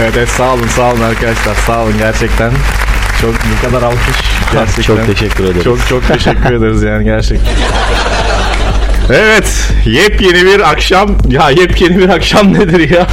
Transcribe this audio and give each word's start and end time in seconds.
Evet, 0.00 0.12
evet 0.16 0.28
sağ 0.28 0.54
olun 0.54 0.66
sağ 0.66 0.92
olun 0.92 1.00
arkadaşlar 1.00 1.54
sağ 1.54 1.82
olun 1.82 1.94
gerçekten. 1.98 2.52
Çok 3.20 3.34
bu 3.34 3.66
kadar 3.66 3.82
alkış 3.82 4.16
gerçekten. 4.52 4.82
Çok 4.82 5.06
teşekkür 5.06 5.44
ederiz. 5.44 5.64
Çok 5.64 5.88
çok 5.88 6.08
teşekkür 6.08 6.52
ederiz 6.52 6.82
yani 6.82 7.04
gerçekten. 7.04 7.52
Evet, 9.10 9.72
yepyeni 9.84 10.44
bir 10.44 10.70
akşam. 10.70 11.16
Ya 11.28 11.50
yepyeni 11.50 11.98
bir 11.98 12.08
akşam 12.08 12.54
nedir 12.54 12.90
ya? 12.90 13.06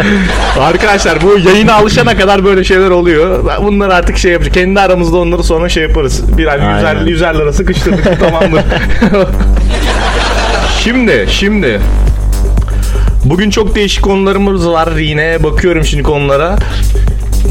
Arkadaşlar 0.60 1.22
bu 1.22 1.38
yayına 1.48 1.74
alışana 1.74 2.16
kadar 2.16 2.44
böyle 2.44 2.64
şeyler 2.64 2.90
oluyor. 2.90 3.44
Bunlar 3.62 3.88
artık 3.88 4.18
şey 4.18 4.32
yapacak. 4.32 4.54
Kendi 4.54 4.80
aramızda 4.80 5.16
onları 5.16 5.42
sonra 5.42 5.68
şey 5.68 5.82
yaparız. 5.82 6.38
Bir 6.38 6.42
yüzer, 6.42 6.84
Aynen. 6.84 7.06
yüzer 7.06 7.34
lira 7.34 7.52
sıkıştırdık 7.52 8.20
tamamdır. 8.20 8.62
şimdi, 10.84 11.26
şimdi. 11.30 11.80
Bugün 13.24 13.50
çok 13.50 13.74
değişik 13.74 14.04
konularımız 14.04 14.68
var 14.68 14.96
yine. 14.96 15.42
Bakıyorum 15.42 15.84
şimdi 15.84 16.02
konulara. 16.02 16.56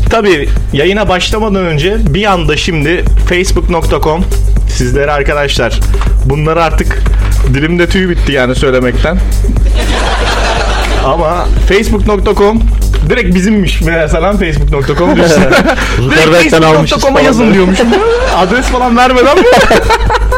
Tabii 0.09 0.49
yayına 0.73 1.09
başlamadan 1.09 1.65
önce 1.65 1.97
bir 2.13 2.25
anda 2.25 2.57
şimdi 2.57 3.03
facebook.com 3.29 4.23
sizlere 4.69 5.11
arkadaşlar 5.11 5.79
bunları 6.25 6.63
artık 6.63 7.01
dilimde 7.53 7.89
tüy 7.89 8.09
bitti 8.09 8.31
yani 8.31 8.55
söylemekten. 8.55 9.17
Ama 11.05 11.45
facebook.com 11.67 12.61
direkt 13.09 13.35
bizimmiş 13.35 13.81
mesela 13.81 14.33
facebook.com 14.33 15.15
diyorsun. 15.15 15.43
direkt 15.97 16.51
facebook.com'a 16.51 17.21
yazın 17.21 17.45
böyle. 17.45 17.53
diyormuşum. 17.53 17.87
Adres 18.37 18.65
falan 18.65 18.97
vermeden? 18.97 19.37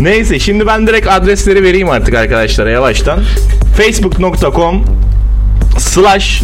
Neyse 0.00 0.38
şimdi 0.38 0.66
ben 0.66 0.86
direkt 0.86 1.08
adresleri 1.08 1.62
vereyim 1.62 1.90
artık 1.90 2.14
arkadaşlara 2.14 2.70
yavaştan. 2.70 3.20
facebook.com 3.76 4.84
slash 5.78 6.42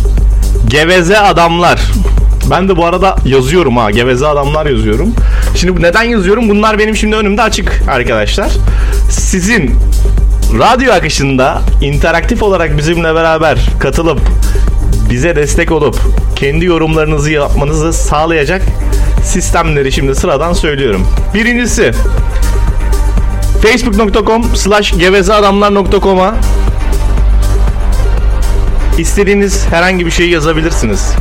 geveze 0.69 1.19
adamlar. 1.19 1.81
Ben 2.51 2.69
de 2.69 2.77
bu 2.77 2.87
arada 2.87 3.17
yazıyorum 3.25 3.77
ha 3.77 3.91
geveze 3.91 4.27
adamlar 4.27 4.67
yazıyorum. 4.67 5.15
Şimdi 5.56 5.83
neden 5.83 6.03
yazıyorum? 6.03 6.48
Bunlar 6.48 6.78
benim 6.78 6.97
şimdi 6.97 7.17
önümde 7.17 7.43
açık 7.43 7.83
arkadaşlar. 7.91 8.51
Sizin 9.11 9.71
radyo 10.59 10.93
akışında 10.93 11.62
interaktif 11.83 12.43
olarak 12.43 12.78
bizimle 12.78 13.15
beraber 13.15 13.59
katılıp 13.81 14.21
bize 15.11 15.37
destek 15.37 15.73
olup 15.73 15.97
kendi 16.37 16.65
yorumlarınızı 16.65 17.31
yapmanızı 17.31 17.93
sağlayacak 17.93 18.62
sistemleri 19.25 19.93
şimdi 19.93 20.15
sıradan 20.15 20.53
söylüyorum. 20.53 21.06
Birincisi 21.34 21.93
facebook.com 23.65 24.45
slash 24.57 24.93
gevezeadamlar.com'a 24.98 26.34
istediğiniz 28.98 29.67
herhangi 29.71 30.06
bir 30.06 30.11
şeyi 30.11 30.31
yazabilirsiniz. 30.31 31.12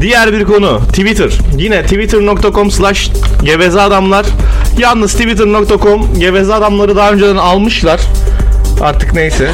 Diğer 0.00 0.32
bir 0.32 0.44
konu 0.44 0.80
Twitter. 0.88 1.30
Yine 1.58 1.82
twitter.com 1.82 2.70
slash 2.70 3.10
gevezeadamlar. 3.42 4.26
Yalnız 4.78 5.12
twitter.com 5.12 6.18
geveze 6.18 6.54
adamları 6.54 6.96
daha 6.96 7.12
önceden 7.12 7.36
almışlar. 7.36 8.00
Artık 8.80 9.14
neyse. 9.14 9.50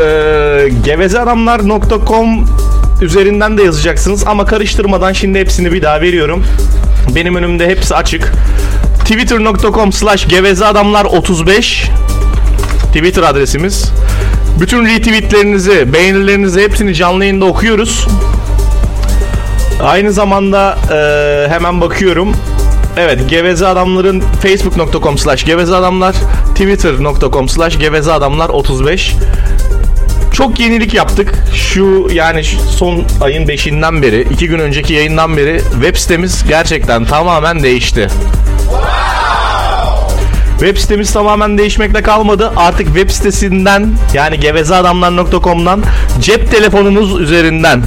Ee, 0.00 0.68
gevezeadamlar.com 0.84 2.46
üzerinden 3.02 3.58
de 3.58 3.62
yazacaksınız 3.62 4.26
ama 4.26 4.44
karıştırmadan 4.44 5.12
şimdi 5.12 5.38
hepsini 5.38 5.72
bir 5.72 5.82
daha 5.82 6.00
veriyorum. 6.00 6.44
Benim 7.14 7.36
önümde 7.36 7.66
hepsi 7.66 7.94
açık. 7.94 8.32
Twitter.com 9.10 9.92
slash 9.92 10.28
gevezeadamlar 10.28 11.04
35 11.04 11.90
Twitter 12.92 13.22
adresimiz. 13.22 13.92
Bütün 14.60 14.86
retweetlerinizi, 14.86 15.92
beğenilerinizi 15.92 16.60
hepsini 16.62 16.94
canlı 16.94 17.24
yayında 17.24 17.44
okuyoruz. 17.44 18.06
Aynı 19.82 20.12
zamanda 20.12 20.78
e, 20.92 21.48
hemen 21.48 21.80
bakıyorum. 21.80 22.32
Evet 22.96 23.30
geveze 23.30 23.66
adamların 23.66 24.20
facebook.com 24.20 25.18
slash 25.18 25.44
geveze 25.44 25.74
twitter.com 26.54 27.48
slash 27.48 27.78
geveze 27.78 28.12
adamlar 28.12 28.48
35 28.48 29.14
çok 30.32 30.60
yenilik 30.60 30.94
yaptık. 30.94 31.34
Şu 31.54 32.08
yani 32.12 32.44
son 32.76 33.04
ayın 33.20 33.46
5'inden 33.46 34.02
beri, 34.02 34.20
2 34.30 34.48
gün 34.48 34.58
önceki 34.58 34.92
yayından 34.92 35.36
beri 35.36 35.60
web 35.72 35.96
sitemiz 35.96 36.44
gerçekten 36.48 37.04
tamamen 37.04 37.62
değişti. 37.62 38.08
Web 40.58 40.76
sitemiz 40.76 41.12
tamamen 41.12 41.58
değişmekle 41.58 42.02
kalmadı. 42.02 42.52
Artık 42.56 42.86
web 42.86 43.10
sitesinden 43.10 43.88
yani 44.14 44.40
gevezeadamlar.com'dan 44.40 45.82
cep 46.20 46.50
telefonunuz 46.50 47.20
üzerinden 47.20 47.82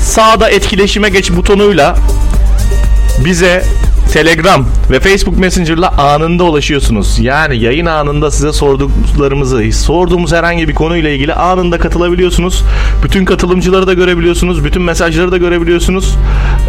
sağda 0.00 0.50
etkileşime 0.50 1.08
geç 1.08 1.30
butonuyla 1.30 1.96
bize 3.24 3.64
Telegram 4.12 4.66
ve 4.90 5.00
Facebook 5.00 5.38
Messenger'la 5.38 5.88
anında 5.88 6.44
ulaşıyorsunuz. 6.44 7.18
Yani 7.18 7.58
yayın 7.58 7.86
anında 7.86 8.30
size 8.30 8.52
sorduklarımızı, 8.52 9.72
sorduğumuz 9.72 10.32
herhangi 10.32 10.68
bir 10.68 10.74
konuyla 10.74 11.10
ilgili 11.10 11.34
anında 11.34 11.78
katılabiliyorsunuz. 11.78 12.64
Bütün 13.04 13.24
katılımcıları 13.24 13.86
da 13.86 13.94
görebiliyorsunuz. 13.94 14.64
Bütün 14.64 14.82
mesajları 14.82 15.32
da 15.32 15.38
görebiliyorsunuz. 15.38 16.16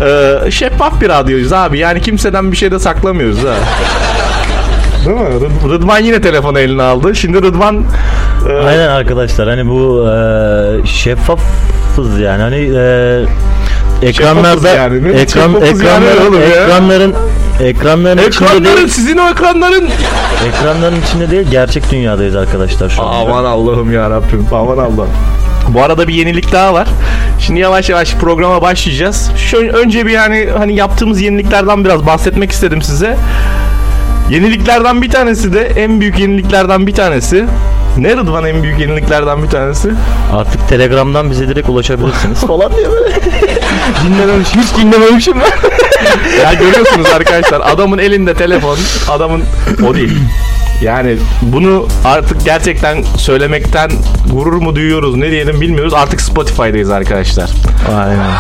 Ee, 0.02 0.52
şeffaf 0.52 1.02
bir 1.02 1.10
radyoyuz 1.10 1.54
abi. 1.54 1.80
Yani 1.80 2.02
kimseden 2.02 2.52
bir 2.52 2.58
şey 2.58 2.72
de 2.72 2.80
saklamıyoruz 2.80 3.40
ha. 3.44 3.54
Değil 5.06 5.18
mi? 5.18 5.28
Rıd- 5.30 5.70
Rıdvan 5.70 6.00
yine 6.00 6.22
telefonu 6.22 6.60
eline 6.60 6.84
aldı. 6.84 7.16
Şimdi 7.16 7.42
Rıdvan 7.42 7.84
e, 8.50 8.54
Aynen 8.54 8.88
arkadaşlar 8.88 9.50
hani 9.50 9.68
bu 9.70 10.08
e, 10.10 10.88
şeffafız 10.88 12.20
yani 12.20 12.42
hani 12.42 12.56
e, 12.78 14.08
ekranlarda 14.08 14.70
yani. 14.70 15.08
Ekran 15.10 15.54
şeffafız 15.54 15.82
yani 15.84 16.06
ekranların 16.06 16.32
oğlum 16.32 16.42
ya? 16.42 16.48
ekranların 16.64 17.16
ekranların 17.64 18.18
içinde 18.18 18.28
ekranların 18.46 18.64
değil 18.78 18.88
sizin 18.88 19.18
o 19.18 19.30
ekranların 19.30 19.90
ekranların 20.48 21.02
içinde 21.08 21.32
değil 21.32 21.48
gerçek 21.52 21.92
dünyadayız 21.92 22.36
arkadaşlar 22.36 22.90
şu 22.90 23.02
anda. 23.02 23.16
Aman 23.32 23.46
Allah'ım 23.46 23.94
ya 23.94 24.10
Rabbim. 24.10 24.46
Aman 24.52 24.78
Allah. 24.78 25.06
Bu 25.68 25.84
arada 25.84 26.08
bir 26.08 26.14
yenilik 26.14 26.52
daha 26.52 26.74
var. 26.74 26.88
Şimdi 27.42 27.60
yavaş 27.60 27.90
yavaş 27.90 28.16
programa 28.16 28.62
başlayacağız. 28.62 29.32
Şu 29.38 29.58
önce 29.58 30.06
bir 30.06 30.12
yani 30.12 30.50
hani 30.58 30.76
yaptığımız 30.76 31.22
yeniliklerden 31.22 31.86
biraz 31.86 32.06
bahsetmek 32.06 32.52
istedim 32.52 32.82
size. 32.82 33.18
Yeniliklerden 34.30 35.02
bir 35.02 35.10
tanesi 35.10 35.54
de 35.54 35.66
en 35.66 36.02
büyük 36.02 36.20
yeniliklerden 36.20 36.88
bir 36.88 36.94
tanesi. 36.94 37.46
Ne 37.98 38.18
Rıdvan 38.18 38.46
en 38.46 38.64
büyük 38.64 38.80
yeniliklerden 38.80 39.44
bir 39.44 39.50
tanesi? 39.50 39.92
Artık 40.34 40.70
Telegram'dan 40.70 41.32
bize 41.32 41.48
direkt 41.48 41.70
ulaşabilirsiniz 41.70 42.40
falan 42.48 42.72
diye 42.78 42.92
böyle. 42.92 43.16
Dinlememişim 44.06 44.62
hiç 44.62 44.78
dinlememişim 44.78 45.34
ben. 45.40 45.70
Ya 46.44 46.54
görüyorsunuz 46.54 47.08
arkadaşlar 47.16 47.62
adamın 47.74 47.98
elinde 47.98 48.34
telefon, 48.34 48.78
adamın 49.10 49.44
o 49.90 49.96
değil. 49.96 50.18
Yani 50.82 51.18
bunu 51.42 51.88
artık 52.06 52.46
gerçekten 52.46 53.04
söylemekten 53.04 53.92
gurur 54.32 54.54
mu 54.54 54.76
duyuyoruz 54.76 55.16
ne 55.16 55.32
diyelim 55.32 55.62
bilmiyoruz. 55.62 55.94
Artık 55.94 56.22
Spotify'dayız 56.22 56.90
arkadaşlar. 56.90 57.50
Aynen. 57.98 58.32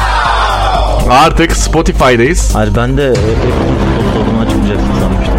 Artık 1.10 1.58
Spotify'dayız. 1.58 2.56
Hayır 2.56 2.72
ben 2.76 2.98
de 2.98 3.06
e, 3.06 3.10
Apple'ın 3.10 4.14
kodunu 4.14 4.40
açmayacaksın 4.40 4.92
sanmıştım. 5.00 5.32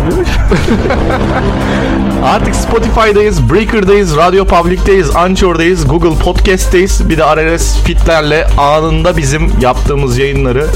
Artık 2.25 2.55
Spotify'dayız, 2.55 3.51
Breaker'dayız, 3.53 4.17
Radio 4.17 4.45
Public'teyiz, 4.45 5.17
Anchor'dayız, 5.17 5.89
Google 5.89 6.25
Podcast'teyiz. 6.25 7.09
Bir 7.09 7.19
de 7.19 7.57
RSS 7.57 7.83
feedlerle 7.85 8.47
anında 8.59 9.17
bizim 9.17 9.53
yaptığımız 9.61 10.19
yayınları 10.19 10.67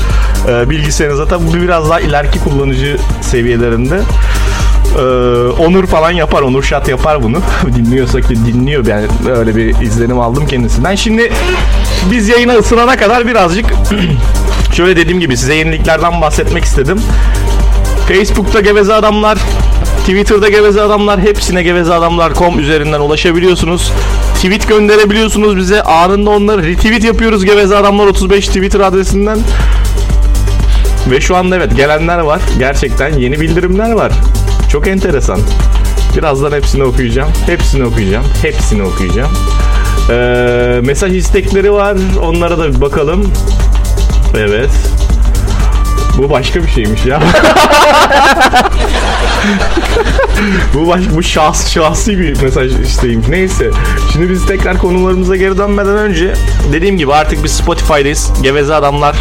e, 0.49 0.71
bilgisayarınıza 0.71 1.27
tabi 1.27 1.47
bu 1.47 1.55
biraz 1.55 1.91
daha 1.91 2.01
ileriki 2.01 2.39
kullanıcı 2.39 2.97
seviyelerinde. 3.21 4.01
E, 4.99 5.03
Onur 5.49 5.87
falan 5.87 6.11
yapar, 6.11 6.43
Onur 6.43 6.63
Şat 6.63 6.89
yapar 6.89 7.23
bunu. 7.23 7.39
Dinliyorsa 7.77 8.21
ki 8.21 8.47
dinliyor 8.47 8.87
yani 8.87 9.07
öyle 9.39 9.57
bir 9.57 9.81
izlenim 9.81 10.21
aldım 10.21 10.47
kendisinden. 10.47 10.95
Şimdi 10.95 11.33
biz 12.11 12.29
yayına 12.29 12.53
ısınana 12.55 12.97
kadar 12.97 13.27
birazcık 13.27 13.67
şöyle 14.73 14.97
dediğim 14.97 15.21
gibi 15.21 15.37
size 15.37 15.55
yeniliklerden 15.55 16.21
bahsetmek 16.21 16.65
istedim. 16.65 17.01
Facebook'ta 18.09 18.61
Geveze 18.61 18.95
Adamlar, 18.95 19.39
Twitter'da 20.01 20.49
Geveze 20.49 20.83
Adamlar, 20.83 21.21
hepsine 21.21 21.63
gevezeadamlar.com 21.63 22.59
üzerinden 22.59 23.01
ulaşabiliyorsunuz. 23.01 23.93
Tweet 24.35 24.69
gönderebiliyorsunuz 24.69 25.57
bize. 25.57 25.83
Anında 25.83 26.31
onları 26.31 26.63
retweet 26.63 27.05
yapıyoruz 27.05 27.45
Geveze 27.45 27.77
Adamlar 27.77 28.07
35 28.07 28.47
Twitter 28.47 28.81
adresinden. 28.81 29.39
Ve 31.11 31.21
şu 31.21 31.37
anda 31.37 31.57
evet 31.57 31.77
gelenler 31.77 32.19
var. 32.19 32.41
Gerçekten 32.59 33.19
yeni 33.19 33.41
bildirimler 33.41 33.93
var. 33.93 34.13
Çok 34.69 34.89
enteresan. 34.89 35.41
Birazdan 36.17 36.53
hepsini 36.53 36.85
okuyacağım. 36.85 37.33
Hepsini 37.47 37.85
okuyacağım. 37.85 38.25
Hepsini 38.43 38.83
okuyacağım. 38.83 39.31
Ee, 40.11 40.81
mesaj 40.85 41.17
istekleri 41.17 41.73
var. 41.73 41.97
Onlara 42.23 42.59
da 42.59 42.75
bir 42.75 42.81
bakalım. 42.81 43.33
Evet. 44.37 44.71
Bu 46.19 46.31
başka 46.31 46.63
bir 46.63 46.69
şeymiş 46.69 47.07
ya. 47.07 47.23
bu 50.75 50.89
baş, 50.89 51.03
bu 51.15 51.23
şahs 51.23 51.71
şahsi 51.71 52.19
bir 52.19 52.43
mesaj 52.43 52.81
isteğiymiş. 52.81 53.29
Neyse. 53.29 53.71
Şimdi 54.13 54.31
biz 54.31 54.47
tekrar 54.47 54.79
konularımıza 54.79 55.37
geri 55.37 55.59
dönmeden 55.59 55.97
önce 55.97 56.35
dediğim 56.73 56.97
gibi 56.97 57.15
artık 57.15 57.45
biz 57.45 57.53
Spotify'dayız. 57.53 58.33
Geveze 58.43 58.75
adamlar 58.75 59.17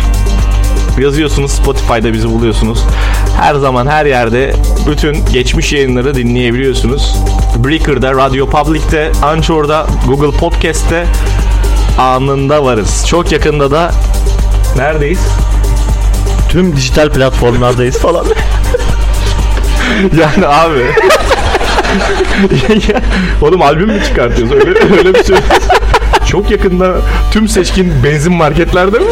yazıyorsunuz 1.00 1.52
Spotify'da 1.52 2.14
bizi 2.14 2.30
buluyorsunuz. 2.30 2.84
Her 3.42 3.56
zaman 3.56 3.88
her 3.88 4.06
yerde 4.06 4.54
bütün 4.88 5.26
geçmiş 5.34 5.74
yayınları 5.74 6.16
dinleyebiliyorsunuz. 6.16 7.16
Breaker'da, 7.58 8.14
Radio 8.14 8.50
Public'te, 8.50 9.12
Anchor'da, 9.24 9.88
Google 10.08 10.38
Podcast'te 10.38 11.06
anında 11.98 12.64
varız. 12.64 13.06
Çok 13.08 13.32
yakında 13.32 13.72
da 13.72 13.92
neredeyiz? 14.78 15.20
Tüm 16.50 16.76
dijital 16.76 17.10
platformlardayız 17.10 17.98
falan. 18.00 18.26
Yani 20.20 20.48
abi. 20.48 20.80
Oğlum 23.42 23.62
albüm 23.62 23.88
mü 23.88 24.04
çıkartıyoruz? 24.04 24.54
Öyle, 24.54 24.98
öyle 24.98 25.14
bir 25.14 25.24
şey. 25.24 25.36
Çok 26.28 26.52
yakında 26.52 26.96
tüm 27.32 27.48
seçkin 27.48 28.04
benzin 28.04 28.34
marketlerde 28.34 29.00
mi? 29.00 29.06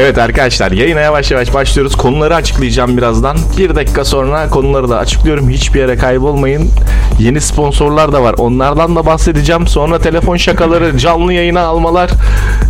Evet 0.00 0.18
arkadaşlar 0.18 0.72
yayına 0.72 1.00
yavaş 1.00 1.30
yavaş 1.30 1.54
başlıyoruz. 1.54 1.96
Konuları 1.96 2.34
açıklayacağım 2.34 2.96
birazdan. 2.96 3.36
Bir 3.58 3.74
dakika 3.74 4.04
sonra 4.04 4.48
konuları 4.48 4.88
da 4.88 4.98
açıklıyorum. 4.98 5.50
Hiçbir 5.50 5.80
yere 5.80 5.96
kaybolmayın. 5.96 6.70
Yeni 7.18 7.40
sponsorlar 7.40 8.12
da 8.12 8.22
var. 8.22 8.34
Onlardan 8.38 8.96
da 8.96 9.06
bahsedeceğim. 9.06 9.66
Sonra 9.66 9.98
telefon 9.98 10.36
şakaları, 10.36 10.98
canlı 10.98 11.32
yayına 11.32 11.60
almalar, 11.60 12.10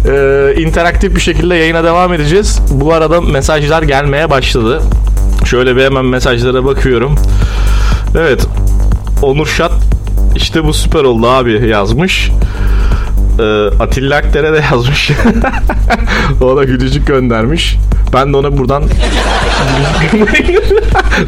e, 0.07 0.63
interaktif 0.63 1.17
bir 1.17 1.21
şekilde 1.21 1.55
yayına 1.55 1.85
devam 1.85 2.13
edeceğiz. 2.13 2.61
Bu 2.71 2.93
arada 2.93 3.21
mesajlar 3.21 3.83
gelmeye 3.83 4.31
başladı. 4.31 4.83
Şöyle 5.45 5.77
bir 5.77 5.85
hemen 5.85 6.05
mesajlara 6.05 6.65
bakıyorum. 6.65 7.15
Evet. 8.19 8.47
Onur 9.23 9.47
Şat 9.47 9.73
işte 10.37 10.65
bu 10.65 10.75
süper 10.75 11.05
oldu 11.05 11.29
abi 11.29 11.69
yazmış. 11.69 12.31
Ee, 13.38 13.67
Atilla 13.82 14.17
Akdere 14.17 14.52
de 14.52 14.62
yazmış. 14.73 15.11
o 16.40 16.56
da 16.56 16.64
gülücük 16.64 17.06
göndermiş. 17.06 17.76
Ben 18.12 18.32
de 18.32 18.37
ona 18.37 18.58
buradan 18.58 18.82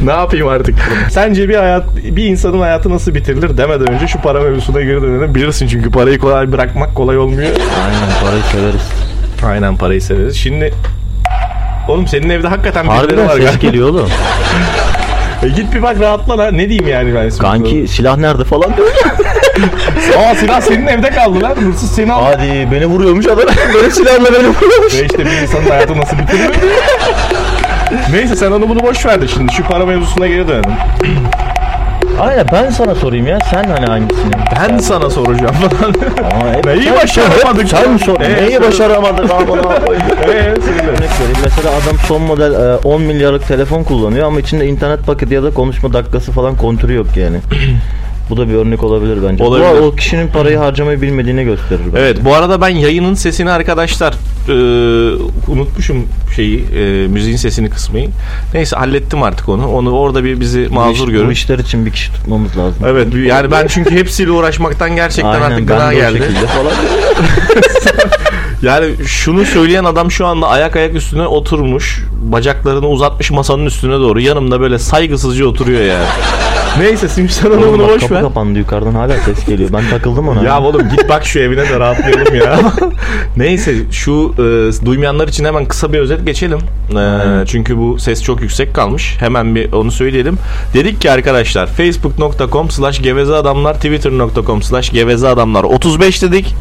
ne 0.01 0.11
yapayım 0.11 0.47
artık? 0.47 0.75
Sence 1.09 1.49
bir 1.49 1.55
hayat 1.55 1.95
bir 1.95 2.25
insanın 2.25 2.59
hayatı 2.61 2.89
nasıl 2.89 3.15
bitirilir 3.15 3.57
demeden 3.57 3.91
önce 3.93 4.07
şu 4.07 4.21
para 4.21 4.41
mevzusuna 4.41 4.81
geri 4.81 5.01
dönelim. 5.01 5.35
Bilirsin 5.35 5.67
çünkü 5.67 5.91
parayı 5.91 6.19
kolay 6.19 6.51
bırakmak 6.51 6.95
kolay 6.95 7.17
olmuyor. 7.17 7.49
Aynen 7.85 8.21
parayı 8.23 8.43
severiz. 8.51 8.89
Aynen 9.45 9.77
parayı 9.77 10.01
severiz. 10.01 10.35
Şimdi 10.35 10.73
Oğlum 11.87 12.07
senin 12.07 12.29
evde 12.29 12.47
hakikaten 12.47 12.83
birileri 12.85 12.97
Harbiden 13.01 13.25
var 13.25 13.31
ses 13.35 13.45
galiba. 13.45 13.61
geliyor 13.61 13.89
oğlum. 13.89 14.09
E 15.43 15.47
git 15.49 15.73
bir 15.75 15.81
bak 15.81 15.99
rahatla 15.99 16.37
lan. 16.37 16.57
Ne 16.57 16.69
diyeyim 16.69 16.87
yani 16.87 17.15
ben? 17.15 17.29
Kanki 17.29 17.87
silah 17.87 18.17
nerede 18.17 18.43
falan 18.43 18.77
diyor. 18.77 18.87
Aa 20.17 20.35
silah 20.35 20.61
senin 20.61 20.87
evde 20.87 21.09
kaldı 21.09 21.41
lan. 21.41 21.55
Hırsız 21.55 21.91
seni 21.91 22.11
aldı. 22.13 22.25
Hadi 22.37 22.67
beni 22.71 22.85
vuruyormuş 22.85 23.25
adam. 23.25 23.45
Benim 23.79 23.91
silahımla 23.91 24.33
beni 24.33 24.47
vuruyormuş. 24.47 24.93
Ve 24.99 25.05
işte 25.05 25.25
bir 25.25 25.31
insanın 25.41 25.69
hayatı 25.69 25.97
nasıl 25.99 26.17
bitirir? 26.17 26.51
Neyse 28.13 28.35
sen 28.35 28.51
onu 28.51 28.69
bunu 28.69 28.79
boş 28.79 29.05
ver 29.05 29.21
de 29.21 29.27
şimdi 29.27 29.53
şu 29.53 29.63
para 29.63 29.85
mevzusuna 29.85 30.27
geri 30.27 30.47
dönelim. 30.47 30.71
Aynen 32.19 32.45
ben 32.53 32.69
sana 32.69 32.95
sorayım 32.95 33.27
ya. 33.27 33.39
Sen 33.51 33.63
hani 33.63 33.85
hangisini? 33.85 34.31
Ben 34.55 34.77
sana 34.77 35.09
soracağım 35.09 35.55
falan. 35.55 35.93
Hep 36.53 36.65
Neyi 36.65 36.83
sen- 36.83 36.95
başaramadık? 36.95 37.69
Sen 37.69 37.97
sor. 37.97 38.19
Ee, 38.21 38.33
Neyi 38.33 38.51
söyle. 38.51 38.61
başaramadık 38.67 39.31
abi? 39.31 39.45
Söyle. 40.25 40.39
Örnek 40.47 41.09
vereyim. 41.19 41.37
Mesela 41.43 41.69
adam 41.69 41.97
son 42.07 42.21
model 42.21 42.53
e, 42.53 42.75
10 42.77 43.01
milyarlık 43.01 43.47
telefon 43.47 43.83
kullanıyor 43.83 44.27
ama 44.27 44.39
içinde 44.39 44.65
internet 44.67 45.05
paketi 45.05 45.33
ya 45.33 45.43
da 45.43 45.53
konuşma 45.53 45.93
dakikası 45.93 46.31
falan 46.31 46.55
kontürü 46.55 46.93
yok 46.93 47.07
yani. 47.17 47.37
Bu 48.31 48.37
da 48.37 48.49
bir 48.49 48.53
örnek 48.53 48.83
olabilir 48.83 49.17
bence. 49.29 49.43
Olabilir. 49.43 49.81
Bu 49.81 49.85
o 49.85 49.95
kişinin 49.95 50.27
parayı 50.27 50.57
harcamayı 50.57 51.01
bilmediğini 51.01 51.43
gösterir. 51.43 51.81
bence. 51.87 51.99
Evet 51.99 52.17
bu 52.25 52.35
arada 52.35 52.61
ben 52.61 52.69
yayının 52.69 53.13
sesini 53.13 53.51
arkadaşlar 53.51 54.13
e, 54.47 54.53
unutmuşum 55.51 56.07
şeyi 56.35 56.65
e, 56.75 57.07
müziğin 57.07 57.37
sesini 57.37 57.69
kısmayı. 57.69 58.09
Neyse 58.53 58.75
hallettim 58.75 59.23
artık 59.23 59.49
onu. 59.49 59.67
Onu 59.67 59.91
orada 59.91 60.23
bir 60.23 60.39
bizi 60.39 60.69
Bu 60.69 60.73
mazur 60.73 61.07
iş- 61.07 61.13
görün. 61.13 61.27
Bu 61.27 61.31
işler 61.31 61.59
için 61.59 61.85
bir 61.85 61.91
kişi 61.91 62.13
tutmamız 62.13 62.57
lazım. 62.57 62.83
Evet 62.87 63.07
yani 63.25 63.51
ben 63.51 63.67
çünkü 63.67 63.95
hepsiyle 63.95 64.31
uğraşmaktan 64.31 64.95
gerçekten 64.95 65.29
Aynen, 65.29 65.51
artık 65.51 65.67
gına 65.67 65.93
geldi. 65.93 66.23
Yani 68.61 69.07
şunu 69.07 69.45
söyleyen 69.45 69.83
adam 69.83 70.11
şu 70.11 70.25
anda 70.25 70.47
ayak 70.47 70.75
ayak 70.75 70.95
üstüne 70.95 71.27
oturmuş. 71.27 72.03
Bacaklarını 72.21 72.87
uzatmış 72.87 73.31
masanın 73.31 73.65
üstüne 73.65 73.93
doğru. 73.93 74.19
Yanımda 74.19 74.61
böyle 74.61 74.79
saygısızca 74.79 75.45
oturuyor 75.45 75.81
yani. 75.81 76.05
Neyse 76.79 77.07
bunu 77.43 77.79
bak, 77.79 77.89
boş 77.89 78.01
kapı 78.01 78.13
ver. 78.13 78.21
kapandı 78.21 78.59
yukarıdan 78.59 78.91
hala 78.91 79.17
ses 79.17 79.45
geliyor. 79.45 79.69
Ben 79.73 79.89
takıldım 79.89 80.27
ona. 80.27 80.43
Ya 80.43 80.61
oğlum 80.61 80.89
git 80.89 81.09
bak 81.09 81.25
şu 81.25 81.39
evine 81.39 81.69
de 81.69 81.79
rahatlayalım 81.79 82.35
ya. 82.35 82.59
Neyse 83.37 83.75
şu 83.91 84.33
e, 84.37 84.85
duymayanlar 84.85 85.27
için 85.27 85.45
hemen 85.45 85.65
kısa 85.65 85.93
bir 85.93 85.99
özet 85.99 86.25
geçelim. 86.25 86.59
E, 86.91 87.45
çünkü 87.45 87.77
bu 87.77 87.99
ses 87.99 88.23
çok 88.23 88.41
yüksek 88.41 88.73
kalmış. 88.73 89.15
Hemen 89.19 89.55
bir 89.55 89.71
onu 89.71 89.91
söyleyelim. 89.91 90.37
Dedik 90.73 91.01
ki 91.01 91.11
arkadaşlar 91.11 91.67
facebook.com 91.67 92.69
slash 92.71 93.01
geveze 93.01 93.33
adamlar 93.35 93.73
twitter.com 93.73 94.61
slash 94.61 94.91
geveze 94.91 95.27
adamlar 95.27 95.63
35 95.63 96.21
dedik. 96.21 96.55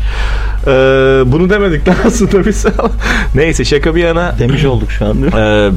E, 0.66 0.70
bunu 1.26 1.50
demedik 1.50 1.88
lan 1.88 1.94
aslında 2.06 2.46
biz. 2.46 2.66
Neyse 3.34 3.64
şaka 3.64 3.94
bir 3.94 4.00
yana. 4.04 4.38
Demiş 4.38 4.64
olduk 4.64 4.90
şu 4.90 5.06
an. 5.06 5.22
değil 5.22 5.34
mi? 5.34 5.40
Ee, 5.40 5.70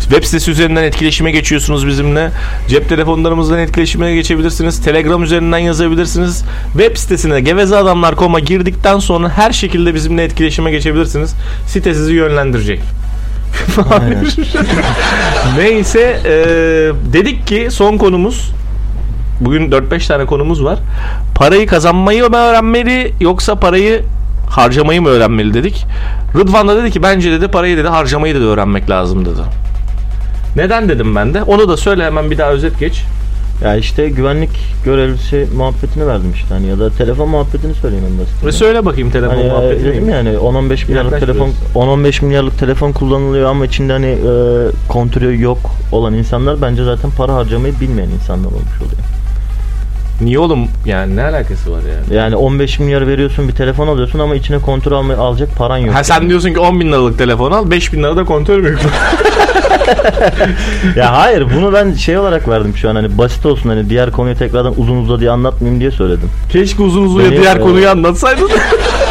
web 0.00 0.24
sitesi 0.24 0.50
üzerinden 0.50 0.82
etkileşime 0.82 1.30
geçiyorsunuz 1.30 1.86
bizimle. 1.86 2.30
Cep 2.68 2.88
telefonlarımızdan 2.88 3.58
etkileşime 3.58 4.14
geçebilirsiniz. 4.14 4.82
Telegram 4.82 5.22
üzerinden 5.22 5.58
yazabilirsiniz. 5.58 6.44
Web 6.72 6.96
sitesine 6.96 7.40
gevezeadamlar.com'a 7.40 8.40
girdikten 8.40 8.98
sonra 8.98 9.28
her 9.28 9.52
şekilde 9.52 9.94
bizimle 9.94 10.24
etkileşime 10.24 10.70
geçebilirsiniz. 10.70 11.34
Site 11.66 11.94
sizi 11.94 12.14
yönlendirecek. 12.14 12.80
Neyse 15.58 16.20
e, 16.24 16.32
dedik 17.12 17.46
ki 17.46 17.68
son 17.70 17.98
konumuz 17.98 18.50
bugün 19.40 19.70
4-5 19.70 20.08
tane 20.08 20.26
konumuz 20.26 20.64
var. 20.64 20.78
Parayı 21.34 21.66
kazanmayı 21.66 22.30
mı 22.30 22.36
öğrenmeli 22.36 23.12
yoksa 23.20 23.54
parayı 23.54 24.02
harcamayı 24.50 25.02
mı 25.02 25.08
öğrenmeli 25.08 25.54
dedik. 25.54 25.86
Rıdvan 26.34 26.68
da 26.68 26.76
dedi 26.82 26.90
ki 26.90 27.02
bence 27.02 27.32
dedi 27.32 27.48
parayı 27.48 27.76
dedi 27.76 27.88
harcamayı 27.88 28.34
dedi 28.34 28.44
öğrenmek 28.44 28.90
lazım 28.90 29.24
dedi. 29.24 29.40
Neden 30.56 30.88
dedim 30.88 31.14
ben 31.16 31.34
de. 31.34 31.42
Onu 31.42 31.68
da 31.68 31.76
söyle 31.76 32.04
hemen 32.04 32.30
bir 32.30 32.38
daha 32.38 32.50
özet 32.50 32.78
geç. 32.80 33.02
Ya 33.64 33.76
işte 33.76 34.08
güvenlik 34.08 34.50
görevlisi 34.84 35.46
muhabbetini 35.56 36.06
verdim 36.06 36.32
işte 36.34 36.46
hani 36.54 36.66
ya 36.66 36.78
da 36.78 36.90
telefon 36.90 37.28
muhabbetini 37.28 37.74
söyleyeyim 37.74 38.04
en 38.12 38.18
basitinden. 38.18 38.46
Ve 38.46 38.52
söyle 38.52 38.84
bakayım 38.84 39.10
telefon 39.10 39.34
Hani 39.34 39.46
e, 39.46 39.50
muhabbetini. 39.50 39.84
dedim 39.92 40.08
yani 40.10 40.28
10-15 40.28 40.88
milyarlık 40.88 41.20
telefon 41.20 41.50
biraz. 41.74 41.88
10-15 41.88 42.24
milyarlık 42.24 42.58
telefon 42.58 42.92
kullanılıyor 42.92 43.50
ama 43.50 43.66
içinde 43.66 43.92
hani 43.92 44.06
e, 44.06 44.22
kontürü 44.88 45.42
yok 45.42 45.58
olan 45.92 46.14
insanlar 46.14 46.62
bence 46.62 46.84
zaten 46.84 47.10
para 47.10 47.34
harcamayı 47.34 47.74
bilmeyen 47.80 48.08
insanlar 48.08 48.48
olmuş 48.48 48.76
oluyor. 48.80 48.98
Niye 50.20 50.38
oğlum 50.38 50.68
yani 50.86 51.16
ne 51.16 51.22
alakası 51.22 51.72
var 51.72 51.80
yani? 51.94 52.18
Yani 52.18 52.36
15 52.36 52.78
milyar 52.78 53.06
veriyorsun 53.06 53.48
bir 53.48 53.52
telefon 53.52 53.88
alıyorsun 53.88 54.18
ama 54.18 54.34
içine 54.34 54.58
kontür 54.58 54.92
almaya 54.92 55.16
alacak 55.16 55.56
paran 55.56 55.76
yok. 55.76 55.94
Ha 55.94 56.04
sen 56.04 56.28
diyorsun 56.28 56.52
ki 56.52 56.60
10 56.60 56.80
bin 56.80 56.88
liralık 56.92 57.18
telefon 57.18 57.52
al 57.52 57.70
5 57.70 57.92
bin 57.92 58.02
lirada 58.02 58.24
kontör 58.24 58.60
mü 58.60 58.76
ya 60.96 61.18
hayır 61.18 61.46
bunu 61.56 61.72
ben 61.72 61.92
şey 61.92 62.18
olarak 62.18 62.48
verdim 62.48 62.76
şu 62.76 62.90
an 62.90 62.94
hani 62.94 63.18
basit 63.18 63.46
olsun 63.46 63.68
hani 63.68 63.90
diğer 63.90 64.12
konuyu 64.12 64.36
tekrardan 64.36 64.74
uzun 64.80 64.96
uzadıya 64.96 65.32
anlatmayayım 65.32 65.80
diye 65.80 65.90
söyledim. 65.90 66.30
Keşke 66.52 66.82
uzun 66.82 67.02
uzun 67.02 67.18
Beni- 67.20 67.40
diğer 67.40 67.56
e, 67.56 67.60
konuyu 67.60 67.88
anlatsaydın. 67.90 68.50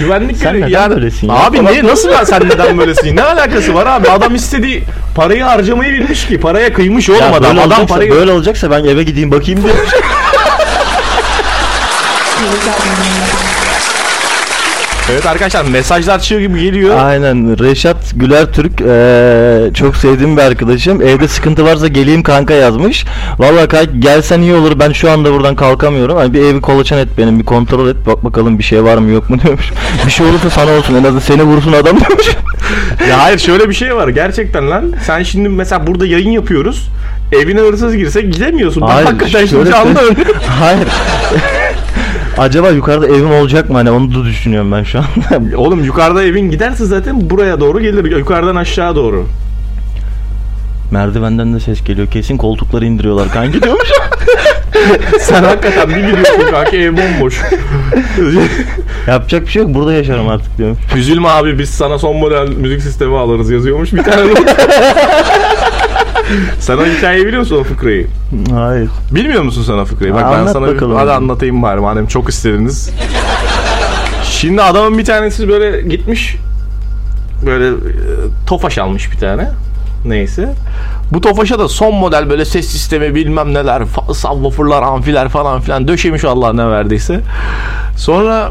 Güvenlik 0.00 0.36
Sen 0.36 0.54
görevi- 0.54 0.68
neden 0.70 0.90
böylesin 0.90 1.28
ya? 1.28 1.34
Abi 1.34 1.64
ne 1.64 1.84
nasıl 1.84 2.10
ya 2.10 2.26
sen 2.26 2.48
neden 2.48 2.78
böylesin? 2.78 3.16
Ne 3.16 3.22
alakası 3.22 3.74
var 3.74 3.86
abi? 3.86 4.10
Adam 4.10 4.34
istediği 4.34 4.82
parayı 5.14 5.42
harcamayı 5.42 5.92
bilmiş 5.92 6.26
ki. 6.26 6.40
Paraya 6.40 6.72
kıymış 6.72 7.10
oğlum 7.10 7.20
Ya 7.20 7.26
adam. 7.30 7.42
böyle 7.42 7.60
Adam 7.60 7.70
olacaksa, 7.72 7.86
parayı 7.94 8.10
böyle 8.10 8.32
olacaksa 8.32 8.70
ben 8.70 8.84
eve 8.84 9.02
gideyim 9.02 9.30
bakayım 9.30 9.62
diye. 9.62 9.72
Evet 15.12 15.26
arkadaşlar 15.26 15.64
mesajlar 15.64 16.18
çığ 16.20 16.40
gibi 16.40 16.60
geliyor. 16.62 16.98
Aynen 16.98 17.58
Reşat 17.58 17.96
Güler 18.16 18.52
Türk 18.52 18.80
eee, 18.80 19.74
çok 19.74 19.96
sevdiğim 19.96 20.36
bir 20.36 20.42
arkadaşım. 20.42 21.02
Evde 21.02 21.28
sıkıntı 21.28 21.64
varsa 21.64 21.88
geleyim 21.88 22.22
kanka 22.22 22.54
yazmış. 22.54 23.04
Vallahi 23.38 23.68
kanka 23.68 23.84
gelsen 23.98 24.40
iyi 24.40 24.54
olur. 24.54 24.78
Ben 24.78 24.92
şu 24.92 25.10
anda 25.10 25.32
buradan 25.32 25.56
kalkamıyorum. 25.56 26.16
Hani 26.16 26.34
bir 26.34 26.42
evi 26.44 26.60
kolaçan 26.60 26.98
et 26.98 27.08
benim 27.18 27.38
bir 27.38 27.44
kontrol 27.44 27.88
et. 27.88 27.96
Bak 28.06 28.24
bakalım 28.24 28.58
bir 28.58 28.64
şey 28.64 28.84
var 28.84 28.96
mı 28.98 29.10
yok 29.10 29.30
mu 29.30 29.36
diyormuş. 29.42 29.70
bir 30.06 30.10
şey 30.10 30.26
olursa 30.26 30.50
sana 30.50 30.70
olsun. 30.70 30.94
En 30.94 31.04
azından 31.04 31.20
seni 31.20 31.42
vursun 31.42 31.72
adam 31.72 32.00
diyormuş. 32.00 32.26
Ya 33.08 33.22
hayır 33.22 33.38
şöyle 33.38 33.68
bir 33.68 33.74
şey 33.74 33.96
var 33.96 34.08
gerçekten 34.08 34.70
lan. 34.70 34.92
Sen 35.06 35.22
şimdi 35.22 35.48
mesela 35.48 35.86
burada 35.86 36.06
yayın 36.06 36.30
yapıyoruz. 36.30 36.88
Evine 37.32 37.60
hırsız 37.60 37.96
girse 37.96 38.20
gidemiyorsun. 38.22 38.82
Ben 38.82 38.86
Hayır, 38.86 39.06
hakikaten 39.06 39.46
şimdi 39.46 39.70
şöyle 39.70 39.98
örnek. 39.98 40.26
Hayır. 40.60 40.88
Acaba 42.38 42.70
yukarıda 42.70 43.06
evim 43.06 43.30
olacak 43.30 43.70
mı? 43.70 43.76
Hani 43.76 43.90
onu 43.90 44.14
da 44.14 44.24
düşünüyorum 44.24 44.72
ben 44.72 44.82
şu 44.82 44.98
an. 44.98 45.04
Oğlum 45.56 45.84
yukarıda 45.84 46.24
evin 46.24 46.50
giderse 46.50 46.84
zaten 46.84 47.30
buraya 47.30 47.60
doğru 47.60 47.80
gelir. 47.80 48.16
Yukarıdan 48.16 48.56
aşağı 48.56 48.96
doğru. 48.96 49.26
Merdivenden 50.90 51.54
de 51.54 51.60
ses 51.60 51.84
geliyor. 51.84 52.06
Kesin 52.06 52.36
koltukları 52.36 52.84
indiriyorlar 52.84 53.28
kanki 53.32 53.62
diyormuş. 53.62 53.88
Sen 55.20 55.44
hakikaten 55.44 55.88
bir 55.88 55.96
gidiyorsun 55.96 56.50
kanka 56.50 56.76
ev 56.76 56.96
bomboş. 56.96 57.40
Yapacak 59.08 59.42
bir 59.42 59.50
şey 59.50 59.62
yok. 59.62 59.74
Burada 59.74 59.92
yaşarım 59.92 60.28
artık 60.28 60.58
diyorum. 60.58 60.78
Üzülme 60.96 61.28
abi 61.28 61.58
biz 61.58 61.70
sana 61.70 61.98
son 61.98 62.16
model 62.16 62.48
müzik 62.48 62.82
sistemi 62.82 63.18
alırız 63.18 63.50
yazıyormuş 63.50 63.92
bir 63.92 64.02
tane. 64.02 64.22
Sen 66.60 66.76
o 66.78 66.84
hikayeyi 66.86 67.26
biliyor 67.26 67.40
musun 67.40 67.56
o 67.60 67.64
fıkrayı? 67.64 68.06
Hayır. 68.54 68.88
Bilmiyor 69.10 69.42
musun 69.42 69.62
sen 69.62 69.72
o 69.72 69.84
fıkrayı? 69.84 70.14
Bak 70.14 70.24
ben 70.32 70.38
Anlat 70.38 70.52
sana 70.52 70.66
bakalım. 70.66 70.96
hadi 70.96 71.10
anlatayım 71.10 71.62
bari 71.62 71.80
madem 71.80 72.06
çok 72.06 72.28
istediniz. 72.28 72.90
Şimdi 74.24 74.62
adamın 74.62 74.98
bir 74.98 75.04
tanesi 75.04 75.48
böyle 75.48 75.82
gitmiş 75.88 76.36
böyle 77.46 77.68
e, 77.68 77.72
tofaş 78.46 78.78
almış 78.78 79.12
bir 79.12 79.18
tane. 79.18 79.50
Neyse. 80.04 80.54
Bu 81.12 81.20
tofaşa 81.20 81.58
da 81.58 81.68
son 81.68 81.94
model 81.94 82.30
böyle 82.30 82.44
ses 82.44 82.66
sistemi 82.68 83.14
bilmem 83.14 83.54
neler, 83.54 83.82
subwooferlar, 84.14 84.82
amfiler 84.82 85.28
falan 85.28 85.60
filan 85.60 85.88
döşemiş 85.88 86.24
Allah 86.24 86.52
ne 86.52 86.68
verdiyse. 86.70 87.20
Sonra 87.96 88.50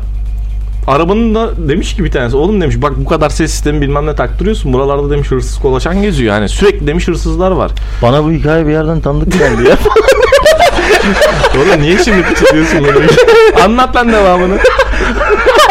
arabanın 0.87 1.35
da 1.35 1.69
demiş 1.69 1.95
ki 1.95 2.03
bir 2.03 2.11
tanesi 2.11 2.37
oğlum 2.37 2.61
demiş 2.61 2.81
bak 2.81 2.93
bu 2.97 3.05
kadar 3.05 3.29
ses 3.29 3.51
sistemi 3.51 3.81
bilmem 3.81 4.05
ne 4.05 4.15
taktırıyorsun 4.15 4.73
buralarda 4.73 5.09
demiş 5.09 5.31
hırsız 5.31 5.59
kolaçan 5.59 6.01
geziyor 6.01 6.35
yani 6.35 6.49
sürekli 6.49 6.87
demiş 6.87 7.07
hırsızlar 7.07 7.51
var. 7.51 7.71
Bana 8.01 8.23
bu 8.23 8.31
hikaye 8.31 8.67
bir 8.67 8.71
yerden 8.71 9.01
tanıdık 9.01 9.33
geldi 9.39 9.69
ya. 9.69 9.77
Oğlum 11.61 11.81
niye 11.81 12.03
şimdi 12.03 12.23
piçliyorsun 12.23 12.83
beni? 12.83 13.63
Anlat 13.63 13.95
lan 13.95 14.13
devamını. 14.13 14.57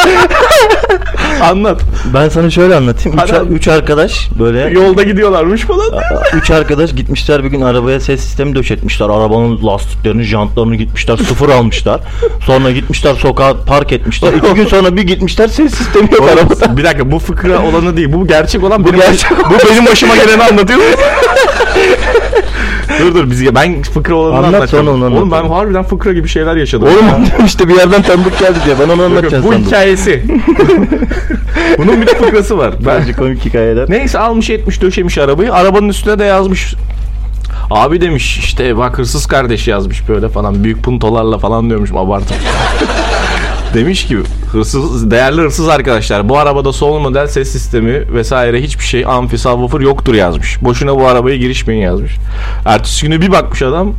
Anlat. 1.43 1.81
ben 2.15 2.29
sana 2.29 2.51
şöyle 2.51 2.75
anlatayım. 2.75 3.19
Üç, 3.25 3.33
üç 3.51 3.69
arkadaş 3.69 4.29
böyle 4.39 4.61
Yolda 4.61 5.03
gidiyorlarmış 5.03 5.63
falan. 5.63 5.91
Üç 6.37 6.51
arkadaş 6.51 6.95
gitmişler 6.95 7.45
bir 7.45 7.49
gün 7.49 7.61
arabaya 7.61 8.01
ses 8.01 8.21
sistemi 8.21 8.55
döşetmişler. 8.55 9.07
Arabanın 9.07 9.67
lastiklerini, 9.67 10.23
jantlarını 10.23 10.77
gitmişler 10.77 11.17
sıfır 11.17 11.49
almışlar. 11.49 12.01
Sonra 12.47 12.71
gitmişler 12.71 13.15
sokağa 13.15 13.55
park 13.67 13.93
etmişler. 13.93 14.33
İki 14.33 14.55
gün 14.55 14.67
sonra 14.67 14.97
bir 14.97 15.03
gitmişler 15.03 15.49
ses 15.49 15.75
sistemi 15.75 16.13
yok 16.13 16.29
arabada. 16.29 16.77
Bir 16.77 16.85
dakika 16.85 17.11
bu 17.13 17.19
fıkra 17.19 17.63
olanı 17.63 17.97
değil. 17.97 18.13
Bu 18.13 18.27
gerçek 18.27 18.65
olan 18.65 18.85
benim, 18.85 18.97
gerçek 19.01 19.31
bu 19.31 19.69
benim 19.71 19.87
başıma 19.87 20.17
geleni 20.17 20.43
anlatıyor 20.43 20.79
musun? 20.79 21.01
dur 23.01 23.15
dur 23.15 23.31
biz 23.31 23.55
ben 23.55 23.83
fıkra 23.83 24.15
olanını 24.15 24.37
Anlat, 24.37 24.55
anlatacağım. 24.55 24.87
sonra 24.87 24.97
onu 24.97 25.05
Oğlum 25.05 25.31
ben 25.31 25.37
anlatalım. 25.37 25.51
harbiden 25.51 25.83
fıkra 25.83 26.13
gibi 26.13 26.29
şeyler 26.29 26.57
yaşadım. 26.57 26.89
Oğlum 26.89 27.47
işte 27.47 27.69
bir 27.69 27.77
yerden 27.77 28.03
tanıdık 28.03 28.39
geldi 28.39 28.59
diye. 28.65 28.77
Ben 28.81 28.85
onu 28.85 28.91
Yok, 28.91 28.99
yok, 29.01 29.11
anlatacağım 29.11 29.45
bu 29.45 29.53
sandım. 29.53 29.71
Hikayesi. 29.93 30.25
Bunun 31.79 32.03
bir 32.03 32.07
fıkrası 32.07 32.59
var. 32.59 32.75
Ben, 32.79 33.01
Bence 33.01 33.13
komik 33.13 33.45
hikayeler. 33.45 33.91
Neyse 33.91 34.19
almış 34.19 34.51
etmiş 34.51 34.83
döşemiş 34.83 35.19
arabayı. 35.19 35.55
Arabanın 35.55 35.89
üstüne 35.89 36.19
de 36.19 36.25
yazmış. 36.25 36.75
Abi 37.71 38.01
demiş 38.01 38.39
işte 38.39 38.77
bak 38.77 38.99
hırsız 38.99 39.27
kardeş 39.27 39.69
yazmış 39.69 40.09
böyle 40.09 40.29
falan. 40.29 40.65
Büyük 40.65 40.83
puntolarla 40.83 41.39
falan 41.39 41.69
diyormuşum 41.69 41.97
abartıp. 41.97 42.37
demiş 43.75 44.07
ki 44.07 44.19
hırsız 44.53 45.11
değerli 45.11 45.41
hırsız 45.41 45.69
arkadaşlar 45.69 46.29
bu 46.29 46.39
arabada 46.39 46.73
son 46.73 47.03
model 47.03 47.27
ses 47.27 47.53
sistemi 47.53 48.15
vesaire 48.15 48.63
hiçbir 48.63 48.85
şey 48.85 49.05
amfi 49.07 49.39
subwoofer 49.39 49.81
yoktur 49.81 50.15
yazmış. 50.15 50.63
Boşuna 50.63 50.97
bu 50.97 51.07
arabaya 51.07 51.37
girişmeyin 51.37 51.83
yazmış. 51.83 52.13
Ertesi 52.67 53.07
günü 53.07 53.21
bir 53.21 53.33
bakmış 53.33 53.63
adam 53.63 53.93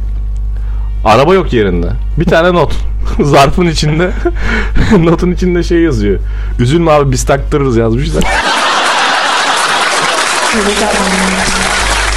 araba 1.04 1.34
yok 1.34 1.54
yerinde. 1.54 1.88
Bir 2.20 2.26
tane 2.26 2.54
not. 2.54 2.74
Zarfın 3.22 3.68
içinde 3.68 4.12
notun 5.00 5.32
içinde 5.32 5.64
şey 5.64 5.80
yazıyor. 5.80 6.20
Üzülme 6.60 6.92
abi 6.92 7.12
biz 7.12 7.26
taktırırız 7.26 7.78
yazmışlar. 7.78 8.24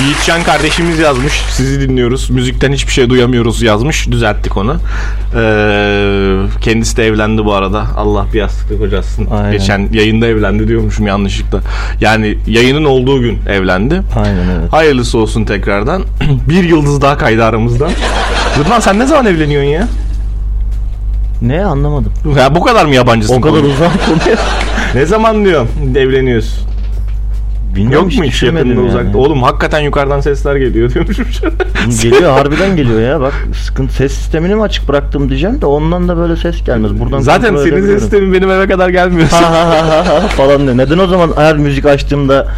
Yiğitcan 0.03 0.43
kardeşimiz 0.43 0.99
yazmış. 0.99 1.33
Sizi 1.51 1.81
dinliyoruz. 1.89 2.31
Müzikten 2.31 2.73
hiçbir 2.73 2.93
şey 2.93 3.11
duyamıyoruz 3.11 3.63
yazmış. 3.63 4.11
Düzelttik 4.11 4.57
onu. 4.57 4.77
Ee, 5.37 6.37
kendisi 6.61 6.97
de 6.97 7.07
evlendi 7.07 7.45
bu 7.45 7.55
arada. 7.55 7.87
Allah 7.97 8.27
bir 8.33 8.39
yastıkta 8.39 8.79
kocasın. 8.79 9.27
Aynen. 9.31 9.53
Geçen 9.53 9.89
yayında 9.93 10.27
evlendi 10.27 10.69
diyormuşum 10.69 11.07
yanlışlıkla. 11.07 11.61
Yani 12.01 12.39
yayının 12.47 12.85
olduğu 12.85 13.21
gün 13.21 13.39
evlendi. 13.49 14.03
Aynen 14.17 14.49
evet. 14.61 14.73
Hayırlısı 14.73 15.19
olsun 15.19 15.45
tekrardan. 15.45 16.03
bir 16.49 16.65
yıldız 16.65 17.01
daha 17.01 17.19
kaydı 17.19 17.45
aramızdan. 17.45 17.91
Rıdvan 18.59 18.81
sen 18.81 18.99
ne 18.99 19.07
zaman 19.07 19.27
evleniyorsun 19.27 19.71
ya? 19.71 19.89
Ne 21.43 21.65
anlamadım. 21.65 22.13
Ya 22.39 22.55
bu 22.55 22.63
kadar 22.63 22.85
mı 22.87 22.95
yabancısın? 22.95 23.35
O 23.35 23.41
kadar 23.41 23.63
uzak 23.63 24.07
konuya. 24.07 24.39
Ne 24.95 25.07
zaman 25.07 25.45
diyorum 25.45 25.69
evleniyorsun? 25.97 26.69
Bilmiyorum 27.77 28.09
Yok 28.09 28.19
mu 28.19 28.25
hiç 28.25 28.43
yakında 28.43 28.69
yani. 28.69 28.81
uzakta? 28.81 29.19
Oğlum 29.19 29.43
hakikaten 29.43 29.81
yukarıdan 29.81 30.21
sesler 30.21 30.57
geliyor 30.57 30.95
diyormuşum. 30.95 31.27
Geliyor 32.03 32.31
harbiden 32.33 32.77
geliyor 32.77 33.01
ya 33.01 33.21
bak 33.21 33.33
sıkıntı 33.65 33.95
ses 33.95 34.13
sistemini 34.13 34.55
mi 34.55 34.63
açık 34.63 34.89
bıraktım 34.89 35.29
diyeceğim 35.29 35.61
de 35.61 35.67
ondan 35.67 36.09
da 36.09 36.17
böyle 36.17 36.37
ses 36.37 36.65
gelmez. 36.65 37.01
Buradan 37.01 37.19
Zaten 37.19 37.57
senin 37.57 37.87
ses 37.87 38.01
sistemin 38.01 38.33
benim 38.33 38.51
eve 38.51 38.69
kadar 38.69 38.89
gelmiyor. 38.89 39.29
Ha 39.29 39.43
ha 39.51 39.69
ha 39.69 39.87
ha 39.89 40.07
ha 40.09 40.29
falan 40.29 40.63
diyor. 40.63 40.77
Neden 40.77 40.99
o 40.99 41.07
zaman 41.07 41.31
her 41.37 41.57
müzik 41.57 41.87
açtığımda 41.87 42.49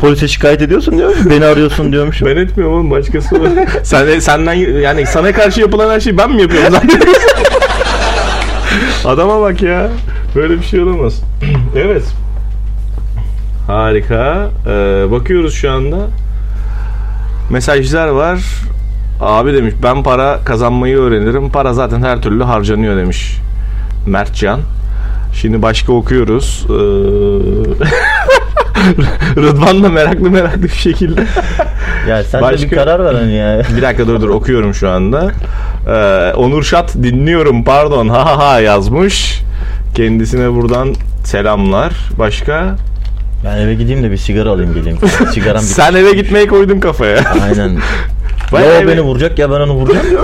polise 0.00 0.28
şikayet 0.28 0.62
ediyorsun 0.62 0.98
diyor. 0.98 1.14
Beni 1.30 1.44
arıyorsun 1.44 1.92
diyormuşum. 1.92 2.28
ben 2.28 2.36
etmiyorum 2.36 2.74
oğlum 2.74 2.90
başkası 2.90 3.42
var. 3.42 3.48
Sen, 3.82 4.18
senden 4.18 4.54
yani 4.80 5.06
sana 5.06 5.32
karşı 5.32 5.60
yapılan 5.60 5.90
her 5.90 6.00
şeyi 6.00 6.18
ben 6.18 6.30
mi 6.32 6.42
yapıyorum 6.42 6.72
zaten? 6.72 7.00
Adama 9.04 9.40
bak 9.40 9.62
ya. 9.62 9.88
Böyle 10.34 10.58
bir 10.58 10.62
şey 10.64 10.80
olamaz. 10.80 11.22
evet. 11.76 12.02
Harika. 13.68 14.50
Ee, 14.66 14.70
bakıyoruz 15.10 15.54
şu 15.54 15.70
anda. 15.70 15.96
Mesajlar 17.50 18.08
var. 18.08 18.38
Abi 19.20 19.54
demiş 19.54 19.74
ben 19.82 20.02
para 20.02 20.38
kazanmayı 20.44 20.96
öğrenirim. 20.96 21.50
Para 21.50 21.72
zaten 21.72 22.02
her 22.02 22.22
türlü 22.22 22.44
harcanıyor 22.44 22.96
demiş. 22.96 23.38
Mertcan. 24.06 24.60
Şimdi 25.34 25.62
başka 25.62 25.92
okuyoruz. 25.92 26.66
Ee... 26.70 26.72
Rıdvan 29.36 29.82
da 29.82 29.88
meraklı 29.88 30.30
meraklı 30.30 30.62
bir 30.62 30.68
şekilde. 30.68 31.20
Ya 32.08 32.24
sen 32.24 32.40
de 32.40 32.44
Başka- 32.44 32.70
bir 32.70 32.76
karar 32.76 33.04
ver 33.04 33.14
hani 33.14 33.32
ya. 33.32 33.62
Bir 33.76 33.82
dakika 33.82 34.06
dur 34.06 34.20
dur 34.20 34.28
okuyorum 34.28 34.74
şu 34.74 34.90
anda. 34.90 35.30
Ee, 35.88 36.32
Onur 36.36 36.62
Şat 36.62 36.94
dinliyorum 36.94 37.64
pardon 37.64 38.08
ha 38.08 38.26
ha 38.26 38.38
ha 38.38 38.60
yazmış. 38.60 39.40
Kendisine 39.94 40.52
buradan 40.52 40.94
selamlar. 41.24 41.92
Başka? 42.18 42.76
Ben 43.44 43.56
eve 43.58 43.74
gideyim 43.74 44.02
de 44.02 44.10
bir 44.10 44.16
sigara 44.16 44.50
alayım 44.50 44.74
geleyim. 44.74 44.98
Sigaram 45.34 45.62
bitti. 45.62 45.72
Sen 45.72 45.94
eve 45.94 46.12
gitmeyi 46.12 46.46
koydun 46.46 46.80
kafaya. 46.80 47.24
Aynen. 47.44 47.68
Ya 47.68 47.78
o 48.52 48.58
eve- 48.58 48.88
beni 48.88 49.00
vuracak 49.00 49.38
ya 49.38 49.50
ben 49.50 49.60
onu 49.60 49.72
vuracağım. 49.72 50.06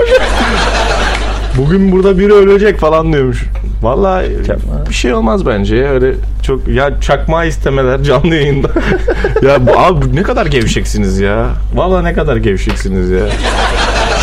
Bugün 1.59 1.92
burada 1.92 2.18
biri 2.18 2.33
ölecek 2.33 2.78
falan 2.78 3.12
diyormuş. 3.12 3.44
Vallahi 3.83 4.26
Çakma. 4.47 4.87
bir 4.88 4.94
şey 4.94 5.14
olmaz 5.14 5.47
bence 5.47 5.76
ya. 5.76 5.90
Öyle 5.90 6.12
çok 6.42 6.68
ya 6.68 7.00
çakma 7.00 7.44
istemeler 7.44 8.02
canlı 8.02 8.35
yayında. 8.35 8.68
ya 9.42 9.66
bu- 9.66 9.78
abi 9.78 10.16
ne 10.16 10.23
kadar 10.23 10.47
gevşeksiniz 10.47 11.21
ya. 11.21 11.47
Vallahi 11.75 12.04
ne 12.04 12.12
kadar 12.12 12.37
gevşeksiniz 12.37 13.11
ya. 13.11 13.21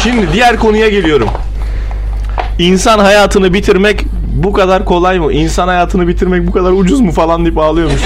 Şimdi 0.03 0.27
diğer 0.33 0.57
konuya 0.57 0.89
geliyorum. 0.89 1.27
İnsan 2.59 2.99
hayatını 2.99 3.53
bitirmek 3.53 4.05
bu 4.35 4.53
kadar 4.53 4.85
kolay 4.85 5.19
mı? 5.19 5.33
İnsan 5.33 5.67
hayatını 5.67 6.07
bitirmek 6.07 6.47
bu 6.47 6.51
kadar 6.51 6.71
ucuz 6.71 6.99
mu 7.01 7.11
falan 7.11 7.45
deyip 7.45 7.57
ağlıyormuş. 7.57 8.01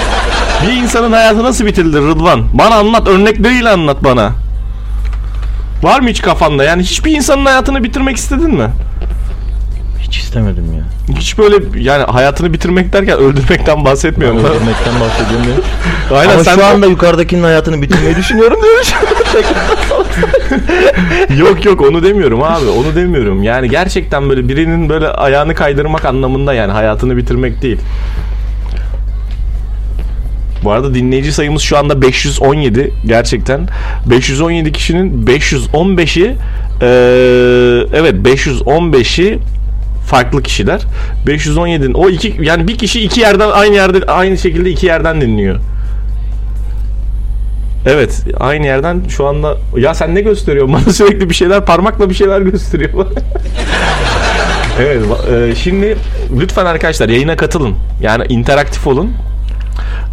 Bir 0.62 0.72
insanın 0.72 1.12
hayatı 1.12 1.44
nasıl 1.44 1.66
bitirilir 1.66 2.00
Rıdvan? 2.00 2.44
Bana 2.52 2.74
anlat 2.74 3.08
örnekleriyle 3.08 3.68
anlat 3.68 4.04
bana. 4.04 4.32
Var 5.82 6.00
mı 6.00 6.08
hiç 6.08 6.22
kafanda? 6.22 6.64
Yani 6.64 6.82
hiçbir 6.82 7.16
insanın 7.16 7.44
hayatını 7.44 7.84
bitirmek 7.84 8.16
istedin 8.16 8.54
mi? 8.54 8.68
Hiç 10.00 10.16
istemedim 10.16 10.64
ya. 10.76 11.16
Hiç 11.16 11.38
böyle 11.38 11.80
yani 11.80 12.04
hayatını 12.04 12.52
bitirmek 12.52 12.92
derken 12.92 13.18
öldürmekten 13.18 13.84
bahsetmiyorum. 13.84 14.38
Öldürmekten 14.38 15.00
bahsediyorum 15.00 15.46
diyor. 15.46 15.56
Aynen 16.20 16.34
Ama 16.34 16.44
sen 16.44 16.54
şu 16.54 16.64
anda 16.64 16.86
yukarıdakinin 16.86 17.42
hayatını 17.42 17.82
bitirmeyi 17.82 18.16
düşünüyorum 18.16 18.58
diyor. 18.62 18.94
yok 21.48 21.64
yok 21.64 21.80
onu 21.80 22.02
demiyorum 22.02 22.42
abi 22.42 22.68
onu 22.68 22.94
demiyorum. 22.94 23.42
Yani 23.42 23.70
gerçekten 23.70 24.28
böyle 24.28 24.48
birinin 24.48 24.88
böyle 24.88 25.08
ayağını 25.08 25.54
kaydırmak 25.54 26.04
anlamında 26.04 26.54
yani 26.54 26.72
hayatını 26.72 27.16
bitirmek 27.16 27.62
değil. 27.62 27.78
Bu 30.66 30.72
arada 30.72 30.94
dinleyici 30.94 31.32
sayımız 31.32 31.62
şu 31.62 31.78
anda 31.78 32.02
517 32.02 32.92
gerçekten. 33.06 33.68
517 34.10 34.72
kişinin 34.72 35.26
515'i 35.26 36.22
eee, 36.22 36.36
evet 37.92 38.14
515'i 38.14 39.38
farklı 40.06 40.42
kişiler. 40.42 40.80
517'nin 41.26 41.94
o 41.94 42.08
iki 42.08 42.36
yani 42.40 42.68
bir 42.68 42.78
kişi 42.78 43.00
iki 43.00 43.20
yerden 43.20 43.50
aynı 43.50 43.74
yerde 43.74 44.06
aynı 44.06 44.38
şekilde 44.38 44.70
iki 44.70 44.86
yerden 44.86 45.20
dinliyor. 45.20 45.56
Evet 47.86 48.24
aynı 48.40 48.66
yerden 48.66 49.00
şu 49.08 49.26
anda 49.26 49.56
ya 49.76 49.94
sen 49.94 50.14
ne 50.14 50.20
gösteriyorsun 50.20 50.74
bana 50.86 50.92
sürekli 50.92 51.30
bir 51.30 51.34
şeyler 51.34 51.64
parmakla 51.64 52.10
bir 52.10 52.14
şeyler 52.14 52.40
gösteriyor. 52.40 53.06
Evet 54.80 55.02
e, 55.32 55.54
şimdi 55.54 55.96
lütfen 56.40 56.66
arkadaşlar 56.66 57.08
yayına 57.08 57.36
katılın. 57.36 57.74
Yani 58.02 58.24
interaktif 58.28 58.86
olun. 58.86 59.12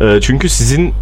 E, 0.01 0.19
çünkü 0.21 0.49
sizin 0.49 0.93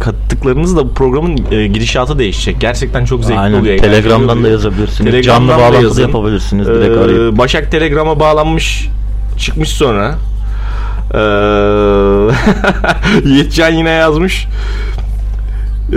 kattıklarınız 0.00 0.76
da 0.76 0.84
bu 0.88 0.94
programın 0.94 1.38
e, 1.50 1.66
gidişatı 1.66 2.18
değişecek. 2.18 2.60
Gerçekten 2.60 3.04
çok 3.04 3.24
zevkli 3.24 3.40
Aynen. 3.40 3.60
oluyor. 3.60 3.78
Telegram'dan 3.78 4.44
da 4.44 4.48
yazabilirsiniz. 4.48 5.10
Telegram'dan 5.10 5.48
Canlı 5.48 5.62
bağlantı 5.62 5.82
yazın. 5.84 6.02
yapabilirsiniz 6.02 6.66
direkt 6.66 6.96
Ee, 6.96 7.00
arayıp. 7.00 7.38
Başak 7.38 7.70
Telegram'a 7.70 8.20
bağlanmış 8.20 8.88
çıkmış 9.38 9.68
sonra. 9.68 10.14
Ee, 11.14 11.18
Yiğitcan 13.28 13.70
yine 13.72 13.90
yazmış. 13.90 14.46
Ee, 15.92 15.96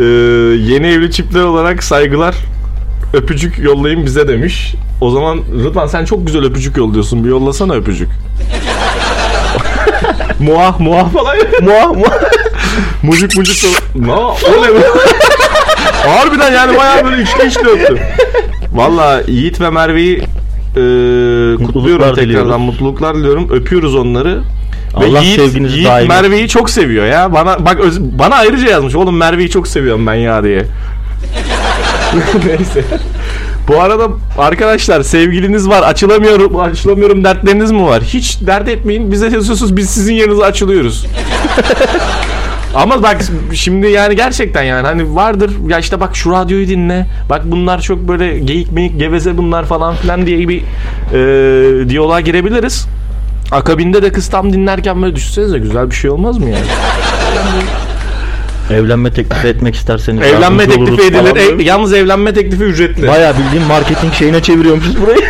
yeni 0.60 0.88
evli 0.88 1.12
çiftler 1.12 1.44
olarak 1.44 1.84
saygılar 1.84 2.36
öpücük 3.14 3.60
yollayın 3.60 4.06
bize 4.06 4.28
demiş. 4.28 4.76
O 5.02 5.12
zaman 5.12 5.38
Rıdvan 5.64 5.88
sen 5.88 6.06
çok 6.06 6.26
güzel 6.28 6.44
öpücük 6.44 6.78
yolluyorsun. 6.78 7.24
Bir 7.24 7.30
yollasana 7.30 7.74
öpücük. 7.74 8.10
Muah 10.40 10.80
muah 10.80 11.10
falan. 11.12 11.38
muah 11.62 11.94
muah. 11.96 12.14
mucuk 13.04 13.36
mucuk. 13.38 13.56
Ma, 13.96 14.16
o 14.18 14.34
ne 14.64 14.74
be? 14.76 14.80
Harbiden 16.10 16.52
yani 16.54 16.78
bayağı 16.78 17.06
böyle 17.06 17.22
içli 17.22 17.48
içli 17.48 17.68
öptü. 17.68 17.98
Valla 18.74 19.22
Yiğit 19.28 19.62
ve 19.62 19.70
Merve'yi 19.70 20.18
e, 20.18 20.22
kutluyorum 21.66 22.06
tekrardan 22.06 22.16
diliyoruz. 22.16 22.62
mutluluklar 22.62 23.16
diliyorum. 23.16 23.50
Öpüyoruz 23.52 23.96
onları. 23.96 24.42
Allah 24.96 25.22
ve 25.22 25.26
Yiğit, 25.26 25.40
sevginizi 25.40 25.76
Yiğit 25.76 25.88
daim. 25.90 26.08
Merve'yi 26.08 26.48
çok 26.48 26.70
seviyor 26.70 27.06
ya. 27.06 27.34
Bana 27.34 27.66
bak 27.66 27.80
öz- 27.80 28.02
bana 28.02 28.36
ayrıca 28.36 28.70
yazmış. 28.70 28.96
Oğlum 28.96 29.18
Merve'yi 29.18 29.50
çok 29.50 29.68
seviyorum 29.68 30.08
ben 30.08 30.14
ya 30.14 30.44
diye. 30.44 30.66
Neyse. 32.46 32.84
Bu 33.70 33.82
arada 33.82 34.08
arkadaşlar 34.38 35.02
sevgiliniz 35.02 35.70
var 35.70 35.84
açılamıyorum 35.84 36.60
açılamıyorum 36.60 37.24
dertleriniz 37.24 37.72
mi 37.72 37.84
var? 37.84 38.04
Hiç 38.04 38.38
dert 38.48 38.70
etmeyin 38.70 39.12
bize 39.12 39.26
yazıyorsunuz 39.26 39.78
biz 39.78 39.90
sizin 39.90 40.14
yerinize 40.14 40.44
açılıyoruz. 40.44 41.06
Ama 42.76 43.04
bak 43.04 43.18
şimdi 43.54 43.88
yani 43.88 44.16
gerçekten 44.16 44.64
yani 44.64 44.88
hani 44.88 45.16
vardır 45.16 45.52
ya 45.68 45.80
işte 45.80 46.00
bak 46.00 46.16
şu 46.16 46.32
radyoyu 46.32 46.68
dinle. 46.68 47.08
Bak 47.30 47.42
bunlar 47.46 47.82
çok 47.82 48.08
böyle 48.08 48.40
geyik 48.40 48.72
meyik 48.72 49.00
geveze 49.00 49.38
bunlar 49.38 49.66
falan 49.66 49.96
filan 49.96 50.26
diye 50.26 50.48
bir 50.48 50.62
e, 51.14 51.90
diyaloğa 51.90 52.22
girebiliriz. 52.22 52.86
Akabinde 53.52 54.02
de 54.02 54.12
kız 54.12 54.30
tam 54.30 54.54
dinlerken 54.54 55.02
böyle 55.02 55.16
düşünsenize 55.16 55.60
güzel 55.60 55.90
bir 55.90 55.96
şey 55.96 56.10
olmaz 56.10 56.38
mı 56.38 56.50
yani? 56.50 56.66
Evlenme 58.70 59.14
teklifi 59.14 59.48
etmek 59.48 59.76
isterseniz 59.76 60.22
evlenme 60.22 60.64
yardımcı 60.64 60.92
teklifi 60.92 60.92
oluruz 60.92 61.12
falan 61.12 61.36
edilir. 61.36 61.60
E, 61.60 61.64
yalnız 61.64 61.94
evlenme 61.94 62.34
teklifi 62.34 62.64
ücretli. 62.64 63.08
Bayağı 63.08 63.34
bildiğin 63.38 63.68
marketing 63.68 64.14
şeyine 64.14 64.42
çeviriyormuşuz 64.42 65.02
burayı. 65.02 65.20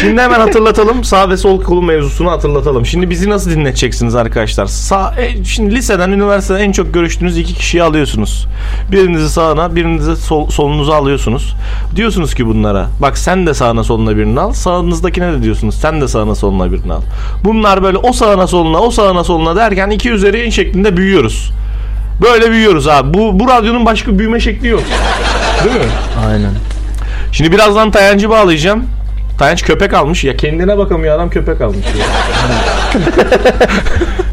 Şimdi 0.00 0.20
hemen 0.20 0.40
hatırlatalım. 0.40 1.04
Sağ 1.04 1.30
ve 1.30 1.36
sol 1.36 1.62
kolu 1.62 1.82
mevzusunu 1.82 2.30
hatırlatalım. 2.30 2.86
Şimdi 2.86 3.10
bizi 3.10 3.30
nasıl 3.30 3.50
dinleteceksiniz 3.50 4.14
arkadaşlar? 4.14 4.66
Sağ, 4.66 5.14
e, 5.18 5.44
şimdi 5.44 5.74
liseden, 5.74 6.10
üniversiteden 6.10 6.60
en 6.60 6.72
çok 6.72 6.94
görüştüğünüz 6.94 7.38
iki 7.38 7.54
kişiyi 7.54 7.82
alıyorsunuz. 7.82 8.46
Birinizi 8.92 9.30
sağına, 9.30 9.76
birinizi 9.76 10.16
sol, 10.16 10.50
solunuza 10.50 10.94
alıyorsunuz. 10.94 11.54
Diyorsunuz 11.96 12.34
ki 12.34 12.46
bunlara, 12.46 12.86
bak 13.02 13.18
sen 13.18 13.46
de 13.46 13.54
sağına 13.54 13.84
soluna 13.84 14.16
birini 14.16 14.40
al. 14.40 14.52
Sağınızdakine 14.52 15.32
de 15.32 15.42
diyorsunuz, 15.42 15.74
sen 15.74 16.00
de 16.00 16.08
sağına 16.08 16.34
soluna 16.34 16.72
birini 16.72 16.92
al. 16.92 17.02
Bunlar 17.44 17.82
böyle 17.82 17.98
o 17.98 18.12
sağına 18.12 18.46
soluna, 18.46 18.78
o 18.78 18.90
sağına 18.90 19.24
soluna 19.24 19.56
derken 19.56 19.90
iki 19.90 20.10
üzeri 20.10 20.40
en 20.40 20.50
şeklinde 20.50 20.96
büyüyoruz. 20.96 21.50
Böyle 22.22 22.50
büyüyoruz 22.50 22.88
abi. 22.88 23.14
Bu, 23.14 23.40
bu 23.40 23.48
radyonun 23.48 23.86
başka 23.86 24.18
büyüme 24.18 24.40
şekli 24.40 24.68
yok. 24.68 24.82
Değil 25.64 25.76
mi? 25.76 25.82
Aynen. 26.28 26.50
Şimdi 27.32 27.52
birazdan 27.52 27.90
Tayancı 27.90 28.30
bağlayacağım. 28.30 28.84
Tayanç 29.38 29.62
köpek 29.62 29.94
almış. 29.94 30.24
Ya 30.24 30.36
kendine 30.36 30.78
bakamıyor 30.78 31.16
adam 31.16 31.30
köpek 31.30 31.60
almış. 31.60 31.86
ya. 31.86 32.06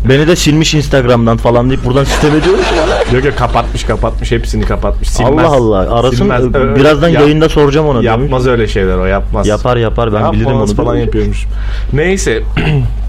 Beni 0.09 0.27
de 0.27 0.35
silmiş 0.35 0.73
Instagram'dan 0.73 1.37
falan 1.37 1.69
deyip 1.69 1.85
buradan 1.85 2.03
sitem 2.03 2.35
ediyormuş. 2.35 2.65
yok 3.13 3.25
yok 3.25 3.37
kapatmış 3.37 3.83
kapatmış. 3.83 4.31
Hepsini 4.31 4.65
kapatmış. 4.65 5.09
Silmez. 5.09 5.45
Allah 5.45 5.55
Allah. 5.55 5.99
Arasın 5.99 6.15
Silmez. 6.17 6.53
birazdan 6.53 7.09
yap- 7.09 7.21
yayında 7.21 7.49
soracağım 7.49 7.87
ona. 7.87 8.01
diyormuş. 8.01 8.21
Yapmaz 8.23 8.47
öyle 8.47 8.67
şeyler 8.67 8.97
o 8.97 9.05
yapmaz. 9.05 9.47
Yapar 9.47 9.77
yapar 9.77 10.13
ben 10.13 10.19
Yapmaz 10.19 10.33
bilirim 10.35 10.55
onu. 10.61 10.75
falan 10.75 10.95
yapıyormuş. 10.95 11.45
Neyse. 11.93 12.43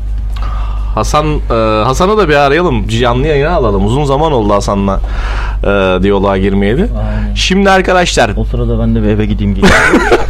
Hasan 0.95 1.27
e, 1.51 1.55
Hasan'ı 1.85 2.19
da 2.19 2.29
bir 2.29 2.35
arayalım. 2.35 2.89
Canlı 2.89 3.27
yayına 3.27 3.51
alalım. 3.51 3.87
Uzun 3.87 4.05
zaman 4.05 4.33
oldu 4.33 4.55
Hasan'la 4.55 5.01
e, 5.63 6.03
diyaloğa 6.03 6.39
girmeyeli. 6.39 6.83
Aynen. 6.83 7.35
Şimdi 7.35 7.71
arkadaşlar 7.71 8.31
O 8.37 8.45
sırada 8.45 8.79
ben 8.81 8.95
de 8.95 9.03
bir 9.03 9.09
eve 9.09 9.27
gideyim 9.27 9.55
geleyim. 9.55 9.75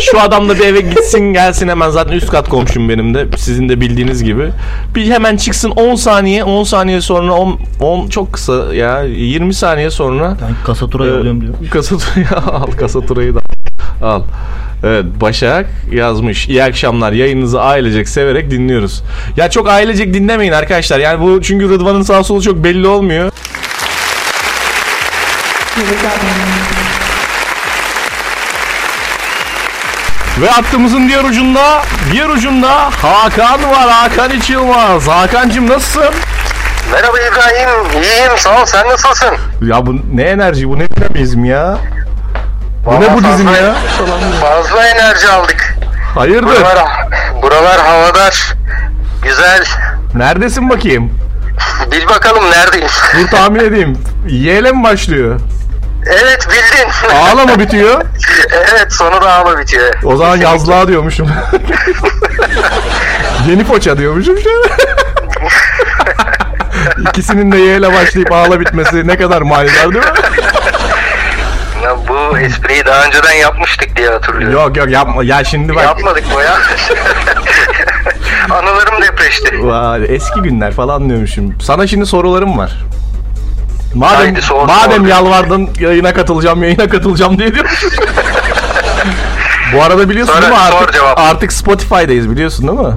Şu 0.00 0.20
adam 0.20 0.48
da 0.48 0.54
bir 0.54 0.64
eve 0.66 0.80
gitsin 0.80 1.20
gelsin 1.32 1.68
hemen 1.68 1.90
zaten 1.90 2.12
üst 2.12 2.30
kat 2.30 2.48
komşum 2.48 2.88
benim 2.88 3.14
de 3.14 3.26
sizin 3.36 3.68
de 3.68 3.80
bildiğiniz 3.80 4.24
gibi. 4.24 4.50
Bir 4.94 5.10
hemen 5.10 5.36
çıksın 5.36 5.70
10 5.70 5.94
saniye 5.94 6.44
10 6.44 6.64
saniye 6.64 7.00
sonra 7.00 7.32
10, 7.32 7.58
10 7.80 8.08
çok 8.08 8.32
kısa 8.32 8.74
ya 8.74 9.02
20 9.02 9.54
saniye 9.54 9.90
sonra 9.90 10.36
ben 10.42 10.54
kasaturayı 10.64 11.12
Ee, 11.12 11.16
alıyorum 11.16 11.40
diyor. 11.40 11.54
Kasaturayı 11.70 12.26
al 12.46 12.70
kasaturayı 12.70 13.34
da 13.34 13.40
al. 14.02 14.22
Evet 14.84 15.04
Başak 15.20 15.66
yazmış. 15.90 16.48
İyi 16.48 16.64
akşamlar. 16.64 17.12
Yayınınızı 17.12 17.60
ailecek 17.60 18.08
severek 18.08 18.50
dinliyoruz. 18.50 19.02
Ya 19.36 19.50
çok 19.50 19.68
ailecek 19.68 20.14
dinlemeyin 20.14 20.52
arkadaşlar. 20.52 20.98
Yani 20.98 21.20
bu 21.20 21.42
çünkü 21.42 21.68
Rıdvan'ın 21.68 22.02
sağ 22.02 22.24
solu 22.24 22.42
çok 22.42 22.64
belli 22.64 22.86
olmuyor. 22.86 23.32
Ve 30.40 30.48
hattımızın 30.48 31.08
diğer 31.08 31.24
ucunda, 31.24 31.82
diğer 32.12 32.28
ucunda 32.28 32.90
Hakan 32.90 33.70
var. 33.70 33.90
Hakan 33.90 34.30
İç 34.30 34.50
Yılmaz. 34.50 35.08
Hakan'cığım 35.08 35.68
nasılsın? 35.68 36.14
Merhaba 36.92 37.16
İbrahim, 37.18 38.02
iyiyim 38.02 38.32
sağ 38.38 38.62
ol, 38.62 38.66
sen 38.66 38.88
nasılsın? 38.88 39.28
Ya 39.62 39.86
bu 39.86 39.96
ne 40.14 40.22
enerji, 40.22 40.68
bu 40.68 40.78
ne 40.78 40.88
dinamizm 40.90 41.44
ya? 41.44 41.78
Bu 42.86 43.00
ne 43.00 43.14
budizm 43.14 43.46
fazla- 43.46 43.56
ya? 43.62 43.74
Fazla 44.40 44.86
enerji 44.86 45.28
aldık. 45.28 45.74
Hayırdır? 46.14 46.46
Buralar, 46.46 46.88
buralar 47.42 47.80
havadar, 47.80 48.54
güzel. 49.22 49.64
Neredesin 50.14 50.70
bakayım? 50.70 51.18
Bil 51.92 52.08
bakalım 52.08 52.50
neredeyim? 52.50 52.86
Dur 53.18 53.28
tahmin 53.28 53.60
edeyim. 53.60 53.98
Y 54.28 54.58
ile 54.58 54.72
mi 54.72 54.84
başlıyor? 54.84 55.40
evet 56.06 56.48
bildin. 56.48 57.14
Ağla 57.16 57.46
mı 57.46 57.58
bitiyor? 57.58 58.02
evet 58.72 58.92
sonu 58.92 59.22
da 59.22 59.32
ağla 59.32 59.58
bitiyor. 59.58 59.94
O 60.04 60.16
zaman 60.16 60.36
yazlığa 60.36 60.88
diyormuşum. 60.88 61.28
Yeni 63.48 63.64
poça 63.64 63.98
diyormuşum. 63.98 64.36
İkisinin 67.08 67.52
de 67.52 67.56
Y 67.56 67.76
ile 67.76 67.92
başlayıp 67.94 68.32
ağla 68.32 68.60
bitmesi 68.60 69.06
ne 69.08 69.16
kadar 69.16 69.42
manidar 69.42 69.92
değil 69.94 70.04
mi? 70.04 70.10
Espriyi 72.40 72.84
daha 72.86 73.04
önceden 73.06 73.32
yapmıştık 73.32 73.96
diye 73.96 74.08
hatırlıyorum. 74.10 74.52
Yok 74.58 74.76
yok 74.76 74.90
yapma. 74.90 75.24
Ya 75.24 75.44
şimdi 75.44 75.74
bak. 75.74 75.84
Yapmadık 75.84 76.34
mı 76.34 76.42
ya? 76.42 76.56
Anılarım 78.56 79.02
depreşti. 79.02 79.66
Vay, 79.66 80.02
eski 80.08 80.40
günler 80.40 80.72
falan 80.72 81.08
diyormuşum. 81.08 81.54
Sana 81.62 81.86
şimdi 81.86 82.06
sorularım 82.06 82.58
var. 82.58 82.72
Madem 83.94 84.16
Haydi 84.18 84.42
sor, 84.42 84.66
madem 84.66 85.02
sor. 85.02 85.06
yalvardın 85.08 85.70
yayına 85.80 86.14
katılacağım, 86.14 86.62
yayına 86.62 86.88
katılacağım 86.88 87.38
diye 87.38 87.54
diyormuşum. 87.54 87.90
Bu 89.74 89.82
arada 89.82 90.08
biliyorsun 90.08 90.32
Sonra 90.34 90.42
değil 90.46 90.52
mi 90.54 90.58
artık, 90.58 90.92
cevap. 90.92 91.18
artık 91.18 91.52
Spotify'dayız 91.52 92.30
biliyorsun 92.30 92.68
değil 92.68 92.78
mi? 92.88 92.94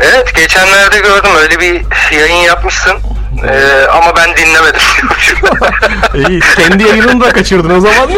Evet 0.00 0.34
geçenlerde 0.36 0.98
gördüm 0.98 1.30
öyle 1.42 1.60
bir 1.60 1.82
yayın 2.16 2.42
yapmışsın. 2.42 2.92
Ee, 3.42 3.86
ama 3.92 4.16
ben 4.16 4.36
dinlemedim. 4.36 4.80
İyi, 6.30 6.40
kendi 6.56 6.82
yayınını 6.82 7.20
da 7.20 7.32
kaçırdın 7.32 7.70
o 7.70 7.80
zaman. 7.80 8.10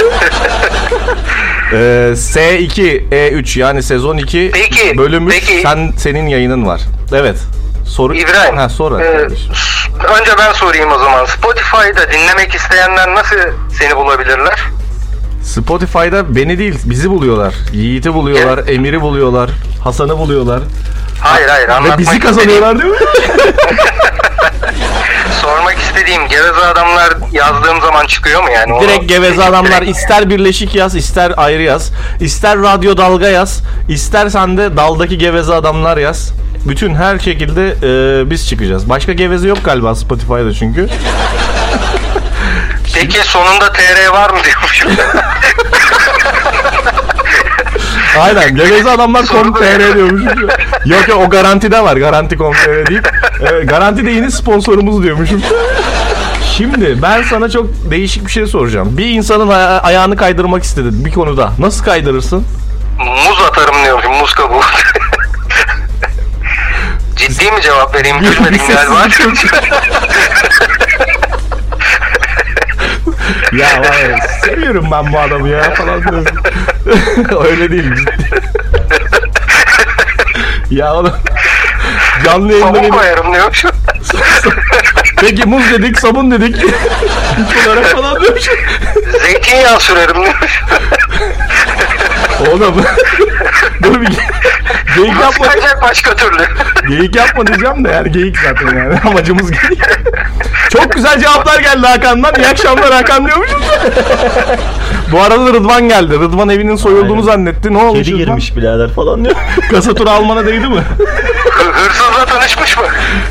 Ee, 1.72 1.76
S2 2.14 3.08
E3 3.10 3.58
yani 3.58 3.82
sezon 3.82 4.16
2 4.16 4.50
Peki, 4.54 4.98
bölüm 4.98 5.28
3 5.28 5.34
peki. 5.34 5.60
sen 5.62 5.92
senin 5.98 6.26
yayının 6.26 6.66
var. 6.66 6.80
Evet. 7.12 7.36
Soru 7.86 8.14
İbrahim. 8.14 8.56
Ha 8.56 8.68
sonra. 8.68 9.04
e, 9.04 9.08
önce 10.20 10.30
ben 10.38 10.52
sorayım 10.52 10.92
o 10.92 10.98
zaman. 10.98 11.24
Spotify'da 11.24 12.12
dinlemek 12.12 12.54
isteyenler 12.54 13.14
nasıl 13.14 13.36
seni 13.78 13.96
bulabilirler? 13.96 14.60
Spotify'da 15.42 16.36
beni 16.36 16.58
değil 16.58 16.74
bizi 16.84 17.10
buluyorlar. 17.10 17.54
Yiğit'i 17.72 18.14
buluyorlar, 18.14 18.68
Emir'i 18.68 19.00
buluyorlar, 19.00 19.50
Hasan'ı 19.84 20.18
buluyorlar. 20.18 20.60
Hayır 21.20 21.48
hayır 21.48 21.68
Ve 21.68 21.72
anlatmak 21.74 21.98
bizi 21.98 22.10
istediğim, 22.16 22.34
kazanıyorlar 22.36 22.78
değil 22.78 22.90
mi? 22.92 22.96
sormak 25.46 25.78
istediğim 25.78 26.28
geveze 26.28 26.60
adamlar 26.66 27.14
yazdığım 27.32 27.80
zaman 27.80 28.06
çıkıyor 28.06 28.42
mu 28.42 28.50
yani? 28.50 28.72
Onu- 28.72 28.82
Direkt 28.82 29.08
geveze 29.08 29.44
adamlar 29.44 29.82
ister 29.82 30.30
birleşik 30.30 30.74
yaz, 30.74 30.94
ister 30.96 31.32
ayrı 31.36 31.62
yaz, 31.62 31.90
ister 32.20 32.58
radyo 32.62 32.96
dalga 32.96 33.28
yaz, 33.28 33.62
istersen 33.88 34.58
de 34.58 34.76
daldaki 34.76 35.18
geveze 35.18 35.54
adamlar 35.54 35.96
yaz. 35.96 36.32
Bütün 36.68 36.94
her 36.94 37.18
şekilde 37.18 37.68
e, 38.22 38.30
biz 38.30 38.48
çıkacağız. 38.48 38.88
Başka 38.88 39.12
geveze 39.12 39.48
yok 39.48 39.58
galiba 39.64 39.94
Spotify'da 39.94 40.52
çünkü. 40.52 40.88
Peki 42.94 43.18
sonunda 43.18 43.72
TR 43.72 44.08
var 44.12 44.30
mı 44.30 44.38
diyormuşum. 44.44 44.90
Aynen 48.20 48.54
geveze 48.56 48.90
adamlar 48.90 49.24
com.tr 49.26 49.94
diyormuş. 49.94 50.22
yok 50.84 51.08
yok 51.08 51.20
o 51.26 51.30
garantide 51.30 51.80
var. 51.82 51.96
Garanti 51.96 52.36
com.tr 52.38 52.86
değil. 52.86 53.00
Evet, 53.40 53.68
garanti 53.70 54.06
de 54.06 54.10
yeni 54.10 54.30
sponsorumuz 54.30 55.02
diyormuşum. 55.02 55.42
Şimdi 56.56 57.02
ben 57.02 57.22
sana 57.22 57.50
çok 57.50 57.66
değişik 57.90 58.26
bir 58.26 58.30
şey 58.32 58.46
soracağım. 58.46 58.98
Bir 58.98 59.06
insanın 59.06 59.48
aya- 59.48 59.80
ayağını 59.80 60.16
kaydırmak 60.16 60.62
istedin 60.64 61.04
bir 61.04 61.12
konuda. 61.12 61.52
Nasıl 61.58 61.84
kaydırırsın? 61.84 62.46
Muz 62.98 63.42
atarım 63.50 63.84
diyormuşum. 63.84 64.12
Muz 64.14 64.34
kabuğu. 64.34 64.60
Ciddi 67.16 67.50
mi 67.52 67.62
cevap 67.62 67.94
vereyim? 67.94 68.16
Gülmedin 68.20 68.60
galiba. 68.68 69.08
ya 73.58 73.80
var 73.80 74.20
seviyorum 74.44 74.88
ben 74.92 75.12
bu 75.12 75.18
adamı 75.18 75.48
ya 75.48 75.74
falan 75.74 76.02
diyorum. 76.02 76.24
Öyle 77.46 77.70
değil. 77.70 77.84
ya 80.70 80.94
oğlum. 80.94 81.12
Canlı 82.24 82.52
yayında 82.52 82.74
Sabun 82.74 82.88
koyarım 82.88 83.34
diyormuşum. 83.34 83.70
Peki 85.20 85.46
muz 85.46 85.70
dedik, 85.72 85.98
sabun 85.98 86.30
dedik. 86.30 86.64
Olarak 87.66 87.86
falan 87.86 88.20
diyormuş. 88.20 88.48
Zeytinyağı 89.22 89.80
sürerim 89.80 90.14
diyormuşum. 90.14 90.66
Oğlum. 92.40 92.84
Dur 93.82 94.00
bir 94.00 94.08
geyik 94.96 95.20
yapma. 95.20 95.46
başka 95.82 96.16
türlü? 96.16 96.46
Geyik 96.88 97.16
yapma 97.16 97.46
diyeceğim 97.46 97.84
de 97.84 97.88
yani 97.88 98.12
geyik 98.12 98.38
zaten 98.38 98.76
yani. 98.76 99.00
Amacımız 99.04 99.50
geyik. 99.50 99.80
Çok 100.70 100.92
güzel 100.92 101.20
cevaplar 101.20 101.60
geldi 101.60 101.86
Hakan'dan. 101.86 102.34
İyi 102.34 102.46
akşamlar 102.48 102.92
Hakan 102.94 103.26
diyormuşum. 103.26 103.60
Bu 105.12 105.20
arada 105.20 105.46
Rıdvan 105.52 105.88
geldi. 105.88 106.14
Rıdvan 106.20 106.48
evinin 106.48 106.76
soyulduğunu 106.76 107.12
Aynen. 107.12 107.22
zannetti. 107.22 107.74
Ne 107.74 107.78
olmuş 107.78 107.98
Kedi 107.98 108.10
Rıdvan? 108.10 108.18
girmiş 108.26 108.56
birader 108.56 108.88
falan 108.90 109.24
diyor. 109.24 109.36
Kasa 109.70 109.94
turu 109.94 110.10
almana 110.10 110.46
değdi 110.46 110.66
mi? 110.66 110.76
Hı- 110.98 111.72
Hırsızla 111.72 112.24
tanışmış 112.24 112.76
mı? 112.78 112.84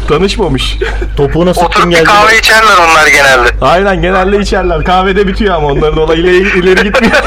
Tanışmamış. 0.07 0.77
Topuğuna 1.17 1.53
sıktım 1.53 1.67
Oturup 1.69 1.85
bir 1.85 1.91
geldi. 1.91 2.03
kahve 2.03 2.37
içerler 2.39 2.75
onlar 2.91 3.07
genelde. 3.07 3.49
Aynen 3.61 4.01
genelde 4.01 4.39
içerler. 4.39 4.83
Kahvede 4.83 5.27
bitiyor 5.27 5.55
ama 5.55 5.67
onların 5.67 5.97
olayı 5.97 6.19
ileri, 6.21 6.59
ileri 6.59 6.83
gitmiyor. 6.83 7.15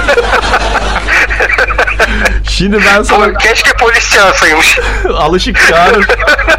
Şimdi 2.59 2.79
ben 2.87 3.03
sana 3.03 3.25
Ama 3.25 3.35
keşke 3.35 3.71
polis 3.81 4.15
çağırsaymış. 4.15 4.79
alışık 5.19 5.69
çağırır. 5.69 6.07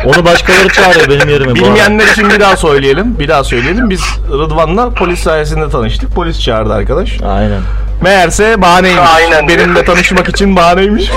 Onu 0.05 0.25
başkaları 0.25 0.69
çağırıyor 0.69 1.09
benim 1.09 1.29
yerime. 1.29 1.55
Bilmeyenler 1.55 2.07
için 2.07 2.29
bir 2.29 2.39
daha 2.39 2.57
söyleyelim. 2.57 3.19
Bir 3.19 3.27
daha 3.27 3.43
söyleyelim. 3.43 3.89
Biz 3.89 4.01
Rıdvan'la 4.31 4.89
polis 4.89 5.19
sayesinde 5.19 5.69
tanıştık. 5.69 6.15
Polis 6.15 6.41
çağırdı 6.41 6.73
arkadaş. 6.73 7.21
Aynen. 7.21 7.61
Meğerse 8.01 8.61
bahaneymiş. 8.61 9.09
Aynen. 9.15 9.47
Benimle 9.47 9.85
tanışmak 9.85 10.29
için 10.29 10.55
bahaneymiş. 10.55 11.09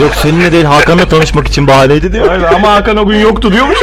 Yok 0.00 0.10
seninle 0.22 0.52
değil 0.52 0.64
Hakan'la 0.64 1.08
tanışmak 1.08 1.48
için 1.48 1.66
bahaneydi 1.66 2.12
diyor. 2.12 2.30
Aynen 2.30 2.54
ama 2.54 2.72
Hakan 2.72 2.96
o 2.96 3.06
gün 3.06 3.18
yoktu 3.18 3.52
diyormuş. 3.52 3.78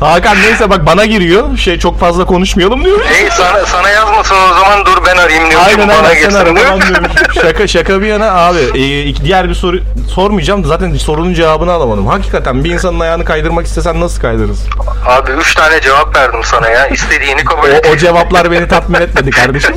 Hakan 0.00 0.36
neyse 0.42 0.70
bak 0.70 0.86
bana 0.86 1.04
giriyor. 1.04 1.56
Şey 1.56 1.78
çok 1.78 2.00
fazla 2.00 2.24
konuşmayalım 2.24 2.84
diyor. 2.84 3.00
Hey 3.04 3.30
sana, 3.30 3.66
sana 3.66 3.88
yazmasın 3.88 4.34
o 4.34 4.54
zaman 4.54 4.86
dur 4.86 4.98
ben 5.06 5.16
arayayım 5.16 5.50
diyormuşum. 5.50 5.80
Aynen 5.80 6.04
aynen 6.04 6.30
sen 6.30 6.34
ara 6.36 6.56
diyor. 6.56 6.66
falan 6.66 6.80
diyormuş. 6.80 7.10
Şaka 7.42 7.66
şaka 7.66 8.00
bir 8.02 8.06
yana 8.06 8.30
abi. 8.32 8.58
e, 8.58 9.14
diğer 9.24 9.48
bir 9.48 9.54
soru 9.54 9.78
sormayacağım. 10.14 10.64
Zaten 10.64 10.94
sorunun 10.94 11.34
cevabını 11.34 11.72
alamadım. 11.72 12.06
Hakikaten 12.06 12.64
bir 12.64 12.70
insanın 12.70 13.00
ayağını 13.00 13.24
kaydırmak 13.24 13.66
istesen 13.66 14.00
nasıl 14.00 14.20
kaydırırsın? 14.20 14.68
Abi 15.06 15.30
üç 15.30 15.54
tane 15.54 15.80
cevap 15.80 16.16
verdim 16.16 16.40
sana 16.44 16.68
ya. 16.68 16.86
İstediğini 16.86 17.44
kabul 17.44 17.68
et. 17.68 17.86
O, 17.88 17.92
o 17.92 17.96
cevaplar 17.96 18.50
beni 18.50 18.68
tatmin 18.68 19.00
etmedi 19.00 19.30
kardeşim. 19.30 19.74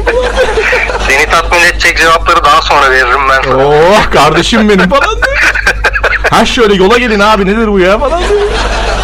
Seni 1.08 1.26
tatmin 1.26 1.60
edecek 1.60 1.98
cevapları 1.98 2.44
daha 2.44 2.62
sonra 2.62 2.92
veririm 2.92 3.30
ben 3.30 3.42
sana. 3.52 3.66
Oh 3.66 4.12
kardeşim 4.12 4.70
benim 4.70 4.90
falan 4.90 5.16
diyor. 5.16 5.54
Ha 6.30 6.46
şöyle 6.46 6.74
yola 6.74 6.98
gelin 6.98 7.20
abi 7.20 7.46
nedir 7.46 7.68
bu 7.68 7.80
ya 7.80 8.00
falan. 8.00 8.22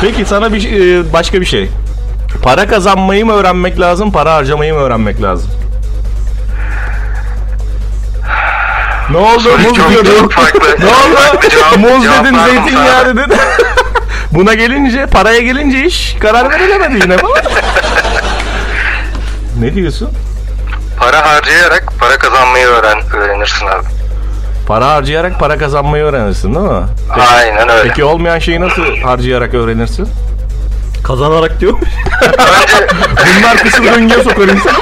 Peki 0.01 0.25
sana 0.25 0.53
bir 0.53 0.71
e, 0.99 1.13
başka 1.13 1.41
bir 1.41 1.45
şey. 1.45 1.69
Para 2.43 2.67
kazanmayı 2.67 3.25
mı 3.25 3.33
öğrenmek 3.33 3.79
lazım, 3.79 4.11
para 4.11 4.33
harcamayı 4.33 4.73
mı 4.73 4.79
öğrenmek 4.79 5.21
lazım? 5.21 5.49
Ne 9.11 9.17
oldu? 9.17 9.39
Soru 9.39 9.57
Muz 9.57 9.73
çok- 9.77 9.89
diyordun. 9.89 10.11
çok 10.21 10.31
farklı. 10.33 10.59
ne 10.79 10.85
oldu? 10.85 11.39
Cevap- 11.49 11.77
Muz 11.77 12.03
cevap 12.03 12.25
dedin, 12.25 12.37
zeytinyağı 12.45 13.05
dedin. 13.05 13.33
Buna 14.31 14.53
gelince, 14.53 15.05
paraya 15.05 15.39
gelince 15.41 15.85
iş 15.85 16.15
karar 16.21 16.49
verilemedi 16.51 16.99
yine 17.03 17.17
falan. 17.17 17.37
ne 19.59 19.73
diyorsun? 19.75 20.09
Para 20.99 21.25
harcayarak 21.29 21.83
para 21.99 22.17
kazanmayı 22.17 22.65
öğren 22.67 22.97
öğrenirsin 23.15 23.65
abi. 23.67 23.85
Para 24.69 24.87
harcayarak 24.87 25.39
para 25.39 25.57
kazanmayı 25.57 26.03
öğrenirsin 26.03 26.55
değil 26.55 26.65
mi? 26.65 26.81
Aynen 27.37 27.69
öyle. 27.69 27.83
Peki 27.89 28.03
olmayan 28.03 28.39
şeyi 28.39 28.61
nasıl 28.61 28.97
harcayarak 28.97 29.53
öğrenirsin? 29.53 30.07
Kazanarak 31.03 31.59
diyor. 31.59 31.73
Bunlar 33.39 33.57
kısır 33.57 33.83
döngüye 33.83 34.23
sokar 34.23 34.47
insanı. 34.47 34.73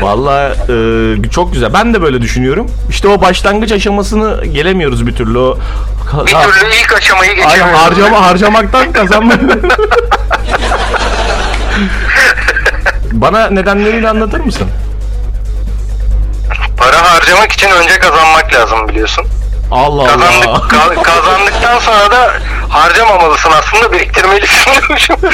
Vallahi 0.00 0.52
e, 0.52 1.30
çok 1.30 1.52
güzel. 1.52 1.72
Ben 1.74 1.94
de 1.94 2.02
böyle 2.02 2.22
düşünüyorum. 2.22 2.66
İşte 2.90 3.08
o 3.08 3.20
başlangıç 3.20 3.72
aşamasını 3.72 4.44
gelemiyoruz 4.46 5.06
bir 5.06 5.14
türlü. 5.14 5.38
O 5.38 5.56
bir 6.26 6.32
Ha- 6.32 6.42
türlü 6.42 6.74
ilk 6.84 6.92
aşamayı 6.92 7.30
Aynen, 7.30 7.44
geçemiyorsun. 7.48 7.84
harcama 7.84 8.26
harcamaktan 8.26 8.92
kazanma. 8.92 9.34
Bana 13.12 13.50
nedenlerini 13.50 14.08
anlatır 14.08 14.40
mısın? 14.40 14.68
Para 16.84 17.12
harcamak 17.12 17.52
için 17.52 17.70
önce 17.70 17.98
kazanmak 17.98 18.54
lazım 18.54 18.88
biliyorsun. 18.88 19.26
Allah 19.70 20.02
Allah. 20.02 20.06
Kazandık, 20.06 20.72
ka- 20.72 21.02
kazandıktan 21.02 21.78
sonra 21.78 22.10
da 22.10 22.32
harcamamalısın 22.68 23.50
aslında 23.50 23.92
biriktirmelisin 23.92 24.70
diyormuşum. 24.72 25.16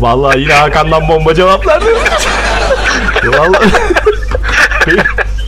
Vallahi 0.00 0.40
yine 0.40 0.52
Hakan'dan 0.54 1.08
bomba 1.08 1.34
cevaplar. 1.34 1.82
Vallahi. 3.24 3.70
Peki, 4.84 5.02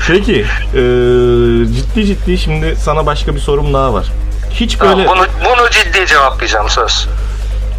Peki, 0.08 0.46
e, 0.74 0.80
ciddi 1.76 2.06
ciddi 2.06 2.38
şimdi 2.38 2.76
sana 2.84 3.06
başka 3.06 3.34
bir 3.34 3.40
sorum 3.40 3.74
daha 3.74 3.92
var. 3.94 4.06
Hiç 4.50 4.80
böyle 4.80 5.08
bunu, 5.08 5.26
bunu 5.44 5.70
ciddi 5.70 6.06
cevaplayacağım 6.06 6.68
söz. 6.68 7.08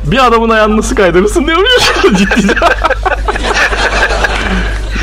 bir 0.03 0.25
adamın 0.25 0.49
ayağını 0.49 0.77
nasıl 0.77 0.95
kaydırırsın 0.95 1.47
diyormuş. 1.47 1.83
ciddi 2.17 2.41
cevap. 2.47 2.73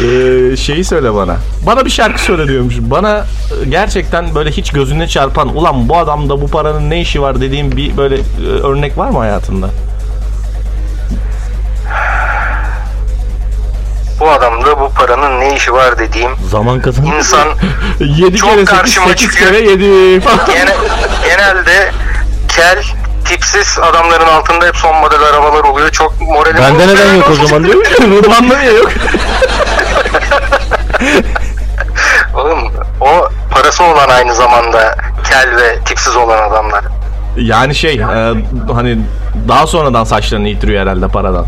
Ee, 0.02 0.56
şeyi 0.56 0.84
söyle 0.84 1.14
bana. 1.14 1.36
Bana 1.66 1.84
bir 1.84 1.90
şarkı 1.90 2.22
söyle 2.22 2.48
diyormuş. 2.48 2.74
Bana 2.80 3.18
e, 3.18 3.68
gerçekten 3.68 4.34
böyle 4.34 4.50
hiç 4.50 4.70
gözüne 4.72 5.08
çarpan 5.08 5.56
ulan 5.56 5.88
bu 5.88 5.96
adamda 5.98 6.40
bu 6.40 6.48
paranın 6.48 6.90
ne 6.90 7.00
işi 7.00 7.22
var 7.22 7.40
dediğim 7.40 7.76
bir 7.76 7.96
böyle 7.96 8.14
e, 8.16 8.20
örnek 8.62 8.98
var 8.98 9.08
mı 9.10 9.18
hayatında? 9.18 9.68
Bu 14.20 14.30
adamda 14.30 14.80
bu 14.80 14.90
paranın 14.98 15.40
ne 15.40 15.56
işi 15.56 15.72
var 15.72 15.98
dediğim 15.98 16.30
Zaman 16.50 16.80
kazan. 16.80 17.06
insan 17.06 17.48
7 18.00 18.36
Çok 18.36 18.48
kere 18.50 18.60
8, 18.60 18.78
karşıma 18.78 19.06
8 19.08 19.22
çıkıyor. 19.30 19.50
kere 19.52 19.70
7 19.70 20.20
falan. 20.20 20.46
gene, 20.46 20.74
genelde 21.24 21.90
kel, 22.48 22.82
tipsiz 23.24 23.78
adamların 23.82 24.26
altında 24.26 24.66
hep 24.66 24.76
son 24.76 24.96
model 24.96 25.22
arabalar 25.22 25.64
oluyor. 25.64 25.90
Çok 25.90 26.20
moralim 26.20 26.56
Bende 26.62 26.78
bozuluyor. 26.78 26.96
neden 26.98 27.14
yok 27.14 27.30
o 27.42 27.46
zaman 27.46 27.64
diyor. 27.72 27.84
Rıdvan'da 28.00 28.58
niye 28.58 28.72
yok? 28.72 28.90
Oğlum 32.34 32.72
o 33.00 33.28
parası 33.50 33.84
olan 33.84 34.08
aynı 34.08 34.34
zamanda 34.34 34.96
kel 35.28 35.56
ve 35.56 35.78
tipsiz 35.84 36.16
olan 36.16 36.50
adamlar. 36.50 36.84
Yani 37.36 37.74
şey 37.74 37.94
e, 37.94 38.34
hani 38.74 38.98
daha 39.48 39.66
sonradan 39.66 40.04
saçlarını 40.04 40.48
yitiriyor 40.48 40.82
herhalde 40.82 41.08
paradan. 41.08 41.46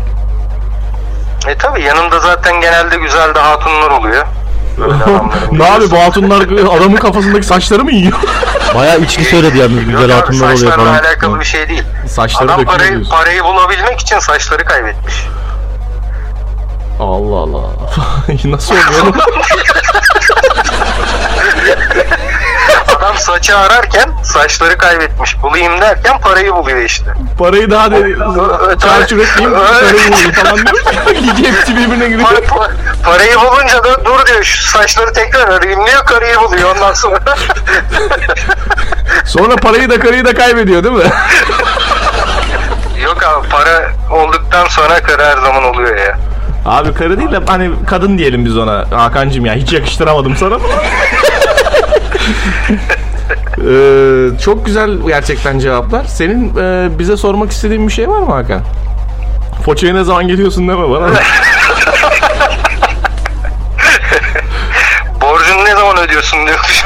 E 1.47 1.57
tabi 1.57 1.81
yanında 1.81 2.19
zaten 2.19 2.61
genelde 2.61 2.97
güzel 2.97 3.35
de 3.35 3.39
hatunlar 3.39 3.91
oluyor. 3.91 4.25
Ne 5.51 5.63
abi 5.71 5.91
bu 5.91 5.99
hatunlar 5.99 6.41
adamın 6.77 6.95
kafasındaki 6.95 7.45
saçları 7.47 7.83
mı 7.83 7.91
yiyor? 7.91 8.17
Bayağı 8.75 8.99
içki 8.99 9.23
söyledi 9.23 9.57
yalnız 9.57 9.85
güzel 9.85 9.93
Yok 10.01 10.03
abi, 10.03 10.13
hatunlar 10.13 10.45
oluyor 10.45 10.57
saçlarla 10.57 10.83
falan. 10.83 10.93
alakalı 11.03 11.39
bir 11.39 11.45
şey 11.45 11.69
değil. 11.69 11.83
Saçları 12.07 12.53
Adam 12.53 12.65
parayı, 12.65 12.91
diyorsun. 12.91 13.11
parayı 13.11 13.43
bulabilmek 13.43 13.99
için 13.99 14.19
saçları 14.19 14.65
kaybetmiş. 14.65 15.13
Allah 16.99 17.35
Allah. 17.35 17.61
Nasıl 18.45 18.75
oluyor? 18.75 19.15
Adam 22.97 23.17
saçı 23.17 23.57
ararken 23.57 24.09
saçları 24.23 24.77
kaybetmiş. 24.77 25.41
Bulayım 25.43 25.81
derken 25.81 26.19
parayı 26.21 26.53
buluyor 26.53 26.77
işte. 26.81 27.13
Parayı 27.39 27.71
daha 27.71 27.91
de 27.91 28.15
çarçur 28.81 29.17
etmeyeyim 29.17 29.59
parayı 29.59 30.11
bulayım 30.11 30.31
falan 30.31 30.57
diyor. 30.57 30.85
İyice 31.21 31.51
hepsi 31.51 31.75
birbirine 31.77 32.09
giriyor. 32.09 32.29
Pa- 32.29 32.45
pa- 32.45 32.71
parayı 33.03 33.35
bulunca 33.35 33.83
da 33.83 34.05
dur 34.05 34.25
diyor 34.27 34.43
şu 34.43 34.67
saçları 34.67 35.13
tekrar 35.13 35.47
arayayım 35.47 35.85
diyor 35.87 36.05
karıyı 36.05 36.37
buluyor 36.41 36.75
ondan 36.75 36.93
sonra. 36.93 37.19
Sonra 39.25 39.55
parayı 39.55 39.89
da 39.89 39.99
karıyı 39.99 40.25
da 40.25 40.33
kaybediyor 40.33 40.83
değil 40.83 40.95
mi? 40.95 41.11
Yok 43.03 43.23
abi 43.23 43.49
para 43.49 43.91
olduktan 44.11 44.67
sonra 44.67 45.03
karı 45.03 45.23
her 45.25 45.37
zaman 45.37 45.63
oluyor 45.63 45.97
ya. 45.97 46.17
Abi 46.65 46.93
karı 46.93 47.17
değil 47.17 47.31
de 47.31 47.39
hani 47.47 47.71
kadın 47.87 48.17
diyelim 48.17 48.45
biz 48.45 48.57
ona. 48.57 48.85
Hakan'cım 48.91 49.45
ya 49.45 49.53
hiç 49.53 49.73
yakıştıramadım 49.73 50.35
sana. 50.35 50.57
Ee, 53.69 54.27
çok 54.43 54.65
güzel 54.65 54.89
gerçekten 55.07 55.59
cevaplar. 55.59 56.05
Senin 56.05 56.57
e, 56.57 56.89
bize 56.99 57.17
sormak 57.17 57.51
istediğin 57.51 57.87
bir 57.87 57.93
şey 57.93 58.09
var 58.09 58.19
mı 58.19 58.33
Hakan? 58.33 58.61
Foça'ya 59.65 59.93
ne 59.93 60.03
zaman 60.03 60.27
geliyorsun 60.27 60.67
deme 60.67 60.89
bana. 60.89 61.07
Borcunu 65.21 65.65
ne 65.65 65.75
zaman 65.75 65.97
ödüyorsun 65.97 66.47
diyor. 66.47 66.83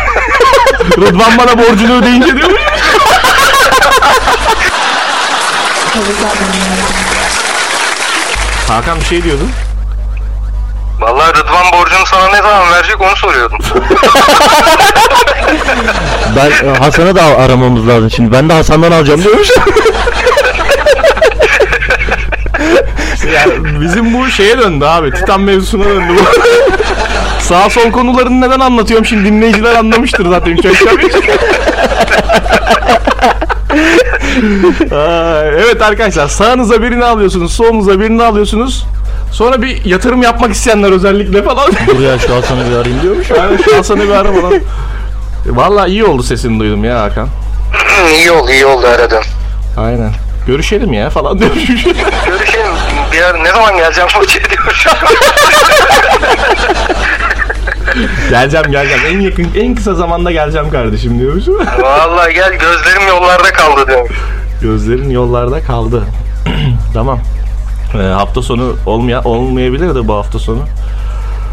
Rıdvan 0.97 1.37
bana 1.37 1.57
borcunu 1.57 1.97
ödeyince 1.97 2.37
diyor. 2.37 2.49
Hakan 8.67 8.99
bir 8.99 9.05
şey 9.05 9.23
diyordun. 9.23 9.49
Vallahi 10.99 11.33
Rıdvan 11.33 11.71
borcunu 11.73 12.05
sana 12.05 12.29
ne 12.29 12.37
zaman 12.41 12.71
verecek 12.71 13.01
onu 13.01 13.15
soruyordum. 13.15 13.59
Ben 16.35 16.51
e, 16.67 16.77
Hasan'ı 16.77 17.15
da 17.15 17.23
aramamız 17.23 17.87
lazım 17.87 18.11
şimdi. 18.11 18.31
Ben 18.31 18.49
de 18.49 18.53
Hasan'dan 18.53 18.91
alacağım 18.91 19.23
diyormuş. 19.23 19.49
Yani 23.33 23.81
bizim 23.81 24.13
bu 24.13 24.27
şeye 24.27 24.57
döndü 24.57 24.85
abi. 24.85 25.11
Titan 25.11 25.41
mevzusuna 25.41 25.85
döndü 25.85 26.13
bu. 26.19 26.23
Sağ 27.43 27.69
sol 27.69 27.91
konularını 27.91 28.41
neden 28.41 28.59
anlatıyorum 28.59 29.05
şimdi 29.05 29.25
dinleyiciler 29.29 29.75
anlamıştır 29.75 30.29
zaten. 30.29 30.57
Beş. 30.57 30.81
Aa, 34.95 35.41
evet 35.45 35.81
arkadaşlar 35.81 36.27
sağınıza 36.27 36.81
birini 36.81 37.05
alıyorsunuz, 37.05 37.53
solunuza 37.53 37.99
birini 37.99 38.23
alıyorsunuz. 38.23 38.85
Sonra 39.31 39.61
bir 39.61 39.85
yatırım 39.85 40.21
yapmak 40.21 40.53
isteyenler 40.53 40.91
özellikle 40.91 41.43
falan. 41.43 41.71
Dur 41.87 41.99
ya 41.99 42.19
şu 42.19 42.35
Hasan'ı 42.35 42.69
bir 42.71 42.75
arayayım 42.75 43.01
diyormuş. 43.01 43.29
yani 43.29 43.57
şu 43.65 43.77
an 43.77 43.81
sana 43.81 44.03
bir 44.03 44.09
ara 44.09 44.33
falan. 44.33 44.53
Vallahi 45.45 45.89
iyi 45.89 46.05
oldu 46.05 46.23
sesini 46.23 46.59
duydum 46.59 46.83
ya 46.83 47.01
Hakan. 47.01 47.27
iyi 48.17 48.31
oldu 48.31 48.51
iyi 48.51 48.65
oldu 48.65 48.87
aradın. 48.87 49.23
Aynen. 49.77 50.11
Görüşelim 50.47 50.93
ya 50.93 51.09
falan 51.09 51.39
diyormuş. 51.39 51.65
Görüşelim. 52.25 52.65
Bir 53.13 53.21
ara 53.21 53.37
ne 53.37 53.51
zaman 53.51 53.77
geleceğim 53.77 54.09
Foça'ya 54.09 54.45
diyor. 54.49 54.85
geleceğim 58.29 58.71
geleceğim. 58.71 59.03
En 59.07 59.19
yakın 59.19 59.47
en 59.55 59.75
kısa 59.75 59.93
zamanda 59.93 60.31
geleceğim 60.31 60.69
kardeşim 60.71 61.19
diyormuş. 61.19 61.47
Vallahi 61.81 62.33
gel 62.33 62.53
gözlerim 62.53 63.07
yollarda 63.07 63.53
kaldı 63.53 63.87
diyorum. 63.87 64.07
Gözlerin 64.61 65.09
yollarda 65.09 65.61
kaldı. 65.61 66.03
tamam. 66.93 67.19
Ee, 67.93 67.97
hafta 67.97 68.41
sonu 68.41 68.75
olmaya 68.85 69.21
olmayabilir 69.21 69.95
de 69.95 70.07
bu 70.07 70.13
hafta 70.13 70.39
sonu. 70.39 70.59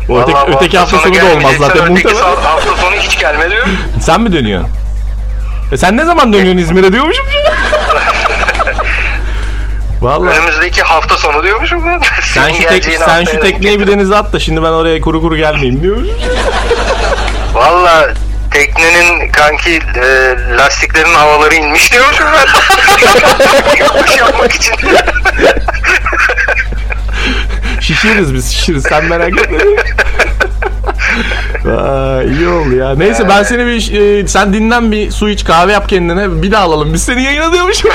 O 0.08 0.20
öteki, 0.20 0.38
bu 0.48 0.56
öteki 0.56 0.78
hafta 0.78 0.98
sonu 0.98 1.14
da 1.14 1.36
olmaz 1.36 1.52
zaten 1.58 1.92
öteki 1.92 2.14
hafta 2.18 2.76
sonu 2.76 2.94
hiç 2.96 3.18
gelme 3.18 3.50
diyor. 3.50 3.66
Sen 4.00 4.20
mi 4.20 4.32
dönüyorsun? 4.32 4.70
E 5.72 5.76
sen 5.76 5.96
ne 5.96 6.04
zaman 6.04 6.32
dönüyorsun 6.32 6.58
İzmir'e 6.58 6.92
diyormuşum. 6.92 7.24
Vallahi 10.00 10.38
Önümüzdeki 10.38 10.82
hafta 10.82 11.18
sonu 11.18 11.42
diyormuşum 11.42 11.86
ben. 11.86 12.00
sen 12.34 12.52
şu, 12.52 12.68
tek, 12.68 12.84
sen 12.84 13.24
şu 13.24 13.40
tekneyi 13.40 13.80
bir 13.80 13.86
denize 13.86 14.16
at 14.16 14.32
da 14.32 14.38
şimdi 14.38 14.62
ben 14.62 14.68
oraya 14.68 15.00
kuru 15.00 15.20
kuru 15.20 15.36
gelmeyeyim 15.36 15.82
diyormuş. 15.82 16.08
Valla 17.54 18.08
teknenin 18.50 19.32
kanki 19.32 19.80
e, 20.02 20.36
lastiklerin 20.56 21.14
havaları 21.14 21.54
inmiş 21.54 21.92
diyormuşum 21.92 22.26
ben. 22.32 22.46
Yapmış 23.84 24.16
yapmak 24.16 24.52
için. 24.52 24.74
Şişiriz 27.80 28.34
biz 28.34 28.50
şişiriz 28.52 28.82
sen 28.88 29.04
merak 29.04 29.38
etme. 29.38 29.58
Aa, 31.76 32.22
iyi 32.22 32.48
oldu 32.48 32.76
ya. 32.76 32.94
Neyse 32.94 33.28
ben 33.28 33.42
seni 33.42 33.66
bir 33.66 34.00
e, 34.22 34.28
sen 34.28 34.52
dinlen 34.52 34.92
bir 34.92 35.10
su 35.10 35.28
iç 35.28 35.44
kahve 35.44 35.72
yap 35.72 35.88
kendine 35.88 36.42
bir 36.42 36.52
daha 36.52 36.64
alalım. 36.64 36.94
Biz 36.94 37.02
seni 37.04 37.22
yayına 37.22 37.52
diyormuşum. 37.52 37.90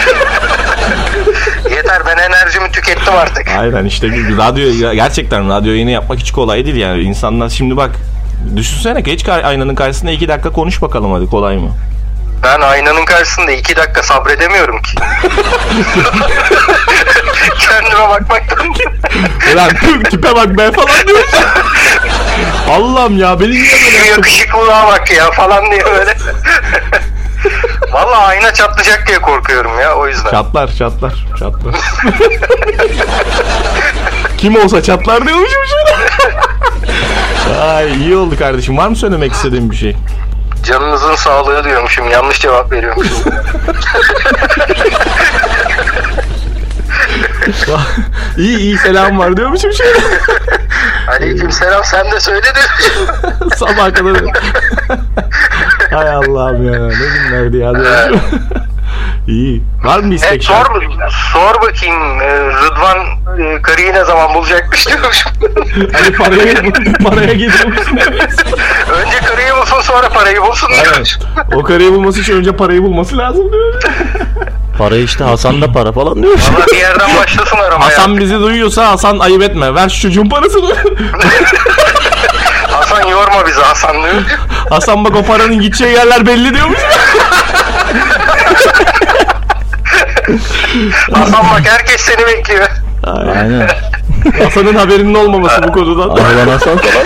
Yeter 1.75 2.01
ben 2.05 2.17
enerjimi 2.17 2.71
tükettim 2.71 3.13
artık. 3.13 3.47
Aynen 3.58 3.86
işte 3.86 4.12
bir 4.12 4.38
radyo 4.38 4.93
gerçekten 4.95 5.49
radyo 5.49 5.71
yayını 5.71 5.91
yapmak 5.91 6.19
hiç 6.19 6.31
kolay 6.31 6.65
değil 6.65 6.75
yani. 6.75 7.01
İnsanlar 7.01 7.49
şimdi 7.49 7.77
bak 7.77 7.91
düşünsene 8.55 9.01
geç 9.01 9.29
aynanın 9.29 9.75
karşısında 9.75 10.12
iki 10.12 10.27
dakika 10.27 10.49
konuş 10.49 10.81
bakalım 10.81 11.13
hadi 11.13 11.25
kolay 11.25 11.58
mı? 11.58 11.71
Ben 12.43 12.62
aynanın 12.62 13.05
karşısında 13.05 13.51
iki 13.51 13.75
dakika 13.75 14.03
sabredemiyorum 14.03 14.81
ki. 14.81 14.95
Kendime 17.60 18.10
bakmaktan. 18.10 18.67
Ulan 19.53 19.69
tipe 20.03 20.36
bak 20.36 20.58
be 20.58 20.71
falan 20.71 21.08
diyor. 21.08 21.23
Allah'ım 22.69 23.19
ya 23.19 23.39
beni 23.39 23.51
niye 23.51 23.63
böyle 23.63 23.97
yaptın? 23.97 24.15
yakışıklılığa 24.15 24.88
bak 24.88 25.12
ya 25.12 25.31
falan 25.31 25.71
diye 25.71 25.86
böyle. 25.86 26.15
Valla 27.91 28.17
ayna 28.17 28.53
çatlayacak 28.53 29.08
diye 29.08 29.19
korkuyorum 29.19 29.79
ya 29.79 29.95
o 29.95 30.08
yüzden. 30.08 30.31
Çatlar 30.31 30.67
çatlar 30.75 31.25
çatlar. 31.39 31.75
Kim 34.38 34.55
olsa 34.55 34.84
çatlar 34.84 35.27
diyormuşum 35.27 35.62
şöyle. 35.69 35.95
Ay 37.62 37.93
iyi 37.95 38.15
oldu 38.15 38.38
kardeşim. 38.39 38.77
Var 38.77 38.88
mı 38.88 38.95
söylemek 38.95 39.31
istediğin 39.31 39.71
bir 39.71 39.75
şey? 39.75 39.95
Canınızın 40.63 41.15
sağlığı 41.15 41.63
diyormuşum. 41.63 42.12
Yanlış 42.12 42.39
cevap 42.41 42.71
veriyormuşum. 42.71 43.17
iyi 48.38 48.58
iyi 48.58 48.77
selam 48.77 49.19
var 49.19 49.38
diyormuşum 49.38 49.73
şöyle. 49.73 49.99
Aleyküm 51.12 51.51
selam 51.51 51.84
sen 51.84 52.12
de 52.12 52.19
söyle 52.19 52.41
de. 52.41 52.60
Sabah 53.55 53.93
kadar. 53.93 54.17
Hay 55.91 56.10
Allah'ım 56.10 56.73
ya. 56.73 56.79
Ne 56.88 57.05
günlerdi 57.05 57.58
ya 57.58 57.75
diyormuşum. 57.75 58.39
iyi. 59.27 59.63
Var 59.84 59.99
mı 59.99 60.12
bir 60.12 60.15
istek 60.15 60.31
Evet, 60.31 60.43
sor, 60.43 60.65
sor 61.34 61.62
bakayım 61.62 62.21
e, 62.21 62.47
Rıdvan 62.47 62.97
e, 63.39 63.62
karıyı 63.62 63.93
ne 63.93 64.05
zaman 64.05 64.34
bulacakmış 64.34 64.88
diyormuşum. 64.88 65.31
Hani 65.93 66.12
paraya, 66.12 66.53
paraya 67.03 67.34
geliyormuşsun. 67.34 67.97
Önce 68.91 69.17
karıyı 69.25 69.55
bulsun 69.62 69.81
sonra 69.81 70.10
parayı 70.10 70.41
bulsun 70.41 70.69
diyormuş. 70.84 71.17
o 71.53 71.63
karıyı 71.63 71.91
bulması 71.91 72.19
için 72.19 72.34
önce 72.38 72.51
parayı 72.51 72.84
bulması 72.84 73.17
lazım 73.17 73.51
diyor. 73.51 73.81
Para 74.77 74.95
işte 74.95 75.23
Hasan'da 75.23 75.71
para 75.71 75.91
falan 75.91 76.23
diyormuş. 76.23 76.41
Valla 76.49 76.65
bir 76.71 76.77
yerden 76.77 77.17
başlasın 77.17 77.57
aramaya. 77.57 77.89
Hasan 77.91 78.17
bizi 78.17 78.39
duyuyorsa 78.39 78.88
Hasan 78.91 79.19
ayıp 79.19 79.43
etme. 79.43 79.75
Ver 79.75 79.89
şu 79.89 80.01
çocuğun 80.01 80.29
parasını. 80.29 80.75
Hasan 82.67 83.07
yorma 83.07 83.45
bizi 83.47 83.61
Hasan 83.61 83.93
diyor. 83.93 84.13
Hasan 84.69 85.05
bak 85.05 85.15
o 85.15 85.23
paranın 85.23 85.59
gideceği 85.61 85.93
yerler 85.93 86.25
belli 86.25 86.53
diyormuş. 86.55 86.79
Hasan 91.13 91.45
bak 91.51 91.61
herkes 91.65 92.01
seni 92.01 92.27
bekliyor. 92.27 92.67
Aynen. 93.03 93.69
Hasan'ın 94.43 94.75
haberinin 94.75 95.13
olmaması 95.13 95.63
bu 95.63 95.71
konudan. 95.71 96.09
Araban 96.09 96.47
Hasan 96.47 96.77
falan. 96.77 97.05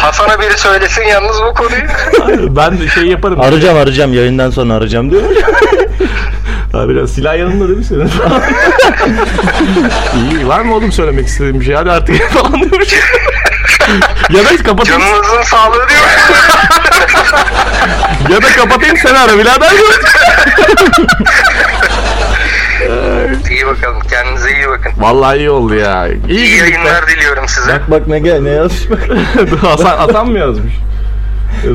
Hasan'a 0.00 0.40
biri 0.40 0.58
söylesin 0.58 1.02
yalnız 1.02 1.36
bu 1.42 1.54
konuyu. 1.54 1.82
ben 2.56 2.80
de 2.80 2.88
şey 2.88 3.04
yaparım. 3.04 3.40
Arayacağım 3.40 3.78
arayacağım 3.78 4.14
yayından 4.14 4.50
sonra 4.50 4.74
arayacağım 4.74 5.10
diyormuş. 5.10 5.36
Ha, 6.72 6.88
biraz 6.88 7.10
silah 7.10 7.38
yanında 7.38 7.66
değil 7.68 7.78
mi 7.78 7.84
senin? 7.84 8.10
İyi 10.30 10.48
var 10.48 10.60
mı 10.60 10.74
oğlum 10.74 10.92
söylemek 10.92 11.26
istediğin 11.26 11.60
bir 11.60 11.64
şey? 11.64 11.74
Hadi 11.74 11.90
artık 11.90 12.30
falan 12.30 12.52
diyormuş. 12.60 12.92
ya 14.30 14.44
da 14.44 14.56
kapatayım, 14.64 15.00
Canınızın 15.00 15.42
sağlığı 15.42 15.88
diyor. 15.88 16.00
ya 18.30 18.42
da 18.42 18.46
kapatayım 18.56 18.96
sen 18.96 19.14
ara 19.14 19.38
birader. 19.38 19.70
iyi 23.50 23.66
bakalım 23.66 24.00
kendinize 24.10 24.50
iyi 24.52 24.68
bakın. 24.68 24.92
Vallahi 24.98 25.38
iyi 25.38 25.50
oldu 25.50 25.74
ya. 25.74 26.08
İyi, 26.08 26.28
İyi 26.28 26.48
güldük 26.48 26.62
be. 26.62 26.70
yayınlar 26.78 27.06
diliyorum 27.08 27.48
size. 27.48 27.72
bak 27.72 27.90
bak 27.90 28.06
ne 28.08 28.18
gel 28.18 28.40
ne 28.40 28.50
yazmış 28.50 28.90
bak. 28.90 28.98
Hasan 29.62 29.96
Hasan 29.98 30.26
mı 30.30 30.38
yazmış? 30.38 30.72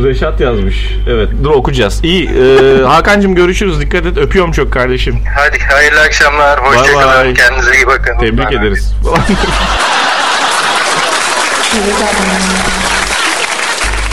Reşat 0.04 0.40
yazmış. 0.42 0.90
Evet 1.10 1.30
dur 1.44 1.50
okuyacağız. 1.52 2.04
İyi. 2.04 2.30
E, 2.30 2.84
Hakan'cığım 2.84 3.36
görüşürüz. 3.36 3.82
Dikkat 3.82 4.06
et. 4.06 4.18
Öpüyorum 4.18 4.52
çok 4.52 4.74
kardeşim. 4.74 5.20
Hadi 5.38 5.60
hayırlı 5.60 6.02
akşamlar. 6.02 6.60
Hoşçakalın. 6.66 7.34
Kendinize 7.34 7.76
iyi 7.76 7.88
bakın. 7.88 8.18
Tebrik 8.20 8.46
bay. 8.48 8.56
ederiz. 8.56 8.94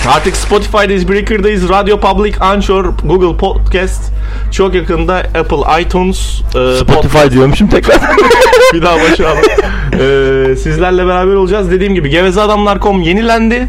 Artık 0.09 0.37
Spotify'dayız, 0.37 1.09
Breaker'dayız, 1.09 1.69
Radio 1.69 2.01
Public, 2.01 2.35
Anchor, 2.41 2.85
Google 2.85 3.37
Podcast. 3.37 4.03
Çok 4.53 4.75
yakında 4.75 5.15
Apple 5.17 5.83
iTunes, 5.83 6.41
e, 6.41 6.77
Spotify 6.77 7.31
diyormuşum 7.31 7.69
tekrar. 7.69 7.97
bir 8.75 8.83
daha 8.83 8.97
başlayalım. 8.97 9.43
Ee, 9.93 10.57
sizlerle 10.57 11.07
beraber 11.07 11.35
olacağız. 11.35 11.71
Dediğim 11.71 11.95
gibi 11.95 12.11
gevezeadamlar.com 12.11 13.03
yenilendi. 13.03 13.69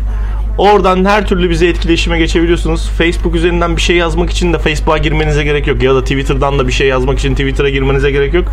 Oradan 0.57 1.05
her 1.05 1.27
türlü 1.27 1.49
bize 1.49 1.67
etkileşime 1.67 2.17
geçebiliyorsunuz. 2.19 2.89
Facebook 2.97 3.35
üzerinden 3.35 3.77
bir 3.77 3.81
şey 3.81 3.95
yazmak 3.95 4.29
için 4.29 4.53
de 4.53 4.59
Facebook'a 4.59 4.97
girmenize 4.97 5.43
gerek 5.43 5.67
yok. 5.67 5.83
Ya 5.83 5.95
da 5.95 6.01
Twitter'dan 6.01 6.59
da 6.59 6.67
bir 6.67 6.73
şey 6.73 6.87
yazmak 6.87 7.19
için 7.19 7.35
Twitter'a 7.35 7.69
girmenize 7.69 8.11
gerek 8.11 8.33
yok. 8.33 8.45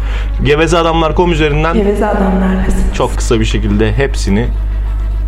Gevezeadamlar.com 0.44 1.32
üzerinden 1.32 1.74
Geveze 1.74 2.06
adamlar 2.06 2.64
kızım. 2.66 2.80
çok 2.96 3.16
kısa 3.16 3.40
bir 3.40 3.44
şekilde 3.44 3.92
hepsini 3.92 4.46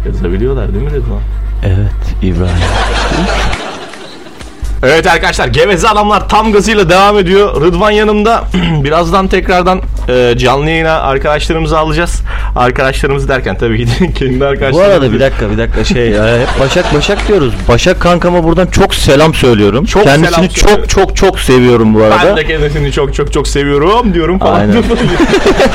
yazabiliyorlar 0.07 0.75
değil 0.75 0.85
mi 0.85 0.91
Rıdvan? 0.91 1.21
Evet 1.65 2.23
İbrahim. 2.23 3.62
Evet 4.83 5.07
arkadaşlar 5.07 5.49
Geveze 5.49 5.89
Adamlar 5.89 6.29
tam 6.29 6.53
gazıyla 6.53 6.91
devam 6.91 7.19
ediyor. 7.19 7.61
Rıdvan 7.61 7.91
yanımda. 7.91 8.45
Birazdan 8.85 9.29
tekrardan 9.29 9.81
e, 10.09 10.35
canlı 10.39 10.71
yayına 10.71 11.01
arkadaşlarımızı 11.01 11.79
alacağız. 11.79 12.21
Arkadaşlarımız 12.57 13.29
derken 13.29 13.59
tabii 13.59 13.87
ki 13.87 14.15
kendi 14.19 14.41
Bu 14.41 14.45
arkadaşlarımız. 14.45 14.81
arada 14.95 15.13
bir 15.13 15.21
dakika 15.21 15.51
bir 15.51 15.59
dakika 15.59 15.85
şey 15.85 16.13
hep 16.15 16.61
Başak 16.61 16.95
Başak 16.95 17.29
diyoruz. 17.29 17.55
Başak 17.69 18.01
kankama 18.01 18.45
buradan 18.45 18.67
çok 18.67 18.95
selam 18.95 19.35
söylüyorum. 19.35 19.85
Çok 19.85 20.03
Kendisini 20.05 20.27
selam 20.35 20.51
söylüyorum. 20.51 20.87
çok 20.89 21.07
çok 21.07 21.17
çok 21.17 21.41
seviyorum 21.41 21.95
bu 21.95 22.03
arada. 22.05 22.19
Ben 22.27 22.37
de 22.37 22.47
kendisini 22.47 22.93
çok 22.93 23.15
çok 23.15 23.33
çok 23.33 23.49
seviyorum 23.49 24.15
diyorum 24.15 24.39
falan. 24.39 24.61
Aynen. 24.61 24.77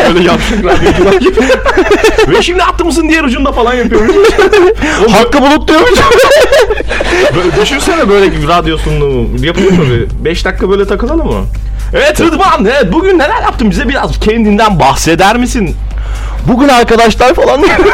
Öyle 0.09 0.23
yaptık 0.23 0.65
radyocular 0.65 1.13
gibi. 1.13 1.39
Ve 2.37 2.41
şimdi 2.41 2.63
attığımızın 2.63 3.09
diğer 3.09 3.23
ucunda 3.23 3.51
falan 3.51 3.73
yapıyormuş. 3.73 4.15
Oğlum, 5.01 5.11
Hakkı 5.11 5.41
Bulut 5.41 5.67
diyormuş. 5.67 5.99
böyle, 7.35 7.61
düşünsene 7.61 8.09
böyle 8.09 8.31
bir 8.31 8.47
radyo 8.47 8.77
sunumu. 8.77 9.45
Yapıyor 9.45 9.71
tabii. 9.71 10.07
5 10.25 10.45
dakika 10.45 10.69
böyle 10.69 10.85
takılalım 10.87 11.27
mı? 11.27 11.45
Evet 11.93 12.21
Rıdvan, 12.21 12.65
evet, 12.65 12.93
bugün 12.93 13.19
neler 13.19 13.41
yaptın? 13.41 13.69
Bize 13.69 13.89
biraz 13.89 14.19
kendinden 14.19 14.79
bahseder 14.79 15.37
misin? 15.37 15.75
Bugün 16.47 16.67
arkadaşlar 16.67 17.33
falan 17.33 17.59
oluyormuş, 17.59 17.85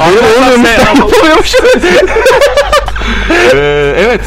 Arkadaşlar, 0.00 1.20
oluyormuş. 1.20 1.54
Ee, 3.54 3.94
evet. 3.98 4.20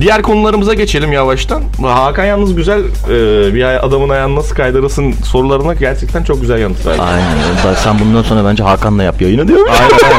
Diğer 0.00 0.22
konularımıza 0.22 0.74
geçelim 0.74 1.12
yavaştan. 1.12 1.62
Hakan 1.82 2.24
yalnız 2.24 2.54
güzel 2.54 2.80
e, 2.80 3.54
bir 3.54 3.86
adamın 3.86 4.08
ayağını 4.08 4.36
nasıl 4.36 4.54
kaydırırsın 4.54 5.12
sorularına 5.12 5.74
gerçekten 5.74 6.24
çok 6.24 6.40
güzel 6.40 6.58
yanıt 6.58 6.86
verdi. 6.86 7.02
Aynen. 7.02 7.74
Sen 7.74 7.98
bundan 7.98 8.22
sonra 8.22 8.44
bence 8.50 8.62
Hakan'la 8.62 9.02
yap 9.02 9.22
yayını 9.22 9.48
diyor. 9.48 9.68
Aynen 9.68 10.18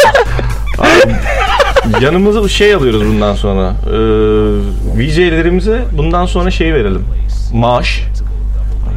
aynen. 0.79 1.19
Yanımıza 2.01 2.49
şey 2.49 2.73
alıyoruz 2.73 3.05
bundan 3.05 3.35
sonra. 3.35 3.73
Ee, 3.87 4.99
VJ'lerimize 4.99 5.81
bundan 5.91 6.25
sonra 6.25 6.51
şey 6.51 6.73
verelim. 6.73 7.05
Maaş. 7.53 8.03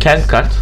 Kent 0.01 0.27
kart. 0.27 0.53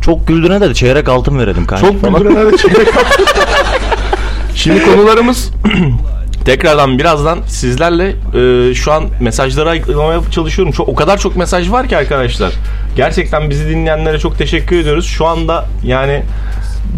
Çok 0.00 0.28
güldürene 0.28 0.60
de 0.60 0.74
çeyrek 0.74 1.08
altın 1.08 1.38
verelim 1.38 1.66
kanka. 1.66 1.86
Çok 1.86 2.00
falan. 2.00 2.22
güldürene 2.22 2.52
de 2.52 2.56
çeyrek 2.56 2.96
altın. 2.96 3.24
Şimdi 4.54 4.82
konularımız 4.82 5.50
tekrardan 6.44 6.98
birazdan 6.98 7.38
sizlerle 7.46 8.14
e, 8.34 8.74
şu 8.74 8.92
an 8.92 9.04
mesajları 9.20 9.70
ayıklamaya 9.70 10.20
çalışıyorum. 10.30 10.72
Çok 10.72 10.88
o 10.88 10.94
kadar 10.94 11.18
çok 11.18 11.36
mesaj 11.36 11.70
var 11.70 11.88
ki 11.88 11.96
arkadaşlar. 11.96 12.52
Gerçekten 12.96 13.50
bizi 13.50 13.68
dinleyenlere 13.68 14.18
çok 14.18 14.38
teşekkür 14.38 14.78
ediyoruz. 14.78 15.06
Şu 15.06 15.26
anda 15.26 15.64
yani 15.84 16.22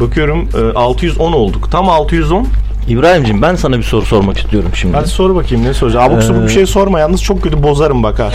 bakıyorum 0.00 0.48
e, 0.74 0.78
610 0.78 1.32
olduk. 1.32 1.70
Tam 1.72 1.88
610. 1.88 2.46
İbrahim'cim 2.88 3.42
ben 3.42 3.54
sana 3.54 3.78
bir 3.78 3.82
soru 3.82 4.06
sormak 4.06 4.38
istiyorum 4.38 4.70
şimdi. 4.74 4.96
Hadi 4.96 5.08
sor 5.08 5.34
bakayım 5.34 5.64
ne 5.64 5.74
soracağım. 5.74 6.12
Abuk 6.12 6.22
subuk 6.22 6.42
bir 6.42 6.52
şey 6.52 6.66
sorma 6.66 7.00
yalnız 7.00 7.22
çok 7.22 7.42
kötü 7.42 7.62
bozarım 7.62 8.02
bak 8.02 8.18
ha. 8.18 8.30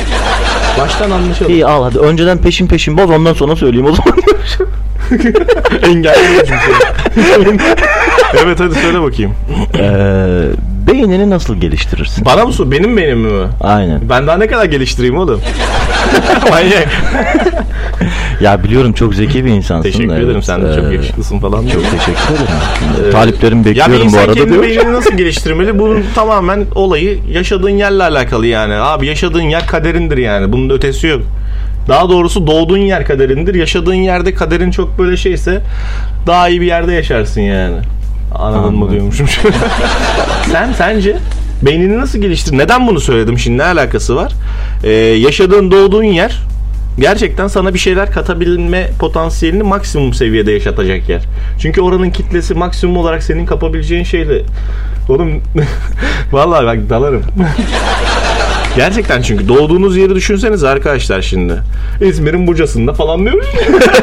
Baştan 0.79 1.11
anlaşalım. 1.11 1.51
İyi 1.51 1.65
al 1.65 1.83
hadi 1.83 1.99
önceden 1.99 2.37
peşin 2.37 2.67
peşin 2.67 2.97
boz 2.97 3.09
ondan 3.09 3.33
sonra 3.33 3.55
söyleyeyim 3.55 3.85
o 3.85 3.91
zaman. 3.95 4.13
Engelliyorum 5.83 6.47
seni. 7.15 7.59
Evet 8.43 8.59
hadi 8.59 8.75
söyle 8.75 9.01
bakayım. 9.01 9.31
Ee, 9.79 10.41
beynini 10.87 11.29
nasıl 11.29 11.55
geliştirirsin? 11.55 12.25
Bana 12.25 12.45
mı 12.45 12.53
sor? 12.53 12.71
Benim 12.71 12.97
benim 12.97 13.19
mi? 13.19 13.47
Aynen. 13.61 14.09
Ben 14.09 14.27
daha 14.27 14.37
ne 14.37 14.47
kadar 14.47 14.65
geliştireyim 14.65 15.17
oğlum? 15.17 15.41
Manyak. 16.49 16.87
Ya 18.41 18.63
biliyorum 18.63 18.93
çok 18.93 19.15
zeki 19.15 19.45
bir 19.45 19.49
insansın. 19.49 19.91
Teşekkür 19.91 20.09
da, 20.09 20.15
ederim 20.17 20.29
evet. 20.33 20.45
sen 20.45 20.61
de 20.61 20.75
çok 20.75 20.83
Ee, 20.91 20.93
yakışıklısın 20.93 21.39
falan. 21.39 21.67
Çok 21.67 21.83
teşekkür 21.91 22.33
ederim. 22.33 23.07
Ee, 23.07 23.11
Taliplerim 23.11 23.57
Ya 23.57 23.63
bir 23.65 23.69
bekliyorum 23.69 23.99
bu 24.01 24.05
insan 24.05 24.19
arada 24.19 24.33
kendi 24.33 24.49
diyor. 24.51 24.63
beynini 24.63 24.93
nasıl 24.93 25.17
geliştirmeli? 25.17 25.79
Bunun 25.79 26.03
tamamen 26.15 26.65
olayı 26.75 27.19
yaşadığın 27.31 27.69
yerle 27.69 28.03
alakalı 28.03 28.47
yani. 28.47 28.73
Abi 28.73 29.07
yaşadığın 29.07 29.41
yer 29.41 29.67
kaderindir 29.67 30.17
yani. 30.17 30.51
Bunun 30.53 30.69
ötesi 30.69 31.07
yok. 31.07 31.21
Daha 31.87 32.09
doğrusu 32.09 32.47
doğduğun 32.47 32.77
yer 32.77 33.05
kaderindir. 33.05 33.55
Yaşadığın 33.55 33.93
yerde 33.93 34.33
kaderin 34.33 34.71
çok 34.71 34.99
böyle 34.99 35.17
şeyse 35.17 35.61
daha 36.27 36.49
iyi 36.49 36.61
bir 36.61 36.65
yerde 36.65 36.93
yaşarsın 36.93 37.41
yani. 37.41 37.75
Anladın 38.39 38.75
mı 38.75 38.91
diyormuşum. 38.91 39.27
Sen 40.51 40.73
sence 40.73 41.17
beynini 41.61 41.97
nasıl 41.97 42.19
geliştir? 42.19 42.57
Neden 42.57 42.87
bunu 42.87 42.99
söyledim 42.99 43.39
şimdi? 43.39 43.57
Ne 43.57 43.63
alakası 43.63 44.15
var? 44.15 44.33
Ee, 44.83 44.89
yaşadığın 44.91 45.71
doğduğun 45.71 46.03
yer 46.03 46.39
gerçekten 46.99 47.47
sana 47.47 47.73
bir 47.73 47.79
şeyler 47.79 48.11
katabilme 48.11 48.89
potansiyelini 48.99 49.63
maksimum 49.63 50.13
seviyede 50.13 50.51
yaşatacak 50.51 51.09
yer. 51.09 51.21
Çünkü 51.59 51.81
oranın 51.81 52.09
kitlesi 52.09 52.53
maksimum 52.53 52.97
olarak 52.97 53.23
senin 53.23 53.45
kapabileceğin 53.45 54.03
şeyle. 54.03 54.41
Oğlum 55.09 55.41
vallahi 56.31 56.65
bak 56.65 56.89
dalarım. 56.89 57.23
Gerçekten 58.75 59.21
çünkü 59.21 59.47
doğduğunuz 59.47 59.97
yeri 59.97 60.15
düşünseniz 60.15 60.63
arkadaşlar 60.63 61.21
şimdi. 61.21 61.53
İzmir'in 62.01 62.47
Buca'sında 62.47 62.93
falan 62.93 63.25
diyoruz. 63.25 63.45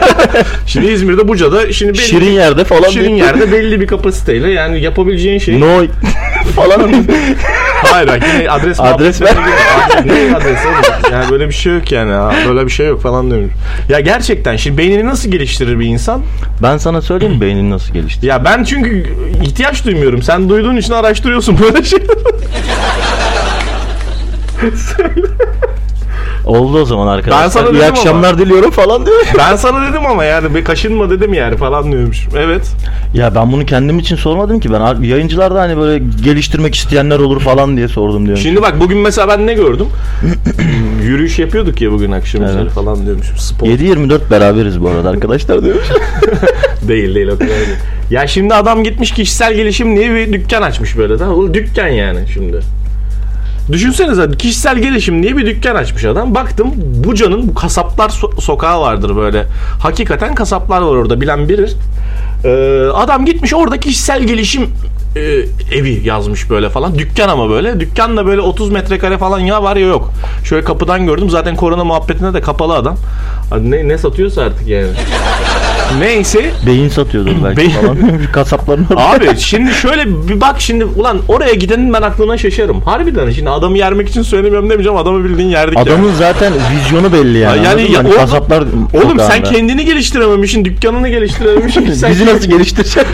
şimdi 0.66 0.86
İzmir'de 0.86 1.28
Buca'da 1.28 1.72
şimdi 1.72 1.92
belli 1.92 2.02
Şirin 2.02 2.30
yerde 2.30 2.64
falan 2.64 2.88
şirin 2.88 3.16
diyor. 3.16 3.26
yerde 3.26 3.52
belli 3.52 3.80
bir 3.80 3.86
kapasiteyle 3.86 4.50
yani 4.50 4.80
yapabileceğin 4.80 5.38
şey. 5.38 5.60
No 5.60 5.66
falan. 6.56 6.92
Hayır 7.84 8.08
bak 8.08 8.20
yine 8.34 8.50
adres 8.50 8.80
Adres. 8.80 9.20
Adres- 9.22 10.06
Ne 10.06 10.36
adresi 10.36 10.68
oğlum? 10.68 11.12
Yani 11.12 11.30
böyle 11.30 11.48
bir 11.48 11.54
şey 11.54 11.72
yok 11.74 11.92
yani. 11.92 12.12
Ha, 12.12 12.32
Böyle 12.48 12.66
bir 12.66 12.70
şey 12.70 12.86
yok 12.86 13.02
falan 13.02 13.30
diyorum. 13.30 13.50
Ya 13.88 14.00
gerçekten 14.00 14.56
şimdi 14.56 14.78
beynini 14.78 15.06
nasıl 15.06 15.30
geliştirir 15.30 15.78
bir 15.80 15.86
insan? 15.86 16.22
ben 16.62 16.76
sana 16.78 17.02
söyleyeyim 17.02 17.40
beynini 17.40 17.70
nasıl 17.70 17.94
geliştirir? 17.94 18.26
Ya 18.26 18.44
ben 18.44 18.64
çünkü 18.64 19.06
ihtiyaç 19.42 19.84
duymuyorum. 19.84 20.22
Sen 20.22 20.48
duyduğun 20.48 20.76
için 20.76 20.92
araştırıyorsun 20.92 21.58
böyle 21.60 21.78
şey. 24.70 25.22
Oldu 26.44 26.78
o 26.80 26.84
zaman 26.84 27.06
arkadaşlar. 27.06 27.44
Ben 27.44 27.48
sana 27.48 27.68
İyi 27.68 27.74
dedim 27.74 27.92
akşamlar 27.92 28.38
diliyorum 28.38 28.70
falan 28.70 29.06
diyor. 29.06 29.16
Ben 29.38 29.56
sana 29.56 29.90
dedim 29.90 30.06
ama 30.06 30.24
yani 30.24 30.54
bir 30.54 30.64
kaşınma 30.64 31.10
dedim 31.10 31.34
yani 31.34 31.56
falan 31.56 31.92
diyormuş. 31.92 32.26
Evet. 32.36 32.72
Ya 33.14 33.34
ben 33.34 33.52
bunu 33.52 33.66
kendim 33.66 33.98
için 33.98 34.16
sormadım 34.16 34.60
ki 34.60 34.72
ben 34.72 35.02
yayıncılarda 35.02 35.60
hani 35.60 35.76
böyle 35.76 36.04
geliştirmek 36.24 36.74
isteyenler 36.74 37.18
olur 37.18 37.40
falan 37.40 37.76
diye 37.76 37.88
sordum 37.88 38.26
diyorum. 38.26 38.42
Şimdi 38.42 38.62
bak 38.62 38.80
bugün 38.80 38.98
mesela 38.98 39.28
ben 39.28 39.46
ne 39.46 39.54
gördüm? 39.54 39.86
Yürüyüş 41.02 41.38
yapıyorduk 41.38 41.80
ya 41.80 41.92
bugün 41.92 42.12
akşam 42.12 42.42
Evet. 42.42 42.70
falan 42.70 43.06
diyormuşum. 43.06 43.36
Spor 43.36 43.66
7-24 43.66 44.30
beraberiz 44.30 44.82
bu 44.82 44.88
arada 44.88 45.10
arkadaşlar 45.10 45.64
diyormuş. 45.64 45.86
değil 46.88 47.14
değil 47.14 47.28
o 47.28 47.32
kadar 47.32 47.48
değil. 47.48 47.76
Ya 48.10 48.26
şimdi 48.26 48.54
adam 48.54 48.84
gitmiş 48.84 49.12
kişisel 49.12 49.54
gelişim 49.54 49.96
diye 49.96 50.14
bir 50.14 50.32
dükkan 50.32 50.62
açmış 50.62 50.96
böyle. 50.98 51.16
Tamam? 51.16 51.54
Dükkan 51.54 51.88
yani 51.88 52.20
şimdi. 52.34 52.60
Düşünsenize 53.72 54.30
kişisel 54.38 54.78
gelişim 54.78 55.22
diye 55.22 55.36
bir 55.36 55.46
dükkan 55.46 55.74
açmış 55.74 56.04
adam. 56.04 56.34
Baktım 56.34 56.70
Buca'nın 56.76 57.48
bu 57.48 57.54
kasaplar 57.54 58.08
so- 58.08 58.40
sokağı 58.40 58.80
vardır 58.80 59.16
böyle. 59.16 59.46
Hakikaten 59.80 60.34
kasaplar 60.34 60.80
var 60.80 60.94
orada 60.94 61.20
bilen 61.20 61.48
bilir. 61.48 61.74
Ee, 62.44 62.86
adam 62.94 63.24
gitmiş 63.24 63.54
orada 63.54 63.80
kişisel 63.80 64.22
gelişim 64.22 64.70
e, 65.16 65.20
evi 65.78 66.00
yazmış 66.04 66.50
böyle 66.50 66.68
falan. 66.68 66.98
Dükkan 66.98 67.28
ama 67.28 67.50
böyle. 67.50 67.80
Dükkan 67.80 68.16
da 68.16 68.26
böyle 68.26 68.40
30 68.40 68.70
metrekare 68.70 69.18
falan 69.18 69.38
ya 69.38 69.62
var 69.62 69.76
ya 69.76 69.86
yok. 69.86 70.10
Şöyle 70.44 70.64
kapıdan 70.64 71.06
gördüm. 71.06 71.30
Zaten 71.30 71.56
korona 71.56 71.84
muhabbetinde 71.84 72.34
de 72.34 72.40
kapalı 72.40 72.74
adam. 72.74 72.96
Ne, 73.60 73.88
ne 73.88 73.98
satıyorsa 73.98 74.42
artık 74.42 74.68
yani. 74.68 74.88
Neyse 75.98 76.50
Beyin 76.66 76.88
satıyordur 76.88 77.32
belki 77.44 77.56
Beyin- 77.60 77.70
falan. 77.70 77.98
Kasapların 78.32 78.86
orada. 78.90 79.08
Abi 79.08 79.38
şimdi 79.38 79.72
şöyle 79.72 80.28
bir 80.28 80.40
bak 80.40 80.60
şimdi 80.60 80.84
ulan 80.84 81.18
oraya 81.28 81.54
gidenin 81.54 81.92
ben 81.92 82.02
aklına 82.02 82.38
şaşarım. 82.38 82.80
Harbiden 82.80 83.30
şimdi 83.30 83.50
adamı 83.50 83.78
yermek 83.78 84.08
için 84.08 84.22
söylemiyorum 84.22 84.70
demeyeceğim 84.70 84.98
adamı 84.98 85.24
bildiğin 85.24 85.48
yerdik 85.48 85.76
ya. 85.76 85.82
Adamın 85.82 86.12
zaten 86.14 86.52
vizyonu 86.72 87.12
belli 87.12 87.38
yani. 87.38 87.58
Ha, 87.58 87.64
yani 87.70 87.92
ya 87.92 87.98
Hani 87.98 88.08
oğlum- 88.08 88.16
kasaplar 88.16 88.64
Oğlum 89.04 89.18
sen 89.18 89.42
kendini 89.44 89.84
geliştirememişsin, 89.84 90.64
dükkanını 90.64 91.08
geliştirememişsin. 91.08 91.86
Bizi 92.10 92.26
nasıl 92.26 92.48
geliştireceksin? 92.50 93.02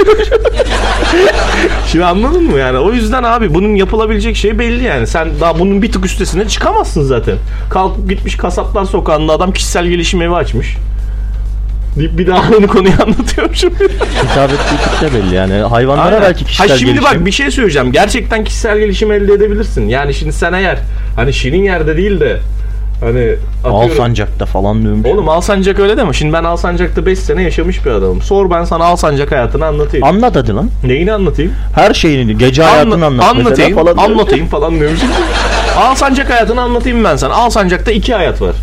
Şimdi 1.93 2.05
anladın 2.05 2.43
mı 2.43 2.59
yani? 2.59 2.79
O 2.79 2.93
yüzden 2.93 3.23
abi 3.23 3.55
bunun 3.55 3.75
yapılabilecek 3.75 4.37
şey 4.37 4.59
belli 4.59 4.85
yani. 4.85 5.07
Sen 5.07 5.29
daha 5.41 5.59
bunun 5.59 5.83
bir 5.83 5.93
tık 5.93 6.07
üstesine 6.07 6.49
çıkamazsın 6.49 7.03
zaten. 7.03 7.35
Kalkıp 7.71 8.09
gitmiş 8.11 8.37
kasaplar 8.37 8.85
sokağında 8.85 9.33
adam 9.33 9.53
kişisel 9.53 9.87
gelişim 9.87 10.23
evi 10.23 10.35
açmış. 10.35 10.77
Deyip 11.99 12.18
bir 12.18 12.26
daha 12.26 12.40
aynı 12.55 12.66
konuyu 12.66 12.92
anlatıyorum 13.03 13.55
şimdi. 13.55 13.84
Hitap 14.30 14.51
ettiği 14.53 15.14
belli 15.14 15.34
yani. 15.34 15.53
Hayvanlara 15.55 16.07
Aynen. 16.07 16.22
belki 16.22 16.44
kişisel 16.44 16.68
ha 16.68 16.76
şimdi 16.78 16.92
gelişim. 16.92 17.18
bak 17.18 17.26
bir 17.26 17.32
şey 17.32 17.51
söyleyeceğim. 17.51 17.92
Gerçekten 17.92 18.44
kişisel 18.44 18.78
gelişim 18.78 19.12
elde 19.12 19.32
edebilirsin. 19.32 19.88
Yani 19.88 20.14
şimdi 20.14 20.32
sen 20.32 20.53
eğer 20.53 20.78
hani 21.16 21.32
şirin 21.32 21.62
yerde 21.62 21.96
değil 21.96 22.20
de 22.20 22.38
Hani 23.01 23.34
atıyorum- 23.64 23.90
Alsancak'ta 23.90 24.46
falan 24.46 24.82
diyormuş. 24.82 25.07
Oğlum 25.07 25.28
Alsancak 25.28 25.78
öyle 25.78 25.96
deme. 25.96 26.12
Şimdi 26.12 26.32
ben 26.32 26.44
Alsancak'ta 26.44 27.07
5 27.07 27.18
sene 27.18 27.42
yaşamış 27.42 27.86
bir 27.86 27.90
adamım. 27.90 28.22
Sor 28.22 28.51
ben 28.51 28.64
sana 28.64 28.84
Alsancak 28.84 29.32
hayatını 29.32 29.66
anlatayım. 29.66 30.07
Anlat 30.07 30.36
hadi 30.36 30.55
lan. 30.55 30.70
Neyini 30.84 31.12
anlatayım? 31.12 31.53
Her 31.74 31.94
şeyini, 31.94 32.38
gece 32.38 32.62
hayatını 32.62 32.94
Anla- 32.94 33.07
anlat 33.07 33.24
anlatayım, 33.36 33.74
falan. 33.74 33.96
anlatayım 33.96 34.46
falan 34.46 34.80
diyormuş. 34.80 35.01
Alsancak 35.78 36.30
hayatını 36.30 36.61
anlatayım 36.61 37.05
ben 37.05 37.16
sana. 37.16 37.34
Alsancak'ta 37.34 37.92
iki 37.92 38.14
hayat 38.14 38.42
var. 38.42 38.55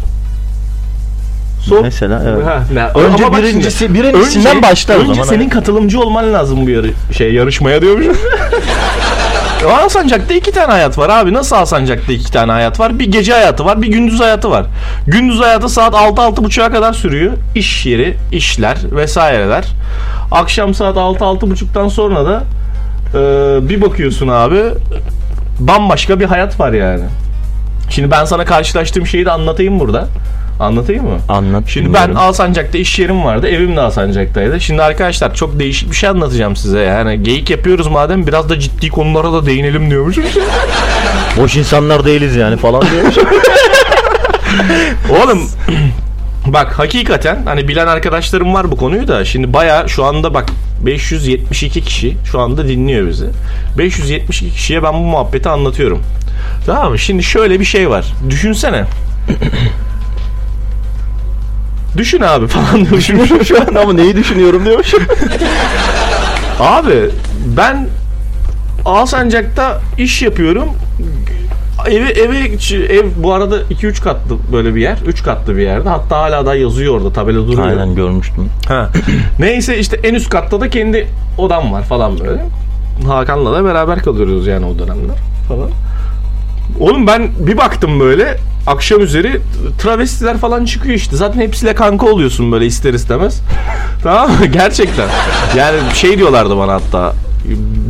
Sor. 1.70 1.82
Mesela 1.82 2.24
evet. 2.28 2.45
Ha, 2.45 2.63
ne- 2.74 3.01
Önce 3.05 3.26
Ama 3.26 3.38
birincisi- 3.38 3.78
şimdi, 3.80 3.93
birincisinden 3.93 4.61
başla 4.61 4.93
o 4.93 4.97
önce 4.97 5.13
zaman, 5.13 5.28
senin 5.28 5.41
evet. 5.41 5.53
katılımcı 5.53 5.99
olman 5.99 6.34
lazım 6.34 6.66
bu 6.66 6.70
yarı, 6.70 6.89
şey 7.18 7.34
yarışmaya 7.34 7.82
diyormuş. 7.82 8.05
Alsancak'ta 9.84 10.34
iki 10.34 10.51
tane 10.51 10.72
hayat 10.72 10.97
var 10.97 11.09
abi. 11.09 11.34
Nasıl 11.34 11.55
Alsancak'ta 11.55 12.13
iki 12.13 12.32
tane 12.32 12.51
hayat 12.51 12.80
var? 12.80 12.99
Bir 12.99 13.11
gece 13.11 13.34
hayatı 13.34 13.66
var, 13.66 13.82
bir 13.82 13.88
gündüz 13.88 14.20
hayatı 14.20 14.51
var. 14.51 14.66
Gündüz 15.07 15.39
hayatı 15.39 15.70
saat 15.70 15.93
6-6.30'a 15.93 16.72
kadar 16.72 16.93
sürüyor. 16.93 17.34
İş 17.55 17.86
yeri, 17.86 18.18
işler 18.32 18.78
vesaireler. 18.91 19.66
Akşam 20.32 20.74
saat 20.74 20.95
6-6.30'dan 20.97 21.88
sonra 21.88 22.26
da 22.26 22.43
e, 23.13 23.20
bir 23.70 23.82
bakıyorsun 23.82 24.28
abi 24.28 24.61
bambaşka 25.59 26.20
bir 26.20 26.26
hayat 26.26 26.59
var 26.59 26.72
yani. 26.74 27.03
Şimdi 27.89 28.11
ben 28.11 28.26
sana 28.26 28.45
karşılaştığım 28.45 29.07
şeyi 29.07 29.26
de 29.26 29.32
anlatayım 29.32 29.80
burada. 29.80 30.07
Anlatayım 30.60 31.03
mı? 31.03 31.18
Anlat. 31.30 31.64
Şimdi 31.68 31.93
ben. 31.93 32.16
Alsancak'ta 32.16 32.78
iş 32.78 32.99
yerim 32.99 33.24
vardı. 33.24 33.47
Evim 33.47 33.76
de 33.76 33.82
Alsancak'taydı. 33.82 34.62
Şimdi 34.62 34.84
arkadaşlar 34.84 35.36
çok 35.36 35.60
değişik 35.60 35.91
bir 35.91 35.95
şey 35.95 36.10
anlatacağım 36.10 36.56
size. 36.56 36.80
Yani 36.80 37.24
geyik 37.24 37.49
yapıyoruz 37.49 37.88
madem 37.88 38.28
biraz 38.28 38.49
da 38.49 38.60
ciddi 38.60 38.89
konulara 38.89 39.34
da 39.34 39.45
değinelim 39.45 39.89
diyormuşum. 39.89 40.24
Boş 41.38 41.56
insanlar 41.56 42.06
değiliz 42.06 42.36
yani 42.36 42.58
falan 42.58 42.84
diyormuş. 42.91 43.16
Oğlum 45.10 45.49
bak 46.45 46.80
hakikaten 46.80 47.41
hani 47.45 47.68
bilen 47.68 47.88
arkadaşlarım 47.88 48.53
var 48.53 48.72
bu 48.72 48.78
konuyu 48.78 49.08
da 49.08 49.26
şimdi 49.26 49.53
baya 49.53 49.88
şu 49.88 50.06
anda 50.06 50.34
bak 50.34 50.49
572 50.86 51.82
kişi 51.82 52.18
şu 52.32 52.39
anda 52.39 52.68
dinliyor 52.68 53.08
bizi. 53.08 53.26
572 53.78 54.51
kişiye 54.51 54.84
ben 54.84 54.93
bu 54.93 54.97
muhabbeti 54.97 55.49
anlatıyorum. 55.49 56.03
Tamam 56.66 56.91
mı? 56.91 56.99
Şimdi 56.99 57.24
şöyle 57.24 57.60
bir 57.60 57.66
şey 57.66 57.89
var. 57.89 58.06
Düşünsene. 58.30 58.86
Düşün 61.98 62.22
abi 62.22 62.48
falan 62.48 62.86
diyormuşum. 62.86 63.46
Şu 63.46 63.62
an 63.62 63.76
ama 63.76 63.93
neyi 63.93 64.16
düşünüyorum 64.16 64.66
diyormuş. 64.66 64.93
Abi 66.60 67.10
ben 67.58 67.88
Alsancak'ta 68.86 69.82
iş 69.98 70.22
yapıyorum. 70.22 70.70
Evi 71.88 72.08
evi 72.10 72.58
ev 72.89 73.06
bu 73.18 73.34
arada 73.34 73.62
2-3 73.62 74.02
katlı 74.04 74.38
böyle 74.52 74.76
bir 74.76 74.82
yer. 74.82 74.98
3 75.08 75.24
katlı 75.24 75.58
bir 75.58 75.62
yerde. 75.62 75.89
Hatta 75.89 76.18
hala 76.18 76.46
da 76.46 76.56
yazıyor 76.56 76.96
orada 76.96 77.14
tabela 77.14 77.48
duruyor. 77.48 77.68
Aynen 77.68 77.96
görmüştüm. 77.96 78.50
Ha. 78.68 78.89
Neyse 79.39 79.78
işte 79.78 80.00
en 80.04 80.14
üst 80.14 80.30
katta 80.30 80.62
da 80.62 80.70
kendi 80.70 81.08
odam 81.38 81.74
var 81.74 81.84
falan 81.84 82.20
böyle. 82.20 82.46
Hakan'la 83.08 83.54
da 83.54 83.66
beraber 83.66 84.00
kalıyoruz 84.00 84.48
yani 84.48 84.66
o 84.66 84.80
dönemler 84.80 85.18
falan. 85.48 85.70
Oğlum 86.80 87.07
ben 87.07 87.30
bir 87.39 87.57
baktım 87.57 87.99
böyle 87.99 88.38
akşam 88.67 89.01
üzeri 89.01 89.41
travestiler 89.80 90.38
falan 90.38 90.65
çıkıyor 90.65 90.95
işte. 90.95 91.15
Zaten 91.15 91.41
hepsiyle 91.41 91.76
kanka 91.76 92.05
oluyorsun 92.05 92.51
böyle 92.51 92.65
ister 92.65 92.93
istemez. 92.93 93.41
tamam 94.03 94.32
mı? 94.32 94.45
Gerçekten. 94.45 95.09
Yani 95.57 95.80
şey 95.93 96.17
diyorlardı 96.17 96.57
bana 96.57 96.73
hatta. 96.73 97.13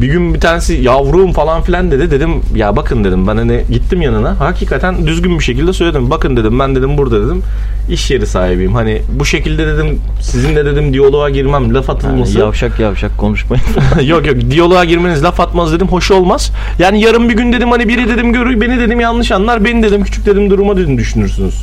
Bir 0.01 0.08
gün 0.08 0.34
bir 0.34 0.39
tanesi 0.39 0.74
yavrum 0.74 1.34
falan 1.34 1.62
filan 1.62 1.91
dedi. 1.91 2.12
Dedim 2.12 2.30
ya 2.56 2.76
bakın 2.76 3.03
dedim 3.03 3.28
ben 3.28 3.38
hani 3.38 3.64
gittim 3.72 4.01
yanına. 4.01 4.39
Hakikaten 4.39 5.08
düzgün 5.08 5.39
bir 5.39 5.43
şekilde 5.43 5.74
söyledim. 5.74 6.10
Bakın 6.10 6.38
dedim 6.38 6.60
ben 6.60 6.76
dedim 6.76 6.97
burada 6.97 7.26
dedim 7.26 7.43
iş 7.89 8.12
yeri 8.12 8.28
sahibiyim. 8.28 8.74
Hani 8.76 9.01
bu 9.20 9.26
şekilde 9.26 9.68
dedim 9.68 9.99
sizinle 10.22 10.66
dedim 10.66 10.93
diyaloğa 10.93 11.30
girmem 11.30 11.74
laf 11.76 11.89
Yani 11.89 11.97
atılması. 11.97 12.39
yavşak 12.39 12.80
yavşak 12.80 13.18
konuşmayın. 13.18 13.64
yok 14.03 14.28
yok 14.28 14.36
diyaloğa 14.51 14.86
girmeniz 14.86 15.24
laf 15.24 15.39
atmaz 15.39 15.74
dedim 15.74 15.88
hoş 15.88 16.12
olmaz. 16.12 16.51
Yani 16.80 17.01
yarın 17.01 17.30
bir 17.30 17.34
gün 17.34 17.53
dedim 17.53 17.72
hani 17.72 17.88
biri 17.88 18.10
dedim 18.10 18.34
görür 18.34 18.62
beni 18.62 18.80
dedim 18.80 18.99
yanlış 18.99 19.32
anlar 19.32 19.66
beni 19.66 19.84
dedim 19.84 20.03
küçük 20.03 20.26
dedim 20.26 20.49
duruma 20.49 20.78
dedim 20.78 20.97
düşünürsünüz. 20.97 21.56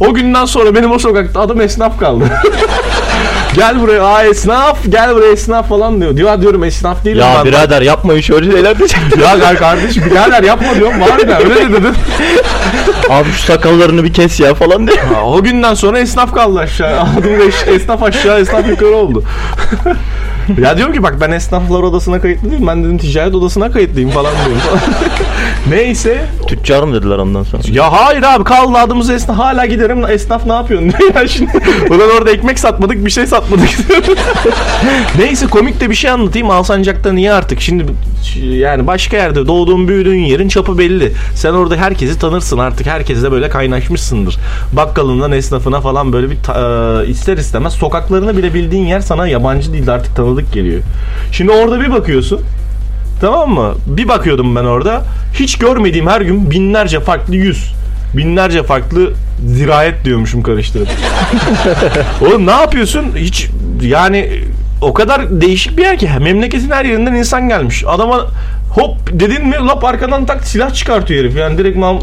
O 0.00 0.14
günden 0.14 0.44
sonra 0.44 0.74
benim 0.74 0.90
o 0.90 0.98
sokakta 0.98 1.40
adım 1.40 1.60
esnaf 1.60 1.98
kaldı. 2.00 2.24
gel 3.58 3.80
buraya 3.80 4.04
aa 4.04 4.24
esnaf 4.24 4.78
gel 4.88 5.14
buraya 5.14 5.32
esnaf 5.32 5.68
falan 5.68 6.00
diyor. 6.00 6.16
Diyor 6.16 6.40
diyorum 6.42 6.64
esnaf 6.64 7.04
değilim 7.04 7.18
ya 7.20 7.34
ben. 7.38 7.44
birader 7.44 7.82
yapmayın 7.82 8.20
şöyle 8.20 8.52
şeyler 8.52 8.78
diyecek. 8.78 8.98
ya 9.22 9.36
gel 9.36 9.56
kardeşim 9.56 10.04
birader 10.10 10.42
yapma 10.42 10.74
diyorum 10.74 11.00
var 11.00 11.28
ya 11.28 11.38
öyle 11.38 11.54
de 11.54 11.72
dedim. 11.72 11.94
Abi 13.10 13.28
şu 13.32 13.42
sakallarını 13.42 14.04
bir 14.04 14.12
kes 14.12 14.40
ya 14.40 14.54
falan 14.54 14.86
diye. 14.86 15.00
Ha, 15.00 15.24
o 15.24 15.42
günden 15.42 15.74
sonra 15.74 15.98
esnaf 15.98 16.34
kaldı 16.34 16.58
aşağı. 16.58 17.00
Adım 17.18 17.40
eş- 17.48 17.68
esnaf 17.68 18.02
aşağı 18.02 18.40
esnaf 18.40 18.68
yukarı 18.68 18.94
oldu. 18.94 19.24
ya 20.62 20.76
diyorum 20.76 20.94
ki 20.94 21.02
bak 21.02 21.14
ben 21.20 21.30
esnaflar 21.30 21.82
odasına 21.82 22.20
kayıtlı 22.20 22.50
değilim. 22.50 22.66
Ben 22.66 22.84
dedim 22.84 22.98
ticaret 22.98 23.34
odasına 23.34 23.70
kayıtlıyım 23.70 24.10
falan 24.10 24.32
diyorum. 24.46 24.62
Neyse. 25.70 26.24
Tüccarım 26.46 26.94
dediler 26.94 27.18
ondan 27.18 27.42
sonra. 27.42 27.62
Ya 27.72 27.92
hayır 27.92 28.22
abi 28.22 28.44
kaldı 28.44 28.78
adımız 28.78 29.10
esnaf. 29.10 29.38
Hala 29.38 29.66
giderim 29.66 30.04
esnaf 30.06 30.46
ne 30.46 30.52
yapıyorsun 30.52 30.92
ya 31.14 31.28
şimdi. 31.28 31.50
Ulan 31.90 32.10
orada 32.18 32.30
ekmek 32.30 32.58
satmadık 32.58 33.04
bir 33.06 33.10
şey 33.10 33.26
satmadık. 33.26 33.68
Neyse 35.18 35.46
komik 35.46 35.80
de 35.80 35.90
bir 35.90 35.94
şey 35.94 36.10
anlatayım. 36.10 36.50
Alsancak'ta 36.50 37.12
niye 37.12 37.32
artık? 37.32 37.60
Şimdi 37.60 37.84
yani 38.42 38.86
başka 38.86 39.16
yerde 39.16 39.46
doğduğun 39.46 39.88
büyüdüğün 39.88 40.18
yerin 40.20 40.48
çapı 40.48 40.78
belli. 40.78 41.12
Sen 41.34 41.52
orada 41.52 41.76
herkesi 41.76 42.18
tanırsın 42.18 42.58
artık. 42.58 42.86
Herkesle 42.86 43.32
böyle 43.32 43.48
kaynaşmışsındır. 43.48 44.36
Bakkalından 44.72 45.32
esnafına 45.32 45.80
falan 45.80 46.12
böyle 46.12 46.30
bir 46.30 46.36
ta- 46.42 47.02
e, 47.04 47.06
ister 47.08 47.36
istemez 47.36 47.72
sokaklarını 47.72 48.36
bile 48.36 48.54
bildiğin 48.54 48.86
yer 48.86 49.00
sana 49.00 49.28
yabancı 49.28 49.72
değil 49.72 49.86
de 49.86 49.92
artık 49.92 50.16
tanıdık 50.16 50.52
geliyor. 50.52 50.80
Şimdi 51.32 51.52
orada 51.52 51.80
bir 51.80 51.92
bakıyorsun. 51.92 52.40
Tamam 53.20 53.50
mı? 53.50 53.74
Bir 53.86 54.08
bakıyordum 54.08 54.56
ben 54.56 54.64
orada. 54.64 55.02
Hiç 55.34 55.58
görmediğim 55.58 56.06
her 56.06 56.20
gün 56.20 56.50
binlerce 56.50 57.00
farklı 57.00 57.36
yüz. 57.36 57.72
Binlerce 58.16 58.62
farklı 58.62 59.12
zirayet 59.46 60.04
diyormuşum 60.04 60.42
karıştırıp. 60.42 60.88
Oğlum 62.22 62.46
ne 62.46 62.50
yapıyorsun? 62.50 63.04
Hiç 63.16 63.48
yani 63.82 64.30
o 64.82 64.94
kadar 64.94 65.40
değişik 65.40 65.78
bir 65.78 65.82
yer 65.82 65.98
ki 65.98 66.10
memleketin 66.20 66.70
her 66.70 66.84
yerinden 66.84 67.14
insan 67.14 67.48
gelmiş. 67.48 67.84
Adama 67.86 68.26
hop 68.70 68.96
dedin 69.12 69.46
mi 69.46 69.54
lap 69.54 69.84
arkadan 69.84 70.26
tak 70.26 70.44
silah 70.44 70.74
çıkartıyor 70.74 71.24
herif. 71.24 71.36
Yani 71.36 71.58
direkt 71.58 71.76
mam 71.76 71.98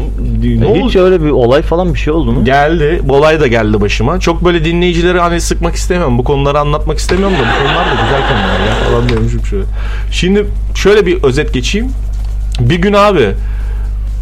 ne 0.60 0.66
oldu? 0.66 0.88
Hiç 0.88 0.96
öyle 0.96 1.22
bir 1.24 1.30
olay 1.30 1.62
falan 1.62 1.94
bir 1.94 1.98
şey 1.98 2.12
oldu 2.12 2.32
mu? 2.32 2.44
Geldi. 2.44 3.00
Bu 3.02 3.16
olay 3.16 3.40
da 3.40 3.46
geldi 3.46 3.80
başıma. 3.80 4.20
Çok 4.20 4.44
böyle 4.44 4.64
dinleyicileri 4.64 5.20
hani 5.20 5.40
sıkmak 5.40 5.74
istemiyorum. 5.74 6.18
Bu 6.18 6.24
konuları 6.24 6.58
anlatmak 6.58 6.98
istemiyorum 6.98 7.36
da 7.36 7.40
bu 7.40 7.64
konular 7.66 7.86
da 7.86 7.90
güzel 7.90 8.28
konular 8.28 8.60
ya 8.66 8.90
falan 8.90 9.08
diyormuşum 9.08 9.46
şöyle. 9.46 9.64
Şimdi 10.10 10.46
şöyle 10.74 11.06
bir 11.06 11.22
özet 11.22 11.54
geçeyim. 11.54 11.88
Bir 12.60 12.76
gün 12.76 12.92
abi 12.92 13.28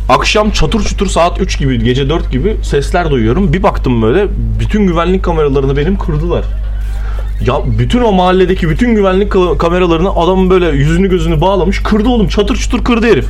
akşam 0.09 0.51
çatır 0.51 0.85
çutur 0.85 1.07
saat 1.07 1.41
3 1.41 1.59
gibi 1.59 1.85
gece 1.85 2.09
4 2.09 2.33
gibi 2.33 2.57
sesler 2.63 3.11
duyuyorum. 3.11 3.53
Bir 3.53 3.63
baktım 3.63 4.03
böyle 4.03 4.27
bütün 4.61 4.87
güvenlik 4.87 5.23
kameralarını 5.23 5.77
benim 5.77 5.99
kırdılar. 5.99 6.45
Ya 7.47 7.55
bütün 7.79 8.03
o 8.03 8.13
mahalledeki 8.13 8.69
bütün 8.69 8.95
güvenlik 8.95 9.33
ka- 9.33 9.59
kameralarını 9.59 10.11
adam 10.17 10.51
böyle 10.51 10.67
yüzünü 10.69 11.09
gözünü 11.11 11.41
bağlamış 11.41 11.83
kırdı 11.83 12.09
oğlum 12.09 12.29
çatır 12.29 12.57
çutur 12.57 12.85
kırdı 12.85 13.07
herif. 13.07 13.27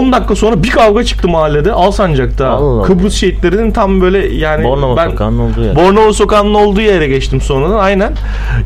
10 0.00 0.12
dakika 0.12 0.34
sonra 0.36 0.62
bir 0.62 0.70
kavga 0.70 1.04
çıktı 1.04 1.28
mahallede 1.28 1.72
Alsancak'ta. 1.72 2.48
Allah 2.48 2.64
Allah. 2.64 2.82
Kıbrıs 2.82 3.14
şehitlerinin 3.14 3.70
tam 3.70 4.00
böyle 4.00 4.34
yani 4.34 4.64
Bornova 4.64 4.96
ben 4.96 5.10
sokağının 5.10 5.38
olduğu 5.38 5.62
yer. 5.64 5.76
Bornova 5.76 6.12
sokağının 6.12 6.54
olduğu 6.54 6.80
yere 6.80 7.08
geçtim 7.08 7.40
sonradan 7.40 7.78
aynen. 7.78 8.12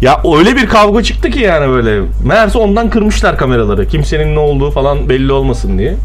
Ya 0.03 0.21
öyle 0.39 0.57
bir 0.57 0.67
kavga 0.67 1.03
çıktı 1.03 1.31
ki 1.31 1.41
yani 1.41 1.69
böyle. 1.69 2.01
Meğerse 2.25 2.59
ondan 2.59 2.91
kırmışlar 2.91 3.37
kameraları. 3.39 3.89
Kimsenin 3.89 4.35
ne 4.35 4.39
olduğu 4.39 4.71
falan 4.71 5.09
belli 5.09 5.33
olmasın 5.33 5.79
diye. 5.79 5.97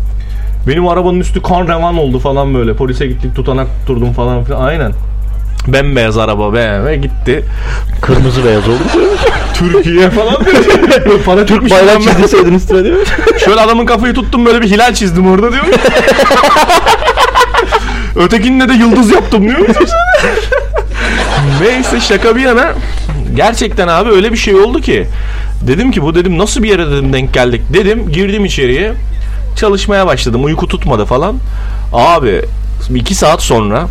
Benim 0.67 0.87
arabanın 0.87 1.19
üstü 1.19 1.41
kan 1.41 1.67
revan 1.67 1.97
oldu 1.97 2.19
falan 2.19 2.53
böyle. 2.53 2.73
Polise 2.73 3.07
gittik 3.07 3.35
tutanak 3.35 3.67
tutturdum 3.79 4.13
falan 4.13 4.43
filan. 4.43 4.61
Aynen. 4.61 4.91
Bembeyaz 5.67 6.17
araba 6.17 6.53
BMW 6.53 6.95
gitti. 6.95 7.45
Kırmızı 8.01 8.45
beyaz 8.45 8.67
oldu. 8.69 8.79
Türkiye 9.53 10.09
falan. 10.09 10.35
Para 11.25 11.45
Türk 11.45 11.71
Bayrak 11.71 12.01
çizdiseydin 12.01 12.53
üstüne 12.53 12.83
değil 12.83 12.95
mi? 12.95 13.05
Şöyle 13.45 13.61
adamın 13.61 13.85
kafayı 13.85 14.13
tuttum 14.13 14.45
böyle 14.45 14.61
bir 14.61 14.69
hilal 14.69 14.93
çizdim 14.93 15.31
orada 15.31 15.51
diyor. 15.51 15.65
Ötekinde 18.15 18.69
de 18.69 18.73
yıldız 18.73 19.11
yaptım 19.11 19.43
diyor. 19.47 19.67
Neyse 21.61 21.99
şaka 22.01 22.35
bir 22.35 22.41
yana 22.41 22.73
gerçekten 23.35 23.87
abi 23.87 24.09
öyle 24.09 24.31
bir 24.31 24.37
şey 24.37 24.55
oldu 24.55 24.81
ki 24.81 25.07
dedim 25.61 25.91
ki 25.91 26.01
bu 26.03 26.15
dedim 26.15 26.37
nasıl 26.37 26.63
bir 26.63 26.69
yere 26.69 26.91
dedim 26.91 27.13
denk 27.13 27.33
geldik 27.33 27.61
dedim 27.73 28.11
girdim 28.11 28.45
içeriye 28.45 28.93
çalışmaya 29.57 30.07
başladım 30.07 30.45
uyku 30.45 30.67
tutmadı 30.67 31.05
falan 31.05 31.35
abi 31.93 32.41
iki 32.95 33.15
saat 33.15 33.41
sonra 33.41 33.87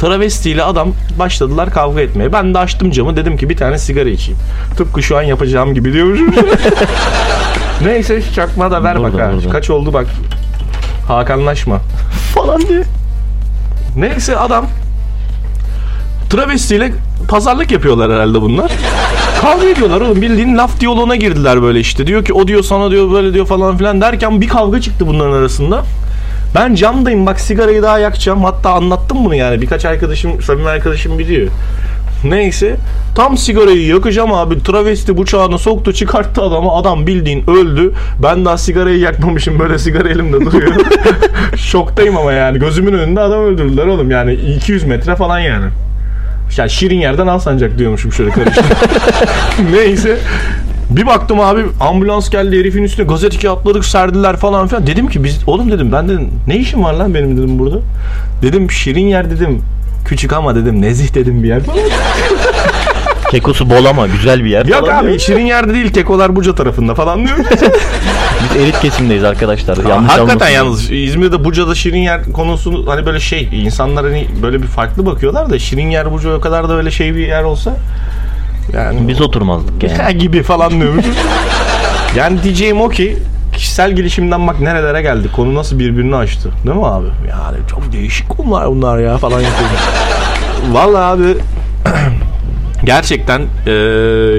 travestiyle 0.00 0.62
adam 0.62 0.88
başladılar 1.18 1.70
kavga 1.70 2.00
etmeye. 2.00 2.32
Ben 2.32 2.54
de 2.54 2.58
açtım 2.58 2.90
camı 2.90 3.16
dedim 3.16 3.36
ki 3.36 3.50
bir 3.50 3.56
tane 3.56 3.78
sigara 3.78 4.08
içeyim. 4.08 4.40
Tıpkı 4.76 5.02
şu 5.02 5.16
an 5.16 5.22
yapacağım 5.22 5.74
gibi 5.74 5.92
diyormuşum. 5.92 6.34
Neyse 7.82 8.22
çakma 8.34 8.70
da 8.70 8.84
ver 8.84 9.02
bak 9.02 9.14
ha. 9.14 9.32
Kaç 9.52 9.70
oldu 9.70 9.92
bak. 9.92 10.06
Hakanlaşma. 11.08 11.80
falan 12.34 12.60
diye. 12.68 12.82
Neyse 13.96 14.36
adam 14.36 14.66
travestiyle 16.30 16.92
pazarlık 17.28 17.70
yapıyorlar 17.70 18.12
herhalde 18.12 18.40
bunlar. 18.40 18.72
Kavga 19.40 19.66
ediyorlar 19.66 20.00
oğlum 20.00 20.22
bildiğin 20.22 20.58
laf 20.58 20.80
diyaloğuna 20.80 21.16
girdiler 21.16 21.62
böyle 21.62 21.80
işte. 21.80 22.06
Diyor 22.06 22.24
ki 22.24 22.32
o 22.32 22.48
diyor 22.48 22.62
sana 22.62 22.90
diyor 22.90 23.12
böyle 23.12 23.34
diyor 23.34 23.46
falan 23.46 23.76
filan 23.76 24.00
derken 24.00 24.40
bir 24.40 24.48
kavga 24.48 24.80
çıktı 24.80 25.06
bunların 25.06 25.32
arasında. 25.32 25.84
Ben 26.56 26.74
camdayım 26.74 27.26
bak 27.26 27.40
sigarayı 27.40 27.82
daha 27.82 27.98
yakacağım. 27.98 28.44
Hatta 28.44 28.70
anlattım 28.70 29.24
bunu 29.24 29.34
yani. 29.34 29.62
Birkaç 29.62 29.84
arkadaşım, 29.84 30.42
samimi 30.42 30.68
arkadaşım 30.68 31.18
biliyor. 31.18 31.48
Neyse 32.24 32.76
tam 33.14 33.36
sigarayı 33.36 33.86
yakacağım 33.86 34.32
abi. 34.32 34.62
Travesti 34.62 35.18
bıçağını 35.18 35.58
soktu 35.58 35.92
çıkarttı 35.92 36.42
adamı. 36.42 36.72
Adam 36.72 37.06
bildiğin 37.06 37.50
öldü. 37.50 37.92
Ben 38.22 38.44
daha 38.44 38.58
sigarayı 38.58 38.98
yakmamışım. 38.98 39.58
Böyle 39.58 39.78
sigara 39.78 40.08
elimde 40.08 40.40
duruyor. 40.40 40.74
Şoktayım 41.56 42.16
ama 42.16 42.32
yani. 42.32 42.58
Gözümün 42.58 42.92
önünde 42.92 43.20
adam 43.20 43.40
öldürdüler 43.40 43.86
oğlum. 43.86 44.10
Yani 44.10 44.34
200 44.34 44.84
metre 44.84 45.16
falan 45.16 45.38
yani. 45.38 45.66
Yani 46.56 46.70
şirin 46.70 46.98
yerden 46.98 47.26
al 47.26 47.38
sancak 47.38 47.78
diyormuşum 47.78 48.12
şöyle 48.12 48.30
karıştı 48.30 48.64
neyse 49.72 50.18
bir 50.90 51.06
baktım 51.06 51.40
abi 51.40 51.62
ambulans 51.80 52.30
geldi 52.30 52.58
herifin 52.58 52.82
üstüne 52.82 53.06
gazete 53.06 53.38
kağıtları 53.38 53.82
serdiler 53.82 54.36
falan 54.36 54.66
filan. 54.66 54.86
Dedim 54.86 55.08
ki 55.08 55.24
biz 55.24 55.40
oğlum 55.46 55.70
dedim 55.70 55.92
ben 55.92 56.08
dedim 56.08 56.30
ne 56.46 56.56
işim 56.56 56.84
var 56.84 56.92
lan 56.92 57.14
benim 57.14 57.36
dedim 57.36 57.58
burada. 57.58 57.78
Dedim 58.42 58.70
şirin 58.70 59.06
yer 59.06 59.30
dedim. 59.30 59.62
Küçük 60.04 60.32
ama 60.32 60.54
dedim 60.54 60.82
nezih 60.82 61.14
dedim 61.14 61.42
bir 61.42 61.48
yer. 61.48 61.62
Kekosu 63.30 63.70
bol 63.70 63.84
ama 63.84 64.06
güzel 64.06 64.44
bir 64.44 64.50
yer. 64.50 64.66
Yok 64.66 64.80
falan 64.80 64.98
abi 64.98 65.08
diyor. 65.08 65.18
şirin 65.18 65.46
yerde 65.46 65.74
değil 65.74 65.92
kekolar 65.92 66.36
Buca 66.36 66.54
tarafında 66.54 66.94
falan 66.94 67.26
diyor. 67.26 67.38
Biz 68.42 68.62
elit 68.62 68.80
kesimdeyiz 68.80 69.24
arkadaşlar. 69.24 69.76
Yanlış 69.88 70.12
Hakikaten 70.12 70.48
yalnız 70.48 70.90
İzmir'de 70.90 71.44
Buca'da 71.44 71.74
şirin 71.74 71.98
yer 71.98 72.32
konusunu 72.32 72.90
hani 72.90 73.06
böyle 73.06 73.20
şey 73.20 73.48
insanlar 73.52 74.04
hani 74.04 74.26
böyle 74.42 74.62
bir 74.62 74.66
farklı 74.66 75.06
bakıyorlar 75.06 75.50
da 75.50 75.58
şirin 75.58 75.90
yer 75.90 76.12
Buca 76.12 76.34
o 76.34 76.40
kadar 76.40 76.68
da 76.68 76.76
öyle 76.76 76.90
şey 76.90 77.14
bir 77.14 77.26
yer 77.26 77.42
olsa 77.42 77.76
yani 78.72 79.08
Biz 79.08 79.20
oturmazdık 79.20 79.82
yani. 79.82 80.18
Gibi 80.18 80.42
falan 80.42 80.80
diyormuş. 80.80 81.04
yani 82.16 82.42
diyeceğim 82.42 82.80
o 82.80 82.88
ki 82.88 83.18
kişisel 83.56 83.92
gelişimden 83.96 84.46
bak 84.46 84.60
nerelere 84.60 85.02
geldik. 85.02 85.32
Konu 85.32 85.54
nasıl 85.54 85.78
birbirini 85.78 86.16
açtı. 86.16 86.50
Değil 86.66 86.76
mi 86.76 86.86
abi? 86.86 87.06
Yani 87.30 87.56
çok 87.70 87.92
değişik 87.92 88.28
konular 88.28 88.68
bunlar 88.68 88.98
ya 88.98 89.18
falan 89.18 89.40
yapıyoruz. 89.40 89.80
Vallahi 90.72 91.02
abi 91.02 91.24
gerçekten 92.84 93.42
e, 93.66 93.70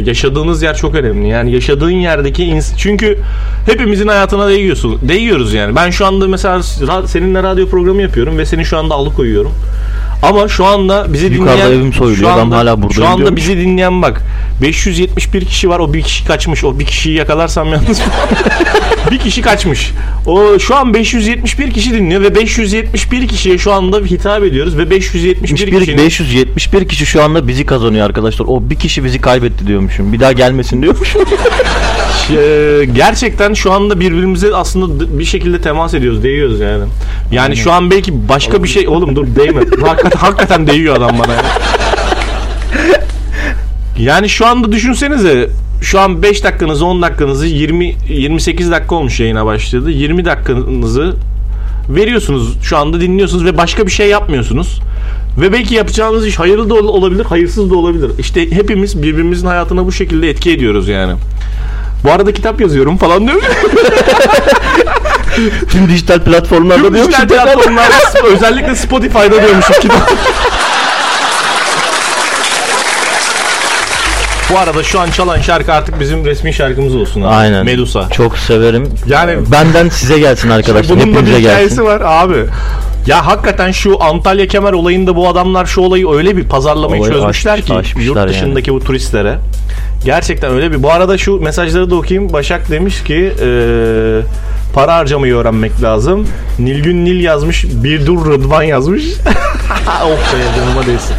yaşadığınız 0.06 0.62
yer 0.64 0.76
çok 0.76 0.96
önemli. 0.96 1.28
Yani 1.28 1.52
yaşadığın 1.52 1.90
yerdeki 1.90 2.44
ins- 2.44 2.78
çünkü 2.78 3.20
hepimizin 3.66 4.08
hayatına 4.08 4.48
değiyorsun. 4.48 5.00
Değiyoruz 5.02 5.54
yani. 5.54 5.76
Ben 5.76 5.90
şu 5.90 6.06
anda 6.06 6.28
mesela 6.28 6.58
ra- 6.58 7.08
seninle 7.08 7.44
radyo 7.44 7.68
programı 7.70 8.02
yapıyorum 8.02 8.38
ve 8.38 8.46
seni 8.46 8.66
şu 8.66 8.78
anda 8.78 8.96
alıkoyuyorum. 8.96 9.52
Ama 10.24 10.48
şu 10.48 10.66
anda 10.66 11.14
bizi 11.14 11.26
Yukarıda 11.26 11.54
dinleyen 11.54 11.80
evim 11.80 11.94
soyuluyor, 11.94 12.30
şu 12.30 12.36
adam 12.36 12.40
anda, 12.40 12.58
hala 12.58 12.82
buradayım 12.82 12.94
Şu 12.94 13.08
anda 13.08 13.18
diyormuş. 13.18 13.42
bizi 13.42 13.58
dinleyen 13.58 14.02
bak 14.02 14.24
571 14.62 15.46
kişi 15.46 15.70
var. 15.70 15.80
O 15.80 15.94
bir 15.94 16.02
kişi 16.02 16.26
kaçmış. 16.26 16.64
O 16.64 16.80
bir 16.80 16.86
kişiyi 16.86 17.16
yakalarsam 17.16 17.68
yalnız 17.68 18.02
bir 19.12 19.18
kişi 19.18 19.42
kaçmış. 19.42 19.92
O 20.26 20.60
şu 20.60 20.76
an 20.76 20.94
571 20.94 21.72
kişi 21.72 21.94
dinliyor 21.94 22.22
ve 22.22 22.36
571 22.36 23.28
kişiye 23.28 23.58
şu 23.58 23.74
anda 23.74 23.98
hitap 23.98 24.44
ediyoruz 24.44 24.78
ve 24.78 24.90
571 24.90 25.72
Bir, 25.72 25.80
kişinin 25.80 25.98
571 25.98 26.88
kişi 26.88 27.06
şu 27.06 27.24
anda 27.24 27.48
bizi 27.48 27.66
kazanıyor 27.66 28.06
arkadaşlar. 28.06 28.46
O 28.46 28.70
bir 28.70 28.76
kişi 28.76 29.04
bizi 29.04 29.22
kaybetti 29.22 29.68
diyormuşum. 29.68 30.14
Bir 30.14 30.20
daha 30.20 30.32
gelmesin 30.32 30.82
diyormuşum. 30.82 31.22
Ee, 32.32 32.86
gerçekten 32.96 33.54
şu 33.54 33.72
anda 33.72 34.00
birbirimize 34.00 34.56
aslında 34.56 35.20
bir 35.20 35.26
şekilde 35.26 35.62
temas 35.62 35.94
ediyoruz, 35.94 36.24
değiyoruz 36.24 36.60
yani. 36.60 36.84
Yani 37.32 37.58
şu 37.58 37.72
an 37.72 37.92
belki 37.92 38.30
başka 38.30 38.64
bir 38.64 38.68
şey 38.68 38.88
oğlum 38.88 39.16
dur 39.16 39.28
değme. 39.36 39.62
hakikaten, 40.10 40.20
hakikaten 40.32 40.68
değiyor 40.68 40.96
adam 40.98 41.20
bana. 41.20 41.34
ya. 41.34 41.42
Yani 44.00 44.30
şu 44.30 44.46
anda 44.48 44.72
düşünsenize 44.72 45.50
şu 45.82 46.00
an 46.00 46.24
5 46.24 46.44
dakikanızı 46.44 46.86
10 46.86 47.02
dakikanızı 47.02 47.48
20 47.48 47.96
28 48.10 48.72
dakika 48.72 48.96
olmuş 48.96 49.20
yayına 49.20 49.46
başladı. 49.46 49.92
20 49.92 50.26
dakikanızı 50.26 51.16
veriyorsunuz 51.90 52.58
şu 52.64 52.78
anda 52.78 53.02
dinliyorsunuz 53.02 53.46
ve 53.46 53.58
başka 53.58 53.86
bir 53.86 53.92
şey 53.92 54.10
yapmıyorsunuz. 54.10 54.80
Ve 55.42 55.54
belki 55.54 55.76
yapacağınız 55.76 56.28
iş 56.28 56.40
hayırlı 56.40 56.70
da 56.70 56.74
ol- 56.74 56.88
olabilir, 56.88 57.26
hayırsız 57.26 57.72
da 57.72 57.76
olabilir. 57.76 58.12
İşte 58.20 58.52
hepimiz 58.52 59.04
birbirimizin 59.04 59.48
hayatına 59.48 59.86
bu 59.86 59.92
şekilde 59.92 60.30
etki 60.30 60.52
ediyoruz 60.52 60.88
yani. 60.88 61.14
Bu 62.04 62.12
arada 62.12 62.34
kitap 62.34 62.62
yazıyorum 62.62 62.98
falan 62.98 63.28
diyor. 63.28 63.42
Tüm 65.72 65.90
dijital 65.90 66.20
platformlarda 66.20 66.82
Tüm 66.84 66.94
diyormuşum. 66.94 67.22
dijital 67.30 67.44
platformlarda 67.46 67.94
özellikle 68.36 68.76
Spotify'da 68.76 69.32
diyormuşum 69.44 69.76
kitap. 69.82 70.12
Bu 74.54 74.58
arada 74.60 74.84
şu 74.84 75.00
an 75.00 75.12
çalan 75.12 75.42
şarkı 75.42 75.74
artık 75.74 76.00
bizim 76.00 76.26
resmi 76.26 76.54
şarkımız 76.54 76.96
olsun 76.96 77.22
abi. 77.22 77.28
Aynen. 77.28 77.66
Medusa. 77.66 78.10
Çok 78.10 78.38
severim. 78.38 78.90
Yani- 79.08 79.52
benden 79.52 79.90
size 79.90 80.20
gelsin 80.20 80.50
arkadaşlar. 80.50 80.98
Bunun 81.02 81.16
da 81.16 81.22
bir 81.26 81.28
hikayesi 81.38 81.70
gelsin. 81.70 81.86
var 81.86 82.02
abi. 82.06 82.46
Ya 83.08 83.26
hakikaten 83.26 83.72
şu 83.72 84.04
Antalya 84.04 84.48
Kemer 84.48 84.74
olayında 84.74 85.16
bu 85.16 85.28
adamlar 85.30 85.66
şu 85.66 85.82
olayı 85.82 86.10
öyle 86.12 86.38
bir 86.38 86.44
pazarlamayı 86.44 87.02
Olayı 87.02 87.14
çözmüşler 87.14 87.54
aş- 87.54 87.62
ki 87.66 87.74
aşmışlar 87.74 88.02
yurt 88.06 88.18
yani. 88.18 88.30
dışındaki 88.30 88.74
bu 88.74 88.80
turistlere. 88.80 89.38
Gerçekten 90.06 90.52
öyle 90.52 90.72
bir. 90.72 90.84
Bu 90.84 90.92
arada 90.92 91.18
şu 91.18 91.40
mesajları 91.40 91.90
da 91.90 91.96
okuyayım. 91.96 92.34
Başak 92.34 92.70
demiş 92.72 93.04
ki 93.04 93.34
eee, 93.42 94.22
para 94.74 94.96
harcamayı 94.96 95.36
öğrenmek 95.36 95.82
lazım. 95.84 96.28
Nilgün 96.60 97.06
Nil 97.06 97.20
yazmış. 97.24 97.66
Bir 97.84 98.06
dur 98.06 98.26
Rıdvan 98.26 98.64
yazmış. 98.64 99.04
of 100.06 100.34
be 100.34 100.38
canıma 100.58 100.86
değsin. 100.86 101.16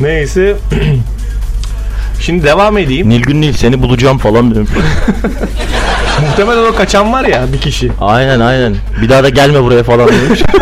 Neyse. 0.00 0.56
Şimdi 2.20 2.44
devam 2.44 2.78
edeyim. 2.78 3.08
Nilgün 3.08 3.40
Nil 3.40 3.52
seni 3.52 3.82
bulacağım 3.82 4.18
falan 4.18 4.50
diyorum. 4.54 4.68
Muhtemelen 6.30 6.72
o 6.72 6.76
kaçan 6.76 7.12
var 7.12 7.24
ya 7.24 7.52
bir 7.52 7.58
kişi. 7.60 7.90
aynen 8.00 8.40
aynen. 8.40 8.76
Bir 9.02 9.08
daha 9.08 9.22
da 9.22 9.28
gelme 9.28 9.62
buraya 9.62 9.82
falan 9.82 10.08
demiş. 10.08 10.42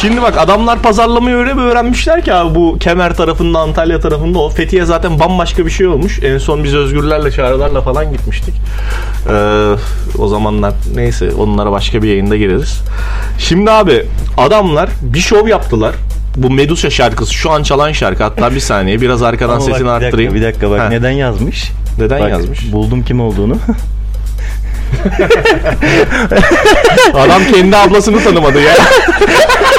Şimdi 0.00 0.22
bak 0.22 0.38
adamlar 0.38 0.82
pazarlamayı 0.82 1.36
öyle 1.36 1.56
bir 1.56 1.62
öğrenmişler 1.62 2.24
ki 2.24 2.34
abi 2.34 2.54
bu 2.54 2.78
Kemer 2.78 3.16
tarafında 3.16 3.58
Antalya 3.58 4.00
tarafında 4.00 4.38
o 4.38 4.50
Fethiye 4.50 4.84
zaten 4.84 5.20
bambaşka 5.20 5.66
bir 5.66 5.70
şey 5.70 5.86
olmuş. 5.86 6.20
En 6.22 6.38
son 6.38 6.64
biz 6.64 6.74
Özgürlerle 6.74 7.30
Çağrılarla 7.30 7.80
falan 7.82 8.12
gitmiştik. 8.12 8.54
Ee, 9.30 9.72
o 10.18 10.28
zamanlar 10.28 10.72
neyse 10.94 11.30
onlara 11.38 11.72
başka 11.72 12.02
bir 12.02 12.08
yayında 12.08 12.36
gireriz. 12.36 12.80
Şimdi 13.38 13.70
abi 13.70 14.06
adamlar 14.36 14.88
bir 15.02 15.20
şov 15.20 15.48
yaptılar. 15.48 15.94
Bu 16.36 16.50
Medusa 16.50 16.90
şarkısı 16.90 17.34
şu 17.34 17.50
an 17.50 17.62
çalan 17.62 17.92
şarkı 17.92 18.22
hatta 18.22 18.54
bir 18.54 18.60
saniye 18.60 19.00
biraz 19.00 19.22
arkadan 19.22 19.54
Ama 19.54 19.60
bak, 19.60 19.66
sesini 19.66 19.80
bir 19.80 19.90
dakika, 19.90 20.06
arttırayım. 20.06 20.34
Bir 20.34 20.42
dakika 20.42 20.70
bak 20.70 20.80
Ha, 20.80 20.88
neden 20.88 21.10
yazmış? 21.10 21.70
Neden 21.98 22.20
Bak, 22.20 22.30
yazmış? 22.30 22.72
Buldum 22.72 23.02
kim 23.02 23.20
olduğunu. 23.20 23.56
Adam 27.14 27.42
kendi 27.54 27.76
ablasını 27.76 28.24
tanımadı 28.24 28.60
ya. 28.60 28.74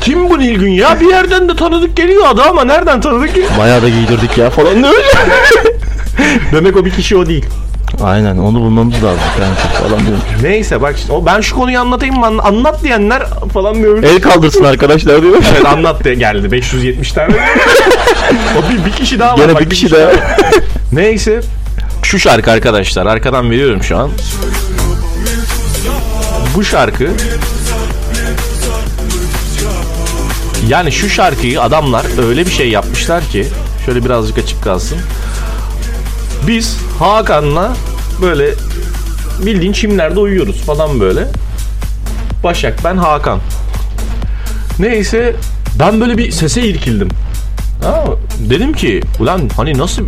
Kim 0.00 0.30
bu 0.30 0.38
Nilgün 0.38 0.70
ya? 0.70 1.00
Bir 1.00 1.06
yerden 1.08 1.48
de 1.48 1.56
tanıdık 1.56 1.96
geliyor 1.96 2.24
adı 2.28 2.42
ama 2.42 2.64
nereden 2.64 3.00
tanıdık 3.00 3.34
geliyor? 3.34 3.50
Bayağı 3.58 3.82
da 3.82 3.88
giydirdik 3.88 4.38
ya 4.38 4.50
falan 4.50 4.82
diyor. 4.82 4.94
Demek 6.52 6.76
o 6.76 6.84
bir 6.84 6.90
kişi 6.90 7.16
o 7.16 7.26
değil. 7.26 7.44
Aynen 8.02 8.36
onu 8.36 8.60
bulmamız 8.60 8.94
lazım 8.94 9.20
kanka 9.38 9.82
falan 9.88 10.06
diyor. 10.06 10.18
Neyse 10.42 10.82
bak 10.82 10.96
işte, 10.96 11.12
o 11.12 11.26
ben 11.26 11.40
şu 11.40 11.56
konuyu 11.56 11.80
anlatayım 11.80 12.16
mı? 12.16 12.26
An- 12.26 12.38
Anlat 12.38 12.82
diyenler 12.84 13.22
falan 13.54 13.74
diyor. 13.74 14.02
El 14.02 14.20
kaldırsın 14.20 14.64
arkadaşlar 14.64 15.22
diyor. 15.22 15.36
Evet 15.52 15.66
anlat 15.66 16.04
diye 16.04 16.14
geldi 16.14 16.52
570 16.52 17.12
tane. 17.12 17.34
o 18.58 18.70
bir, 18.72 18.84
bir 18.86 18.92
kişi 18.92 19.18
daha 19.18 19.32
var. 19.32 19.38
Gene 19.38 19.54
bak, 19.54 19.60
bir 19.60 19.70
kişi 19.70 19.90
daha. 19.90 20.10
Neyse. 20.92 21.40
Şu 22.02 22.18
şarkı 22.18 22.50
arkadaşlar 22.50 23.06
arkadan 23.06 23.50
veriyorum 23.50 23.82
şu 23.82 23.96
an. 23.96 24.10
Bu 26.56 26.64
şarkı 26.64 27.08
yani 30.68 30.92
şu 30.92 31.08
şarkıyı 31.08 31.62
adamlar 31.62 32.28
öyle 32.28 32.46
bir 32.46 32.50
şey 32.50 32.68
yapmışlar 32.68 33.24
ki 33.24 33.46
şöyle 33.86 34.04
birazcık 34.04 34.38
açık 34.38 34.62
kalsın. 34.64 34.98
Biz 36.46 36.76
Hakan'la 36.98 37.76
böyle 38.22 38.50
bildiğin 39.46 39.72
çimlerde 39.72 40.20
uyuyoruz 40.20 40.56
falan 40.60 41.00
böyle. 41.00 41.28
Başak 42.44 42.84
ben 42.84 42.96
Hakan. 42.96 43.40
Neyse 44.78 45.36
ben 45.78 46.00
böyle 46.00 46.18
bir 46.18 46.30
sese 46.30 46.62
irkildim. 46.62 47.08
Ha, 47.82 48.04
dedim 48.38 48.72
ki 48.72 49.00
ulan 49.20 49.40
hani 49.56 49.78
nasıl 49.78 50.02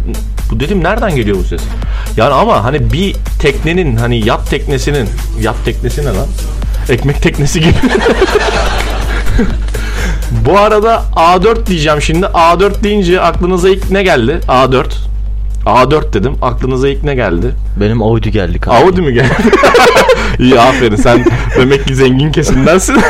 bu 0.51 0.61
dedim 0.61 0.85
nereden 0.85 1.17
geliyor 1.17 1.39
bu 1.39 1.45
ses? 1.45 1.61
Yani 2.17 2.35
ama 2.35 2.65
hani 2.65 2.93
bir 2.93 3.17
teknenin 3.39 3.97
hani 3.97 4.27
yat 4.27 4.51
teknesinin 4.51 5.09
yat 5.41 5.57
teknesi 5.65 6.01
ne 6.01 6.07
lan? 6.07 6.27
Ekmek 6.89 7.23
teknesi 7.23 7.61
gibi. 7.61 7.75
bu 10.47 10.59
arada 10.59 11.03
A4 11.17 11.67
diyeceğim 11.67 12.03
şimdi. 12.03 12.27
A4 12.27 12.83
deyince 12.83 13.21
aklınıza 13.21 13.69
ilk 13.69 13.91
ne 13.91 14.03
geldi? 14.03 14.41
A4. 14.49 14.85
A4 15.67 16.13
dedim. 16.13 16.35
Aklınıza 16.43 16.89
ilk 16.89 17.05
ne 17.05 17.15
geldi? 17.15 17.55
Benim 17.81 18.03
Audi 18.03 18.31
geldi 18.31 18.59
kanka. 18.59 18.85
Audi 18.85 19.01
mi 19.03 19.13
geldi? 19.15 19.33
İyi 20.39 20.61
aferin 20.61 20.97
sen 20.97 21.25
demek 21.59 21.87
ki 21.87 21.95
zengin 21.95 22.33
kesimdensin. 22.33 22.97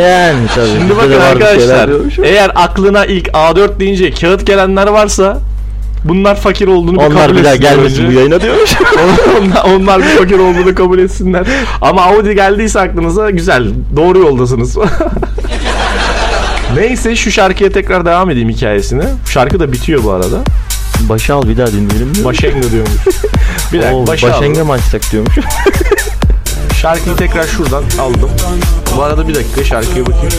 Yani 0.00 0.38
tabii. 0.54 0.66
Şimdi 0.78 0.96
bakın 0.96 1.10
bir 1.10 1.16
arkadaşlar 1.16 1.90
eğer 2.24 2.50
aklına 2.54 3.04
ilk 3.06 3.28
A4 3.28 3.80
deyince 3.80 4.10
kağıt 4.10 4.46
gelenler 4.46 4.86
varsa 4.86 5.38
bunlar 6.04 6.36
fakir 6.36 6.66
olduğunu 6.68 6.98
bir 7.00 7.04
Onlar 7.06 7.26
kabul 7.28 7.38
bir 7.38 7.44
daha 7.44 7.54
etsinler 7.54 7.74
gelmesin 7.74 8.04
önce. 8.04 8.08
bu 8.08 8.18
yayına 8.18 8.40
diyormuş. 8.40 8.74
onlar, 9.40 9.64
onlar 9.76 9.98
bir 9.98 10.06
fakir 10.08 10.38
olduğunu 10.38 10.74
kabul 10.74 10.98
etsinler. 10.98 11.46
Ama 11.80 12.02
Audi 12.02 12.34
geldiyse 12.34 12.80
aklınıza 12.80 13.30
güzel. 13.30 13.68
Doğru 13.96 14.18
yoldasınız. 14.18 14.76
Neyse 16.78 17.16
şu 17.16 17.30
şarkıya 17.30 17.72
tekrar 17.72 18.06
devam 18.06 18.30
edeyim 18.30 18.48
hikayesine. 18.48 19.04
Şarkı 19.30 19.60
da 19.60 19.72
bitiyor 19.72 20.04
bu 20.04 20.10
arada. 20.12 20.42
Başı 21.00 21.34
al 21.34 21.48
bir 21.48 21.56
daha 21.56 21.66
dinleyelim 21.66 22.14
diyor. 22.14 22.24
Başenga 22.26 22.70
diyormuş. 22.70 22.92
Bir 23.72 23.78
dakika 23.78 23.96
Oo, 23.96 24.06
başı 24.06 24.26
al. 24.26 24.32
Başenge 24.32 24.62
mi 24.62 24.72
açsak 24.72 25.12
diyormuş. 25.12 25.34
Şarkıyı 26.80 27.16
tekrar 27.16 27.46
şuradan 27.46 27.84
aldım. 28.00 28.30
Bu 28.96 29.02
arada 29.02 29.28
bir 29.28 29.34
dakika 29.34 29.64
şarkıya 29.64 30.06
bakayım. 30.06 30.32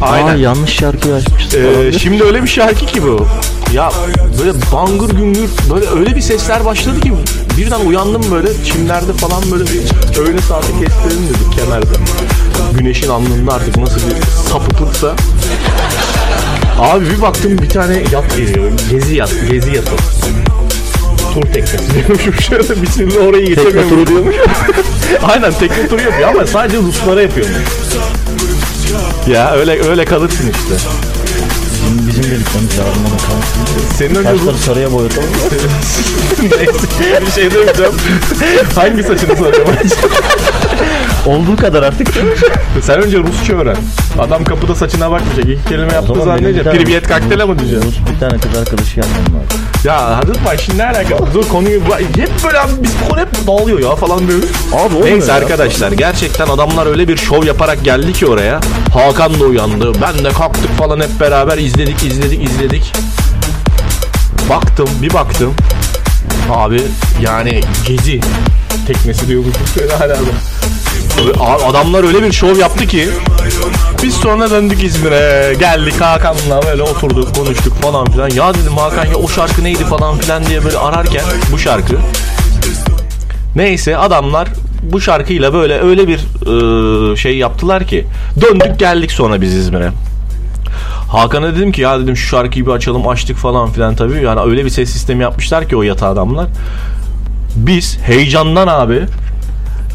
Aynen. 0.00 0.26
Aa 0.26 0.36
yanlış 0.36 0.70
şarkıyı 0.70 1.14
açmışız 1.14 1.54
Ee, 1.54 1.92
şimdi 1.98 2.24
öyle 2.24 2.42
bir 2.42 2.48
şarkı 2.48 2.86
ki 2.86 3.02
bu. 3.02 3.26
Ya 3.74 3.92
böyle 4.38 4.52
bangır 4.72 5.10
güngür 5.10 5.50
böyle 5.74 5.86
öyle 6.00 6.16
bir 6.16 6.20
sesler 6.20 6.64
başladı 6.64 7.00
ki 7.00 7.12
birden 7.58 7.80
uyandım 7.80 8.22
böyle 8.30 8.48
çimlerde 8.64 9.12
falan 9.12 9.42
böyle 9.50 9.64
bir 9.64 10.18
öğle 10.20 10.40
saati 10.40 10.66
kestirelim 10.66 11.28
dedik 11.28 11.52
kenarda. 11.58 11.86
Güneşin 12.78 13.08
alnında 13.08 13.52
artık 13.54 13.76
nasıl 13.76 13.96
bir 14.00 14.26
sapıklıksa. 14.48 15.14
Abi 16.80 17.10
bir 17.10 17.22
baktım 17.22 17.58
bir 17.58 17.68
tane 17.68 17.94
yat 18.12 18.36
geliyor. 18.36 18.70
Gezi 18.90 19.14
yat, 19.14 19.32
gezi 19.50 19.70
yatı. 19.76 19.90
Tur 21.34 21.42
teknesi 21.42 21.94
diyormuşum 21.94 22.34
şöyle 22.48 22.82
bir 22.82 22.86
türlü 22.86 23.18
orayı 23.18 23.46
Tekne 23.46 23.62
geçemiyorum. 23.62 23.88
turu 23.90 24.06
diyormuş. 24.06 24.34
Aynen 25.22 25.52
tekne 25.52 25.88
turu 25.88 26.02
yapıyor 26.02 26.28
ama 26.28 26.46
sadece 26.46 26.76
Ruslara 26.78 27.22
yapıyormuş. 27.22 27.56
Ya 29.26 29.52
öyle 29.52 29.88
öyle 29.88 30.04
kalırsın 30.04 30.50
işte. 30.50 30.90
Bizim, 31.64 32.08
bizim 32.08 32.22
de 32.30 32.36
gitmemiz 32.36 32.78
lazım 32.78 33.02
ona 33.08 33.16
kalsın. 33.16 33.94
Senin 33.98 34.14
önce 34.14 34.28
Saçları 34.30 34.54
Rus 34.54 34.60
sarıya 34.64 34.92
boyatalım. 34.92 35.28
Neyse 36.42 37.26
bir 37.26 37.30
şey 37.32 37.50
demeyeceğim. 37.50 37.92
Hangi 38.74 39.02
saçını 39.02 39.36
saracağım? 39.36 39.68
Olduğu 41.26 41.56
kadar 41.56 41.82
artık. 41.82 42.08
Sen 42.82 43.02
önce 43.02 43.18
Rusça 43.18 43.52
öğren. 43.52 43.76
Adam 44.18 44.44
kapıda 44.44 44.74
saçına 44.74 45.10
bakmayacak. 45.10 45.44
İki 45.48 45.68
kelime 45.68 45.92
yaptı 45.92 46.14
zaman 46.14 46.26
benim 46.26 46.38
bir 46.38 46.42
zannedecek. 46.42 46.64
tane 46.64 46.78
Priviyet 46.78 47.08
kaktela 47.08 47.46
mı 47.46 47.58
diyeceksin? 47.58 47.88
Rus 47.88 47.98
bir 48.14 48.20
tane 48.20 48.38
kız 48.40 48.58
arkadaşı 48.58 49.00
yapmam 49.00 49.24
lazım. 49.24 49.60
Ya 49.84 50.16
hadi 50.16 50.32
bak 50.46 50.60
şimdi 50.60 50.78
ne 50.78 50.86
alaka? 50.86 51.18
Dur 51.34 51.48
konuyu 51.48 51.80
hep 52.16 52.30
böyle 52.44 52.60
abi 52.60 52.72
biz 52.82 52.90
bu 53.04 53.08
konu 53.08 53.20
hep 53.20 53.28
dağılıyor 53.46 53.78
ya 53.80 53.96
falan 53.96 54.28
böyle. 54.28 54.46
Abi 54.72 54.94
olmuyor 54.94 55.06
Neyse 55.06 55.32
ya. 55.32 55.34
arkadaşlar 55.38 55.92
gerçekten 55.92 56.46
adamlar 56.46 56.86
öyle 56.86 57.08
bir 57.08 57.16
şov 57.16 57.44
yaparak 57.44 57.84
geldi 57.84 58.12
ki 58.12 58.26
oraya. 58.26 58.60
Hakan 58.94 59.40
da 59.40 59.44
uyandı. 59.44 59.92
Ben 60.02 60.24
de 60.24 60.28
kalktık 60.28 60.78
falan 60.78 61.00
hep 61.00 61.20
beraber 61.20 61.58
izledik 61.58 62.02
izledik 62.02 62.44
izledik. 62.50 62.92
Baktım 64.50 64.88
bir 65.02 65.14
baktım. 65.14 65.54
Abi 66.50 66.82
yani 67.22 67.60
gezi 67.86 68.20
teknesi 68.86 69.28
diyor 69.28 69.42
bu 69.44 69.94
hala 69.98 70.14
da. 70.14 70.16
Adamlar 71.68 72.04
öyle 72.04 72.22
bir 72.22 72.32
şov 72.32 72.56
yaptı 72.56 72.86
ki 72.86 73.08
biz 74.02 74.14
sonra 74.14 74.50
döndük 74.50 74.84
İzmir'e 74.84 75.54
geldik 75.54 76.00
Hakan'la 76.00 76.62
böyle 76.62 76.82
oturduk 76.82 77.34
konuştuk 77.34 77.74
falan 77.82 78.10
filan 78.10 78.30
ya 78.30 78.54
dedim 78.54 78.76
Hakan 78.76 79.04
ya 79.04 79.16
o 79.16 79.28
şarkı 79.28 79.64
neydi 79.64 79.84
falan 79.84 80.18
filan 80.18 80.46
diye 80.46 80.64
böyle 80.64 80.78
ararken 80.78 81.24
bu 81.52 81.58
şarkı 81.58 81.94
Neyse 83.56 83.96
adamlar 83.96 84.48
bu 84.82 85.00
şarkıyla 85.00 85.52
böyle 85.52 85.80
öyle 85.80 86.08
bir 86.08 86.18
e, 87.12 87.16
şey 87.16 87.38
yaptılar 87.38 87.86
ki 87.86 88.06
döndük 88.40 88.78
geldik 88.78 89.12
sonra 89.12 89.40
biz 89.40 89.54
İzmir'e. 89.54 89.90
Hakan'a 91.12 91.54
dedim 91.54 91.72
ki 91.72 91.80
ya 91.80 92.00
dedim 92.00 92.16
şu 92.16 92.28
şarkıyı 92.28 92.66
bir 92.66 92.70
açalım 92.70 93.08
açtık 93.08 93.36
falan 93.36 93.72
filan 93.72 93.94
tabii. 93.94 94.24
Yani 94.24 94.40
öyle 94.40 94.64
bir 94.64 94.70
ses 94.70 94.90
sistemi 94.90 95.22
yapmışlar 95.22 95.68
ki 95.68 95.76
o 95.76 95.82
yatağı 95.82 96.10
adamlar. 96.10 96.46
Biz 97.56 97.98
heyecandan 97.98 98.66
abi 98.66 99.02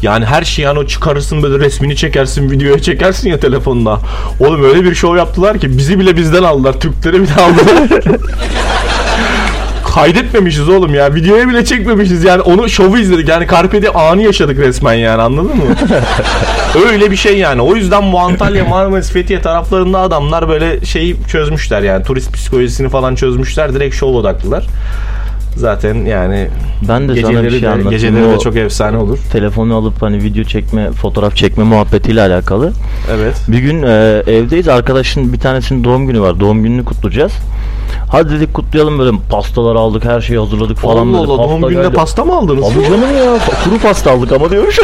yani 0.02 0.24
her 0.24 0.42
şeyi 0.42 0.64
yani 0.64 0.78
o 0.78 0.86
çıkarırsın 0.86 1.42
böyle 1.42 1.64
resmini 1.64 1.96
çekersin 1.96 2.50
videoya 2.50 2.78
çekersin 2.78 3.30
ya 3.30 3.40
telefonla. 3.40 4.00
Oğlum 4.40 4.64
öyle 4.64 4.84
bir 4.84 4.94
şov 4.94 5.16
yaptılar 5.16 5.58
ki 5.58 5.78
bizi 5.78 5.98
bile 5.98 6.16
bizden 6.16 6.42
aldılar. 6.42 6.80
Türkleri 6.80 7.22
bile 7.22 7.32
aldılar. 7.34 8.04
Kaydetmemişiz 9.94 10.68
oğlum 10.68 10.94
ya. 10.94 11.14
Videoya 11.14 11.48
bile 11.48 11.64
çekmemişiz 11.64 12.24
yani. 12.24 12.40
Onu 12.40 12.68
şovu 12.68 12.98
izledik. 12.98 13.28
Yani 13.28 13.46
Carpe'de 13.50 13.90
anı 13.90 14.22
yaşadık 14.22 14.58
resmen 14.58 14.94
yani 14.94 15.22
anladın 15.22 15.56
mı? 15.56 15.62
Öyle 16.90 17.10
bir 17.10 17.16
şey 17.16 17.38
yani. 17.38 17.62
O 17.62 17.76
yüzden 17.76 18.12
bu 18.12 18.20
Antalya, 18.20 18.64
Marmaris, 18.64 19.10
Fethiye 19.10 19.40
taraflarında 19.40 19.98
adamlar 19.98 20.48
böyle 20.48 20.84
şeyi 20.84 21.16
çözmüşler 21.28 21.82
yani. 21.82 22.04
Turist 22.04 22.32
psikolojisini 22.32 22.88
falan 22.88 23.14
çözmüşler. 23.14 23.74
Direkt 23.74 23.94
şov 23.94 24.14
odaklılar. 24.14 24.66
Zaten 25.56 25.94
yani 25.94 26.48
Ben 26.88 27.08
de 27.08 27.20
sana 27.22 27.42
bir 27.42 27.50
geceleri 27.50 27.60
şey 27.60 27.84
de, 27.84 27.90
geceleri 27.90 28.32
de 28.32 28.38
çok 28.38 28.56
efsane 28.56 28.96
olur. 28.96 29.18
Telefonu 29.32 29.76
alıp 29.76 30.02
hani 30.02 30.22
video 30.22 30.44
çekme, 30.44 30.92
fotoğraf 30.92 31.36
çekme 31.36 31.64
muhabbetiyle 31.64 32.22
alakalı. 32.22 32.72
Evet. 33.12 33.34
Bir 33.48 33.58
gün 33.58 33.82
e, 33.82 34.22
evdeyiz. 34.26 34.68
Arkadaşın 34.68 35.32
bir 35.32 35.38
tanesinin 35.38 35.84
doğum 35.84 36.06
günü 36.06 36.20
var. 36.20 36.40
Doğum 36.40 36.62
gününü 36.62 36.84
kutlayacağız. 36.84 37.32
Hadi 38.10 38.30
dedik 38.30 38.54
kutlayalım 38.54 38.98
böyle 38.98 39.16
pastalar 39.30 39.74
aldık, 39.76 40.04
her 40.04 40.20
şeyi 40.20 40.38
hazırladık 40.38 40.78
falan 40.78 41.06
Allah. 41.08 41.18
Allah 41.18 41.28
doğum 41.28 41.38
Pasta 41.60 41.68
gününde 41.68 41.82
geldi. 41.86 41.96
pasta 41.96 42.24
mı 42.24 42.36
aldınız? 42.36 42.64
Abi 42.64 42.84
canım 42.84 43.00
ya 43.00 43.38
kuru 43.64 43.78
pasta 43.78 44.10
aldık 44.10 44.32
ama 44.32 44.50
diyormuş. 44.50 44.76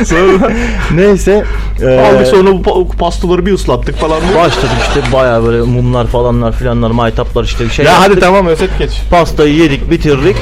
Sonra 0.04 0.52
Neyse. 0.94 1.44
E, 1.82 2.00
aldık 2.00 2.26
sonra 2.26 2.50
bu 2.52 2.56
pa- 2.70 2.96
pastaları 2.96 3.46
bir 3.46 3.52
ıslattık 3.52 3.96
falan. 3.96 4.20
Başladık 4.36 4.70
işte 4.88 5.00
baya 5.12 5.44
böyle 5.44 5.62
mumlar 5.62 6.06
falanlar 6.06 6.52
filanlar 6.52 6.90
maytaplar 6.90 7.44
işte 7.44 7.64
bir 7.64 7.70
şey 7.70 7.84
Ya 7.84 7.92
hadi 7.94 8.02
yaptık. 8.02 8.20
tamam 8.20 8.46
özet 8.46 8.78
geç. 8.78 8.90
Pastayı 9.10 9.54
yedik 9.54 9.90
bitirdik. 9.90 10.36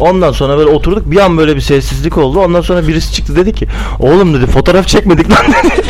Ondan 0.00 0.32
sonra 0.32 0.58
böyle 0.58 0.70
oturduk 0.70 1.10
bir 1.10 1.18
an 1.18 1.38
böyle 1.38 1.56
bir 1.56 1.60
sessizlik 1.60 2.18
oldu. 2.18 2.40
Ondan 2.40 2.60
sonra 2.60 2.88
birisi 2.88 3.12
çıktı 3.12 3.36
dedi 3.36 3.52
ki 3.52 3.66
oğlum 4.00 4.34
dedi 4.34 4.46
fotoğraf 4.46 4.86
çekmedik 4.88 5.30
lan 5.30 5.38
dedi. 5.64 5.82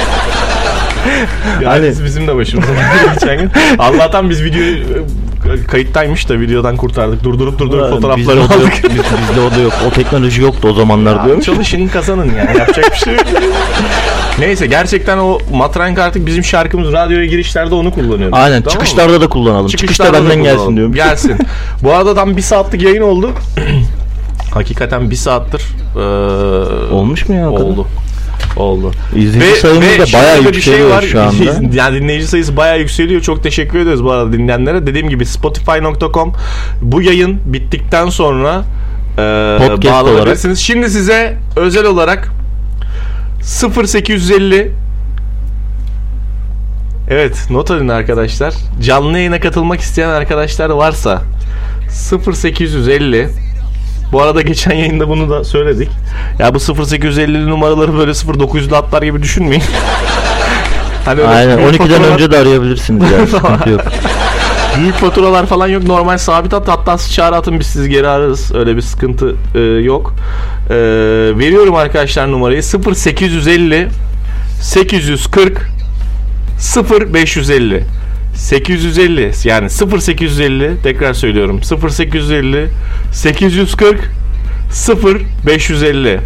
Biz- 1.83 2.05
bizim 2.05 2.27
de 2.29 2.37
başımıza 2.37 2.71
geçen 3.15 3.39
gün. 3.39 3.51
Allah'tan 3.79 4.31
biz 4.31 4.45
videoyu 4.45 4.77
e, 4.79 5.67
kayıttaymış 5.71 6.29
da 6.29 6.41
videodan 6.41 6.77
kurtardık. 6.77 7.25
Durdurup 7.25 7.59
durdurup 7.59 7.83
Bizde 7.85 7.95
fotoğrafları 7.95 8.39
yok, 8.39 8.51
aldık. 8.51 8.73
biz- 8.85 8.91
bizde 9.31 9.41
o 9.41 9.51
da 9.51 9.61
yok. 9.61 9.73
O 9.89 9.91
teknoloji 9.91 10.43
yoktu 10.43 10.69
o 10.69 10.75
zamanlar 10.75 11.17
Ya, 11.17 11.25
diyormuş. 11.25 11.47
çalışın 11.47 11.87
kazanın 11.89 12.25
yani 12.39 12.59
yapacak 12.59 12.93
bir 12.93 12.97
şey 12.99 13.15
yok. 13.15 13.25
Neyse 14.39 14.67
gerçekten 14.67 15.19
o 15.19 15.39
matrank 15.53 15.99
artık 15.99 16.27
bizim 16.27 16.45
şarkımız 16.45 16.93
radyoya 16.93 17.25
girişlerde 17.27 17.75
onu 17.75 17.91
kullanıyoruz. 17.91 18.39
Aynen 18.39 18.49
Tamam 18.63 18.65
mı? 18.65 18.71
çıkışlarda 18.71 19.21
da 19.21 19.27
kullanalım. 19.29 19.67
Çıkışta 19.67 19.87
Çıkışlarda 19.87 20.19
da 20.27 20.31
benden 20.31 20.43
gelsin 20.43 20.77
diyorum. 20.77 20.95
Gelsin. 20.95 21.37
Bu 21.83 21.93
arada 21.93 22.15
tam 22.15 22.37
bir 22.37 22.43
saatlik 22.43 22.83
yayın 22.83 23.03
oldu. 23.03 23.31
Hakikaten 24.55 25.11
bir 25.11 25.17
saattir. 25.17 25.63
eee, 25.97 26.03
Olmuş 26.93 27.29
mu 27.29 27.35
ya? 27.35 27.51
o 27.51 27.55
kadar? 27.55 27.69
Oldu. 28.57 28.93
İzleyici 29.17 29.61
sayımız 29.61 30.13
da 30.13 30.19
bayağı 30.19 30.41
bir 30.41 30.55
yükseliyor 30.55 31.03
şu 31.03 31.23
anda. 31.23 31.45
Yani 31.77 32.01
dinleyici 32.01 32.27
sayısı 32.27 32.57
bayağı 32.57 32.79
yükseliyor. 32.79 33.21
Çok 33.21 33.43
teşekkür 33.43 33.79
ediyoruz 33.79 34.05
bu 34.05 34.13
arada 34.13 34.33
dinleyenlere. 34.33 34.87
Dediğim 34.87 35.09
gibi 35.09 35.27
spotify.com 35.27 36.33
bu 36.83 37.03
yayın 37.03 37.41
bittikten 37.45 38.09
sonra 38.09 38.65
e, 39.19 39.57
Podcast 39.69 39.95
bağlanabilirsiniz. 39.95 40.59
Şimdi 40.59 40.91
size 40.91 41.39
özel 41.57 41.87
olarak 41.87 42.29
0850 43.43 44.73
Evet 47.11 47.47
not 47.51 47.71
alın 47.71 47.89
arkadaşlar. 47.89 48.55
Canlı 48.83 49.19
yayına 49.19 49.41
katılmak 49.41 49.81
isteyen 49.81 50.09
arkadaşlar 50.09 50.71
varsa 50.71 51.23
0850 51.91 53.29
bu 54.15 54.23
arada 54.23 54.43
geçen 54.43 54.75
yayında 54.75 55.09
bunu 55.09 55.31
da 55.31 55.45
söyledik. 55.45 55.89
Ya 56.39 56.55
bu 56.55 56.59
0850 56.59 57.47
numaraları 57.51 57.99
böyle 57.99 58.11
0900'lü 58.11 58.77
atlar 58.77 59.03
gibi 59.03 59.23
düşünmeyin. 59.23 59.63
hani 61.05 61.23
Aynen 61.23 61.59
büyük 61.59 61.75
12'den 61.75 61.87
faturalar- 61.89 62.13
önce 62.15 62.31
de 62.31 62.39
arayabilirsiniz 62.39 63.13
yani 63.13 63.27
sıkıntı 63.31 63.71
yok. 63.71 63.81
Büyük 64.79 64.95
faturalar 64.95 65.47
falan 65.47 65.69
yok. 65.69 65.83
Normal 65.83 66.19
sabit 66.19 66.53
hat. 66.53 66.69
Hatta 66.69 66.99
çağrı 66.99 67.37
atın 67.37 67.61
biz 67.61 67.67
sizi 67.67 67.89
geri 67.91 68.09
ararız. 68.09 68.55
Öyle 68.55 68.77
bir 68.77 68.83
sıkıntı 68.83 69.35
e, 69.55 69.61
yok. 69.61 70.15
E, 70.71 70.75
veriyorum 71.39 71.75
arkadaşlar 71.75 72.33
numarayı. 72.33 72.63
0850 72.63 73.89
840 74.61 75.71
0550 77.15 77.85
850 78.35 79.33
yani 79.45 79.69
0850 79.71 80.83
tekrar 80.83 81.15
söylüyorum 81.15 81.61
0850 81.83 82.69
840 83.13 84.11
0550 85.05 86.21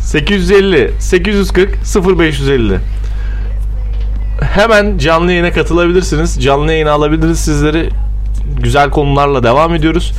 850 0.00 0.90
840 0.98 1.78
0550 2.18 2.78
Hemen 4.42 4.98
canlı 4.98 5.32
yayına 5.32 5.52
katılabilirsiniz. 5.52 6.42
Canlı 6.42 6.72
yayına 6.72 6.90
alabiliriz 6.90 7.38
sizleri. 7.38 7.88
Güzel 8.62 8.90
konularla 8.90 9.42
devam 9.42 9.74
ediyoruz. 9.74 10.12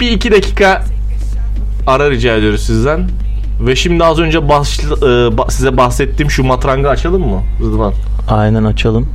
Bir 0.00 0.10
iki 0.10 0.32
dakika 0.32 0.84
ara 1.86 2.10
rica 2.10 2.36
ediyoruz 2.36 2.62
sizden. 2.62 3.08
Ve 3.66 3.76
şimdi 3.76 4.04
az 4.04 4.18
önce 4.18 4.48
başla- 4.48 5.28
e, 5.46 5.50
size 5.50 5.76
bahsettiğim 5.76 6.30
şu 6.30 6.44
matrangı 6.44 6.88
açalım 6.88 7.28
mı 7.28 7.42
Rıdvan? 7.60 7.94
Aynen 8.28 8.64
açalım. 8.64 9.08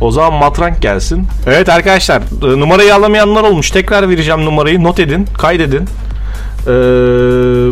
O 0.00 0.10
zaman 0.10 0.32
matrank 0.32 0.82
gelsin. 0.82 1.26
Evet 1.46 1.68
arkadaşlar 1.68 2.22
e, 2.42 2.60
numarayı 2.60 2.94
alamayanlar 2.94 3.42
olmuş. 3.42 3.70
Tekrar 3.70 4.08
vereceğim 4.08 4.44
numarayı. 4.44 4.82
Not 4.82 5.00
edin. 5.00 5.26
Kaydedin. 5.38 5.88
Ee, 6.66 6.68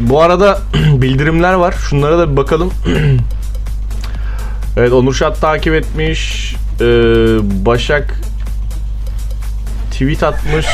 bu 0.08 0.22
arada 0.22 0.58
bildirimler 0.92 1.52
var. 1.52 1.74
Şunlara 1.88 2.18
da 2.18 2.32
bir 2.32 2.36
bakalım. 2.36 2.72
evet 4.76 4.92
Onur 4.92 5.14
Şat 5.14 5.40
takip 5.40 5.74
etmiş. 5.74 6.54
Ee, 6.80 6.84
Başak 7.66 8.14
tweet 9.90 10.22
atmış. 10.22 10.66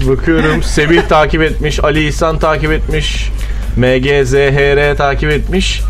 Bakıyorum. 0.08 0.62
Semih 0.62 1.02
takip 1.02 1.42
etmiş. 1.42 1.84
Ali 1.84 2.08
İhsan 2.08 2.38
takip 2.38 2.72
etmiş. 2.72 3.30
MGZHR 3.76 4.96
takip 4.96 5.30
etmiş. 5.30 5.80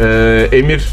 Ee, 0.00 0.48
Emir 0.52 0.84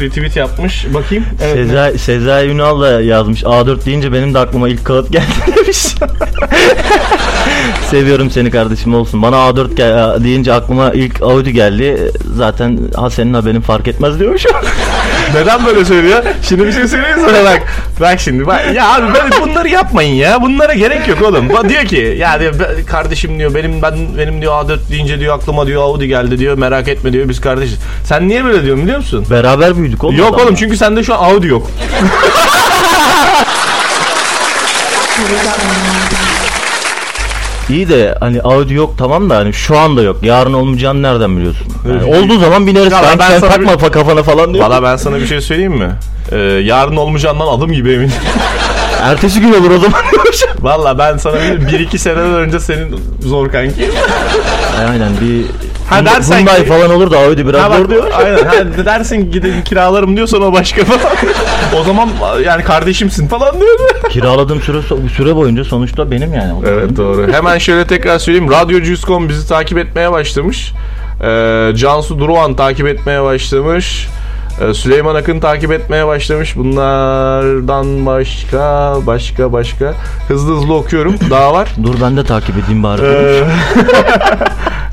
retweet 0.00 0.36
yapmış. 0.36 0.86
Bakayım. 0.94 1.24
Evet. 1.42 1.54
Sezai, 1.68 1.98
Sezai 1.98 2.48
Ünal 2.48 2.80
da 2.80 3.00
yazmış. 3.00 3.42
A4 3.42 3.84
deyince 3.86 4.12
benim 4.12 4.34
de 4.34 4.38
aklıma 4.38 4.68
ilk 4.68 4.84
kağıt 4.84 5.12
geldi 5.12 5.26
demiş. 5.56 5.86
Seviyorum 7.90 8.30
seni 8.30 8.50
kardeşim 8.50 8.94
olsun. 8.94 9.22
Bana 9.22 9.36
A4 9.36 9.74
gel- 9.74 10.24
deyince 10.24 10.52
aklıma 10.52 10.90
ilk 10.92 11.22
Audi 11.22 11.52
geldi. 11.52 12.12
Zaten 12.36 12.78
ha 12.96 13.10
senin 13.10 13.34
haberin 13.34 13.60
fark 13.60 13.88
etmez 13.88 14.18
diyormuş. 14.20 14.44
Neden 15.34 15.66
böyle 15.66 15.84
söylüyor? 15.84 16.24
Şimdi 16.48 16.66
bir 16.66 16.72
şey 16.72 16.88
söyleyeyim 16.88 17.18
sana 17.20 17.44
bak. 17.44 17.62
Bak 18.00 18.20
şimdi 18.20 18.46
bak. 18.46 18.74
Ya 18.74 18.94
abi 18.94 19.14
böyle 19.14 19.40
bunları 19.42 19.68
yapmayın 19.68 20.14
ya. 20.14 20.42
Bunlara 20.42 20.74
gerek 20.74 21.08
yok 21.08 21.22
oğlum. 21.22 21.48
Bak 21.48 21.68
diyor 21.68 21.84
ki 21.84 22.16
ya 22.18 22.40
diyor, 22.40 22.54
"Ben- 22.60 22.84
kardeşim 22.84 23.38
diyor 23.38 23.54
benim 23.54 23.82
ben 23.82 23.94
benim 24.18 24.40
diyor 24.42 24.52
A4 24.52 24.78
deyince 24.90 25.20
diyor 25.20 25.36
aklıma 25.36 25.66
diyor 25.66 25.82
Audi 25.82 26.08
geldi 26.08 26.38
diyor. 26.38 26.58
Merak 26.58 26.88
etme 26.88 27.12
diyor 27.12 27.28
biz 27.28 27.40
kardeşiz. 27.40 27.78
Sen 28.04 28.28
niye 28.28 28.44
böyle 28.44 28.62
diyorsun 28.64 28.82
biliyor 28.84 28.98
musun? 28.98 29.26
Beraber 29.30 29.76
büyüdük 29.76 30.04
oğlum. 30.04 30.16
Yok 30.16 30.38
oğlum 30.40 30.54
çünkü 30.54 30.76
sende 30.76 31.04
şu 31.04 31.14
an 31.14 31.18
Audi 31.30 31.46
yok. 31.46 31.70
İyi 37.70 37.88
de 37.88 38.14
hani 38.20 38.40
Audi 38.42 38.74
yok 38.74 38.94
tamam 38.98 39.30
da 39.30 39.36
hani 39.36 39.52
şu 39.52 39.78
anda 39.78 40.02
yok. 40.02 40.16
Yarın 40.22 40.52
olmayacağını 40.52 41.02
nereden 41.02 41.36
biliyorsun? 41.36 41.66
Yani 41.88 42.16
olduğu 42.16 42.38
zaman 42.38 42.66
bineriz. 42.66 42.92
Ya 42.92 43.02
Sen, 43.02 43.18
ben 43.18 43.28
sen 43.30 43.38
sana 43.38 43.50
takma 43.50 43.72
fa- 43.72 43.90
kafana 43.90 44.22
falan 44.22 44.54
diyor. 44.54 44.64
Valla 44.64 44.82
ben 44.82 44.96
sana 44.96 45.16
bir 45.16 45.26
şey 45.26 45.40
söyleyeyim 45.40 45.72
mi? 45.72 45.92
Ee, 46.32 46.36
yarın 46.38 46.96
olmayacağından 46.96 47.46
adım 47.46 47.72
gibi 47.72 47.92
eminim. 47.92 48.12
Ertesi 49.02 49.40
gün 49.40 49.52
olur 49.54 49.70
o 49.70 49.78
zaman. 49.78 50.00
Valla 50.60 50.98
ben 50.98 51.16
sana 51.16 51.34
bir, 51.42 51.68
bir 51.72 51.80
iki 51.80 51.98
seneden 51.98 52.34
önce 52.34 52.60
senin 52.60 53.00
zor 53.20 53.48
kanki. 53.52 53.90
Aynen 54.90 55.10
bir 55.20 55.44
Ha, 55.90 56.04
dersen 56.04 56.36
Hyundai 56.38 56.56
ki- 56.62 56.64
falan 56.68 56.90
olur 56.90 57.10
da 57.10 57.18
Audi 57.18 57.46
biraz 57.46 57.62
Ha 57.62 57.70
bak, 57.70 57.78
zor 57.78 57.88
diyor. 57.88 58.10
aynen. 58.16 58.44
Ha, 58.44 58.84
dersin 58.84 59.30
gidin 59.32 59.62
kiralarım 59.62 60.16
diyorsan 60.16 60.42
o 60.42 60.52
başka 60.52 60.84
falan. 60.84 61.00
o 61.80 61.84
zaman 61.84 62.08
yani 62.44 62.62
kardeşimsin 62.64 63.28
falan 63.28 63.60
diyor. 63.60 63.78
Kiraladığım 64.10 64.60
süre 64.62 64.78
süre 65.16 65.36
boyunca 65.36 65.64
sonuçta 65.64 66.10
benim 66.10 66.34
yani. 66.34 66.52
Evet 66.68 66.96
doğru. 66.96 67.32
Hemen 67.32 67.58
şöyle 67.58 67.86
tekrar 67.86 68.18
söyleyeyim. 68.18 68.50
Radyo.com 68.50 69.28
bizi 69.28 69.48
takip 69.48 69.78
etmeye 69.78 70.12
başlamış. 70.12 70.72
Ee, 71.24 71.72
Cansu 71.76 72.18
Duruan 72.18 72.56
takip 72.56 72.86
etmeye 72.86 73.22
başlamış. 73.22 74.08
Ee, 74.60 74.74
Süleyman 74.74 75.14
Akın 75.14 75.40
takip 75.40 75.72
etmeye 75.72 76.06
başlamış. 76.06 76.56
Bunlardan 76.56 78.06
başka, 78.06 78.96
başka, 79.06 79.52
başka. 79.52 79.94
Hızlı 80.28 80.56
hızlı 80.56 80.74
okuyorum. 80.74 81.14
Daha 81.30 81.52
var. 81.52 81.68
Dur 81.82 81.94
ben 82.02 82.16
de 82.16 82.24
takip 82.24 82.54
edeyim 82.64 82.82
bari. 82.82 83.02
Ee, 83.02 83.44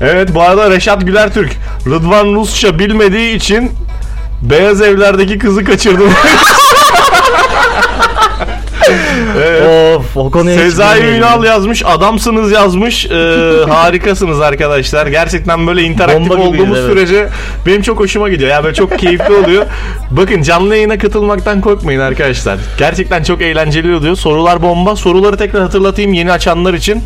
evet 0.00 0.34
bu 0.34 0.42
arada 0.42 0.70
Reşat 0.70 1.06
Güler 1.06 1.34
Türk. 1.34 1.52
Rıdvan 1.86 2.34
Rusça 2.34 2.78
bilmediği 2.78 3.34
için 3.34 3.70
Beyaz 4.42 4.80
Evler'deki 4.82 5.38
kızı 5.38 5.64
kaçırdım. 5.64 6.10
evet. 9.36 9.62
of 9.96 10.16
o 10.16 10.30
konuya 10.30 10.58
Sezai. 10.58 11.00
Ünal 11.00 11.44
yazmış, 11.44 11.82
adamsınız 11.86 12.52
yazmış. 12.52 13.06
Ee, 13.06 13.40
harikasınız 13.68 14.40
arkadaşlar. 14.40 15.06
Gerçekten 15.06 15.66
böyle 15.66 15.82
interaktif 15.82 16.30
Bomba 16.30 16.34
gibiyiz, 16.34 16.60
olduğumuz 16.60 16.78
evet. 16.78 16.90
sürece 16.90 17.28
benim 17.66 17.82
çok 17.82 18.00
hoşuma 18.00 18.28
gidiyor. 18.28 18.50
Yani 18.50 18.64
böyle 18.64 18.74
çok 18.74 18.98
keyifli 18.98 19.34
oluyor. 19.34 19.66
Bakın 20.10 20.42
canlı 20.42 20.76
yayına 20.76 20.98
katılmaktan 20.98 21.60
korkmayın 21.60 22.00
arkadaşlar. 22.00 22.58
Gerçekten 22.78 23.22
çok 23.22 23.42
eğlenceli 23.42 23.96
oluyor. 23.96 24.16
Sorular 24.16 24.62
bomba. 24.62 24.96
Soruları 24.96 25.36
tekrar 25.36 25.62
hatırlatayım 25.62 26.12
yeni 26.12 26.32
açanlar 26.32 26.74
için. 26.74 27.02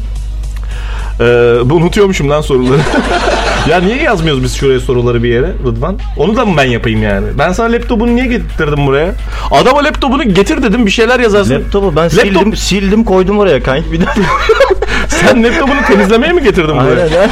Ee, 1.20 1.24
bu 1.64 1.74
unutuyormuşum 1.74 2.30
lan 2.30 2.40
soruları. 2.40 2.80
ya 3.70 3.80
niye 3.80 4.02
yazmıyoruz 4.02 4.42
biz 4.42 4.56
şuraya 4.56 4.80
soruları 4.80 5.22
bir 5.22 5.28
yere 5.28 5.52
Rıdvan? 5.66 5.98
Onu 6.16 6.36
da 6.36 6.44
mı 6.44 6.56
ben 6.56 6.64
yapayım 6.64 7.02
yani? 7.02 7.26
Ben 7.38 7.52
sana 7.52 7.72
laptopunu 7.72 8.14
niye 8.16 8.26
getirdim 8.26 8.86
buraya? 8.86 9.14
Adama 9.50 9.84
laptopunu 9.84 10.34
getir 10.34 10.62
dedim 10.62 10.86
bir 10.86 10.90
şeyler 10.90 11.20
yazarsın. 11.20 11.54
Laptopu 11.54 11.96
ben 11.96 12.06
Laptop- 12.06 12.20
sildim 12.22 12.56
sildim 12.56 13.04
koydum 13.04 13.38
oraya 13.38 13.62
kanki 13.62 13.92
bir 13.92 14.00
daha. 14.06 14.14
Sen 15.08 15.44
laptopunu 15.44 15.78
temizlemeye 15.88 16.32
mi 16.32 16.42
getirdin 16.42 16.74
buraya? 16.76 17.02
Aynen 17.04 17.30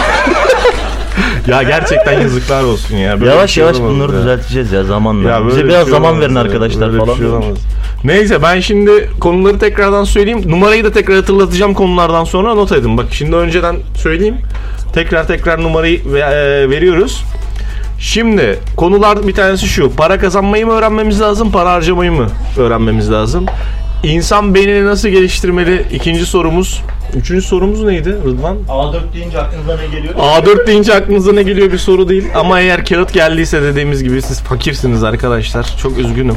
ya. 1.49 1.63
Gerçekten 1.63 2.21
yazıklar 2.21 2.63
olsun 2.63 2.97
ya. 2.97 3.21
Böyle 3.21 3.31
Yavaş 3.31 3.51
şey 3.51 3.65
yavaş 3.65 3.79
bunları 3.81 4.13
ya. 4.13 4.19
düzelteceğiz 4.19 4.73
ya 4.73 4.85
zamanla. 4.85 5.29
Ya 5.31 5.47
Bize 5.47 5.65
bir 5.65 5.69
biraz 5.69 5.83
şey 5.85 5.91
zaman 5.91 6.21
verin 6.21 6.35
ya. 6.35 6.41
arkadaşlar 6.41 6.93
Böyle 6.93 7.05
falan. 7.05 7.17
şey 7.17 7.27
olamaz. 7.27 7.59
Neyse 8.05 8.43
ben 8.43 8.61
şimdi 8.61 9.11
konuları 9.21 9.59
tekrardan 9.59 10.05
söyleyeyim. 10.05 10.43
Numarayı 10.47 10.85
da 10.85 10.93
tekrar 10.93 11.17
hatırlatacağım 11.17 11.75
konulardan 11.75 12.25
sonra 12.25 12.55
not 12.55 12.73
edin. 12.73 12.97
Bak 12.99 13.07
şimdi 13.11 13.37
önceden 13.37 13.77
söyleyeyim. 13.97 14.37
Tekrar 14.95 15.27
tekrar 15.27 15.63
numarayı 15.63 15.99
e, 15.99 16.71
veriyoruz. 16.71 17.25
Şimdi 18.01 18.59
konular 18.77 19.27
bir 19.29 19.35
tanesi 19.35 19.67
şu. 19.67 19.97
Para 19.97 20.19
kazanmayı 20.19 20.67
mı 20.67 20.73
öğrenmemiz 20.73 21.21
lazım, 21.21 21.53
para 21.53 21.73
harcamayı 21.73 22.13
mı 22.13 22.27
öğrenmemiz 22.59 23.11
lazım? 23.13 23.47
İnsan 24.03 24.55
beynini 24.55 24.87
nasıl 24.87 25.09
geliştirmeli? 25.09 25.85
İkinci 25.93 26.27
sorumuz. 26.27 26.83
Üçüncü 27.15 27.43
sorumuz 27.43 27.83
neydi 27.83 28.11
Rıdvan? 28.27 28.57
A4 28.69 29.13
deyince 29.15 29.41
aklınıza 29.41 29.77
ne 29.77 29.87
geliyor? 29.87 30.15
A4 30.15 30.67
deyince 30.67 30.95
aklınıza 30.95 31.33
ne 31.33 31.43
geliyor 31.43 31.73
bir 31.73 31.79
soru 31.79 32.09
değil. 32.09 32.25
Ama 32.35 32.61
eğer 32.61 32.85
kağıt 32.85 33.13
geldiyse 33.13 33.63
dediğimiz 33.63 34.03
gibi 34.05 34.23
siz 34.23 34.41
fakirsiniz 34.41 35.05
arkadaşlar. 35.05 35.77
Çok 35.83 35.99
üzgünüm. 35.99 36.37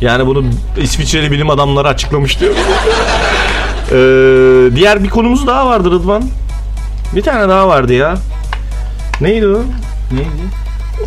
Yani 0.00 0.26
bunu 0.26 0.44
İsviçreli 0.82 1.30
bilim 1.30 1.50
adamları 1.50 1.88
açıklamış 1.88 2.40
diyor. 2.40 2.54
Ee, 3.92 3.96
diğer 4.76 5.04
bir 5.04 5.08
konumuz 5.08 5.46
daha 5.46 5.66
vardı 5.66 5.90
Rıdvan. 5.90 6.22
Bir 7.16 7.22
tane 7.22 7.48
daha 7.48 7.68
vardı 7.68 7.92
ya. 7.92 8.14
Neydi 9.20 9.46
o? 9.46 9.58
Neydi? 10.12 10.30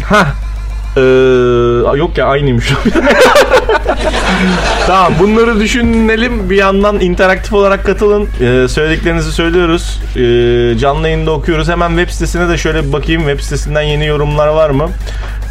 Ha. 0.03 0.27
Ee, 0.97 1.01
yok 1.97 2.17
ya 2.17 2.25
aynıymış. 2.25 2.65
tamam 4.87 5.13
bunları 5.19 5.59
düşünelim. 5.59 6.49
Bir 6.49 6.55
yandan 6.55 6.99
interaktif 6.99 7.53
olarak 7.53 7.85
katılın. 7.85 8.27
Ee, 8.41 8.67
söylediklerinizi 8.67 9.31
söylüyoruz. 9.31 9.99
Ee, 10.15 10.77
canlı 10.77 11.09
yayında 11.09 11.31
okuyoruz. 11.31 11.69
Hemen 11.69 11.89
web 11.89 12.09
sitesine 12.09 12.49
de 12.49 12.57
şöyle 12.57 12.87
bir 12.87 12.93
bakayım. 12.93 13.21
Web 13.21 13.39
sitesinden 13.39 13.81
yeni 13.81 14.05
yorumlar 14.05 14.47
var 14.47 14.69
mı? 14.69 14.89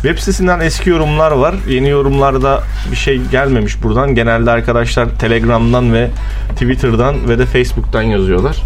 Web 0.03 0.19
sitesinden 0.19 0.61
eski 0.61 0.91
yorumlar 0.91 1.31
var. 1.31 1.55
Yeni 1.69 1.89
yorumlarda 1.89 2.63
bir 2.91 2.97
şey 2.97 3.21
gelmemiş 3.21 3.83
buradan. 3.83 4.15
Genelde 4.15 4.51
arkadaşlar 4.51 5.09
Telegram'dan 5.19 5.93
ve 5.93 6.09
Twitter'dan 6.53 7.29
ve 7.29 7.39
de 7.39 7.47
Facebook'tan 7.47 8.03
yazıyorlar. 8.03 8.57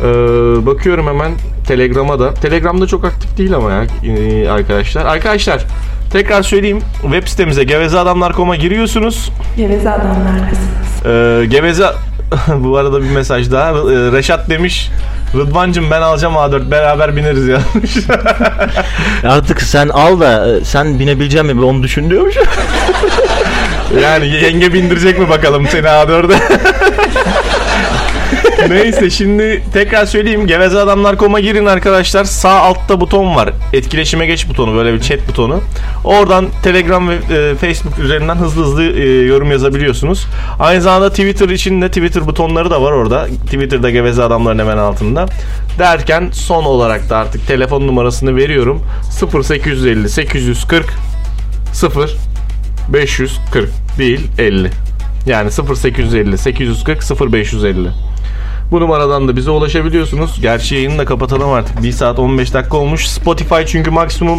Ee, 0.00 0.04
bakıyorum 0.66 1.06
hemen 1.06 1.32
Telegram'a 1.66 2.18
da. 2.18 2.34
Telegram'da 2.34 2.86
çok 2.86 3.04
aktif 3.04 3.38
değil 3.38 3.54
ama 3.54 3.72
ya 3.72 3.86
e, 4.04 4.48
arkadaşlar. 4.48 5.06
Arkadaşlar 5.06 5.64
tekrar 6.10 6.42
söyleyeyim. 6.42 6.80
Web 7.02 7.28
sitemize 7.28 7.64
gevezeadamlar.com'a 7.64 8.56
giriyorsunuz. 8.56 9.30
Geveze 9.56 9.90
adamlarlasınız. 9.90 11.06
Ee, 11.06 11.46
geveze 11.46 11.86
bu 12.48 12.76
arada 12.76 13.02
bir 13.02 13.10
mesaj 13.10 13.50
daha. 13.52 13.70
Ee, 13.70 14.12
Reşat 14.12 14.50
demiş 14.50 14.90
Rıdvancım 15.34 15.90
ben 15.90 16.02
alacağım 16.02 16.34
A4 16.34 16.70
beraber 16.70 17.16
bineriz 17.16 17.48
yazmış. 17.48 17.96
Artık 19.24 19.62
sen 19.62 19.88
al 19.88 20.20
da 20.20 20.56
e, 20.56 20.64
sen 20.64 20.98
binebileceğim 20.98 21.46
mi 21.46 21.64
onu 21.64 21.82
düşün 21.82 22.10
diyormuş. 22.10 22.36
yani 24.02 24.26
yenge 24.26 24.72
bindirecek 24.72 25.18
mi 25.18 25.28
bakalım 25.28 25.66
seni 25.68 25.86
A4'e? 25.86 26.38
Neyse 28.68 29.10
şimdi 29.10 29.62
tekrar 29.72 30.06
söyleyeyim. 30.06 30.46
Gevezeadamlar.com'a 30.46 31.40
girin 31.40 31.66
arkadaşlar. 31.66 32.24
Sağ 32.24 32.60
altta 32.60 33.00
buton 33.00 33.36
var. 33.36 33.50
Etkileşime 33.72 34.26
geç 34.26 34.48
butonu. 34.48 34.74
Böyle 34.74 34.94
bir 34.94 35.00
chat 35.00 35.28
butonu. 35.28 35.60
Oradan 36.04 36.46
Telegram 36.62 37.08
ve 37.08 37.14
e, 37.14 37.54
Facebook 37.54 37.98
üzerinden 37.98 38.36
hızlı 38.36 38.64
hızlı 38.64 38.82
e, 38.82 39.26
yorum 39.26 39.50
yazabiliyorsunuz. 39.50 40.26
Aynı 40.58 40.82
zamanda 40.82 41.10
Twitter 41.10 41.48
için 41.48 41.82
de 41.82 41.88
Twitter 41.88 42.26
butonları 42.26 42.70
da 42.70 42.82
var 42.82 42.92
orada. 42.92 43.26
Twitter'da 43.26 43.90
Geveze 43.90 44.22
Adamların 44.22 44.58
hemen 44.58 44.78
altında. 44.78 45.26
Derken 45.78 46.30
son 46.32 46.64
olarak 46.64 47.10
da 47.10 47.16
artık 47.16 47.46
telefon 47.46 47.86
numarasını 47.86 48.36
veriyorum. 48.36 48.82
0850 49.34 50.08
840 50.08 50.86
0 51.72 52.16
540 52.88 53.70
değil 53.98 54.20
50. 54.38 54.70
Yani 55.26 55.50
0850 55.50 56.38
840 56.38 57.32
0550. 57.32 58.11
Bu 58.72 58.80
numaradan 58.80 59.28
da 59.28 59.36
bize 59.36 59.50
ulaşabiliyorsunuz. 59.50 60.40
Gerçi 60.40 60.74
yayını 60.74 60.98
da 60.98 61.04
kapatalım 61.04 61.50
artık. 61.50 61.82
1 61.82 61.92
saat 61.92 62.18
15 62.18 62.54
dakika 62.54 62.76
olmuş. 62.76 63.08
Spotify 63.08 63.54
çünkü 63.66 63.90
maksimum 63.90 64.38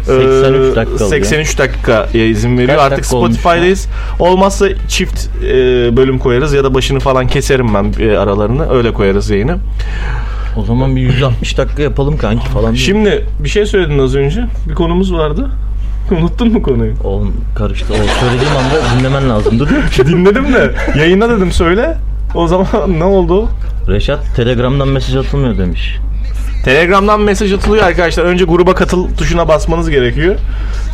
e, 0.00 0.04
83 0.04 0.76
dakika 0.76 1.04
oluyor. 1.04 1.10
83 1.10 1.58
dakikaya 1.58 2.26
izin 2.26 2.58
veriyor. 2.58 2.68
Kaç 2.68 2.80
artık 2.80 2.98
dakika 2.98 3.16
Spotify'dayız. 3.16 3.88
Olmazsa 4.18 4.66
çift 4.88 5.26
e, 5.44 5.50
bölüm 5.96 6.18
koyarız 6.18 6.52
ya 6.52 6.64
da 6.64 6.74
başını 6.74 7.00
falan 7.00 7.26
keserim 7.26 7.74
ben 7.74 8.04
e, 8.04 8.18
aralarını. 8.18 8.72
Öyle 8.72 8.92
koyarız 8.92 9.30
yayını. 9.30 9.56
O 10.56 10.64
zaman 10.64 10.96
bir 10.96 11.00
160 11.00 11.58
dakika 11.58 11.82
yapalım 11.82 12.16
kanki 12.16 12.46
falan. 12.46 12.74
Şimdi 12.74 13.26
bir 13.40 13.48
şey 13.48 13.66
söyledin 13.66 13.98
az 13.98 14.14
önce. 14.14 14.44
Bir 14.68 14.74
konumuz 14.74 15.12
vardı. 15.12 15.50
Unuttun 16.10 16.52
mu 16.52 16.62
konuyu? 16.62 16.92
Oğlum 17.04 17.34
karıştı. 17.54 17.86
O 17.92 18.20
söylediğim 18.20 18.56
anda 18.56 18.98
dinlemen 18.98 19.30
lazımdı. 19.30 19.68
Dinledim 20.06 20.52
de. 20.52 20.74
Yayına 20.98 21.28
dedim 21.28 21.52
söyle. 21.52 21.96
O 22.34 22.46
zaman 22.46 22.66
ne 22.98 23.04
oldu? 23.04 23.48
Reşat 23.88 24.36
Telegram'dan 24.36 24.88
mesaj 24.88 25.16
atılmıyor 25.16 25.58
demiş. 25.58 25.98
Telegram'dan 26.64 27.20
mesaj 27.20 27.52
atılıyor 27.52 27.84
arkadaşlar. 27.84 28.24
Önce 28.24 28.44
gruba 28.44 28.74
katıl 28.74 29.08
tuşuna 29.14 29.48
basmanız 29.48 29.90
gerekiyor. 29.90 30.34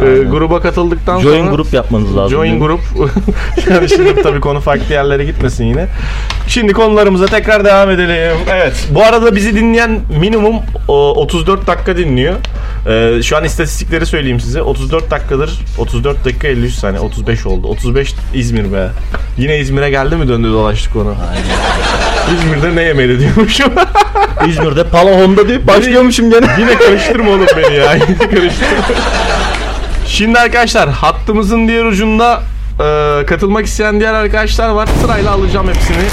Ee, 0.00 0.04
gruba 0.30 0.60
katıldıktan 0.60 1.20
Join 1.20 1.38
sonra 1.40 1.50
grup 1.50 1.74
yapmanız 1.74 2.16
lazım. 2.16 2.30
Join 2.30 2.60
grup. 2.60 2.80
yani 3.70 3.88
şimdi 3.88 4.22
tabii 4.22 4.40
konu 4.40 4.60
farklı 4.60 4.94
yerlere 4.94 5.24
gitmesin 5.24 5.64
yine. 5.64 5.86
Şimdi 6.46 6.72
konularımıza 6.72 7.26
tekrar 7.26 7.64
devam 7.64 7.90
edelim. 7.90 8.36
Evet. 8.50 8.88
Bu 8.90 9.04
arada 9.04 9.36
bizi 9.36 9.56
dinleyen 9.56 10.00
minimum 10.20 10.56
o, 10.88 11.14
34 11.14 11.66
dakika 11.66 11.96
dinliyor. 11.96 12.34
Ee, 12.88 13.22
şu 13.22 13.36
an 13.36 13.44
istatistikleri 13.44 14.06
söyleyeyim 14.06 14.40
size. 14.40 14.62
34 14.62 15.10
dakikadır 15.10 15.50
34 15.78 16.24
dakika 16.24 16.48
53 16.48 16.74
saniye 16.74 17.00
35 17.00 17.46
oldu. 17.46 17.66
35 17.68 18.14
İzmir 18.34 18.72
be. 18.72 18.88
Yine 19.38 19.58
İzmir'e 19.58 19.90
geldi 19.90 20.16
mi 20.16 20.28
döndü 20.28 20.48
dolaştık 20.48 20.96
onu. 20.96 21.14
İzmir'de 22.34 22.76
ne 22.76 22.82
yemeli 22.82 23.18
diyormuşum. 23.20 23.72
İzmir'de 24.48 24.84
Pala 24.84 25.22
Honda 25.22 25.48
deyip 25.48 25.59
başlıyormuşum 25.66 26.30
gene. 26.30 26.46
Yine 26.58 26.78
karıştırma 26.78 27.30
oğlum 27.30 27.46
beni 27.56 27.76
ya. 27.76 27.94
Yine 27.94 28.18
karıştırma. 28.18 28.84
Şimdi 30.06 30.38
arkadaşlar 30.38 30.88
hattımızın 30.88 31.68
diğer 31.68 31.84
ucunda 31.84 32.42
e, 32.80 33.26
katılmak 33.26 33.66
isteyen 33.66 34.00
diğer 34.00 34.14
arkadaşlar 34.14 34.68
var. 34.68 34.88
Sırayla 35.02 35.30
alacağım 35.30 35.68
hepsini. 35.68 36.04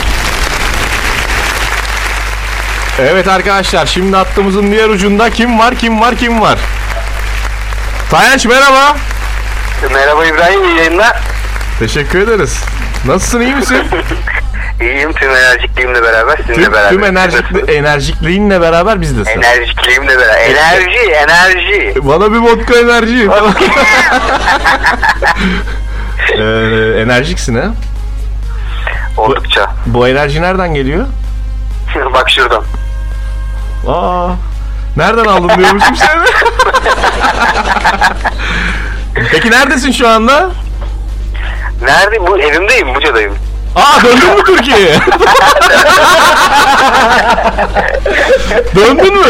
Evet 2.99 3.27
arkadaşlar 3.27 3.85
şimdi 3.85 4.15
hattımızın 4.15 4.71
diğer 4.71 4.89
ucunda 4.89 5.29
kim 5.29 5.59
var 5.59 5.75
kim 5.75 6.01
var 6.01 6.15
kim 6.15 6.41
var? 6.41 6.59
Tayanç 8.11 8.45
merhaba. 8.45 8.97
Merhaba 9.93 10.25
İbrahim, 10.25 10.63
iyi 10.63 10.77
yayınlar. 10.77 11.17
Teşekkür 11.79 12.19
ederiz. 12.19 12.59
Nasılsın 13.05 13.41
iyi 13.41 13.55
misin? 13.55 13.77
İyiyim 14.81 15.13
tüm 15.13 15.29
enerjikliğimle 15.29 16.03
beraber, 16.03 16.37
sizinle 16.37 16.63
Tüm, 16.63 16.73
beraber. 16.73 16.89
tüm 16.89 17.03
enerjikli, 17.03 17.71
enerjikliğinle 17.71 18.61
beraber 18.61 19.01
bizdesin. 19.01 19.41
Enerjikliğimle 19.41 20.17
beraber. 20.17 20.39
Enerji, 20.41 20.99
enerji. 21.11 21.93
Bana 22.03 22.31
bir 22.31 22.37
vodka 22.37 22.79
enerji. 22.79 23.23
ee, 26.33 27.01
enerjiksin 27.01 27.55
ha? 27.55 27.73
Oldukça. 29.17 29.71
Bu 29.85 30.07
enerji 30.07 30.41
nereden 30.41 30.73
geliyor? 30.73 31.05
Bak 32.13 32.29
şuradan. 32.29 32.63
Aa. 33.87 34.29
Nereden 34.97 35.25
aldın 35.25 35.57
diyormuşum 35.57 35.95
seni. 35.95 36.21
Peki 39.31 39.51
neredesin 39.51 39.91
şu 39.91 40.07
anda? 40.09 40.49
Nerede? 41.81 42.27
Bu 42.27 42.39
evimdeyim, 42.39 42.95
Buca'dayım. 42.95 43.35
Aa 43.75 44.03
döndün 44.03 44.29
mü 44.37 44.43
Türkiye'ye? 44.45 44.95
Döndün 48.75 49.17
mü? 49.17 49.27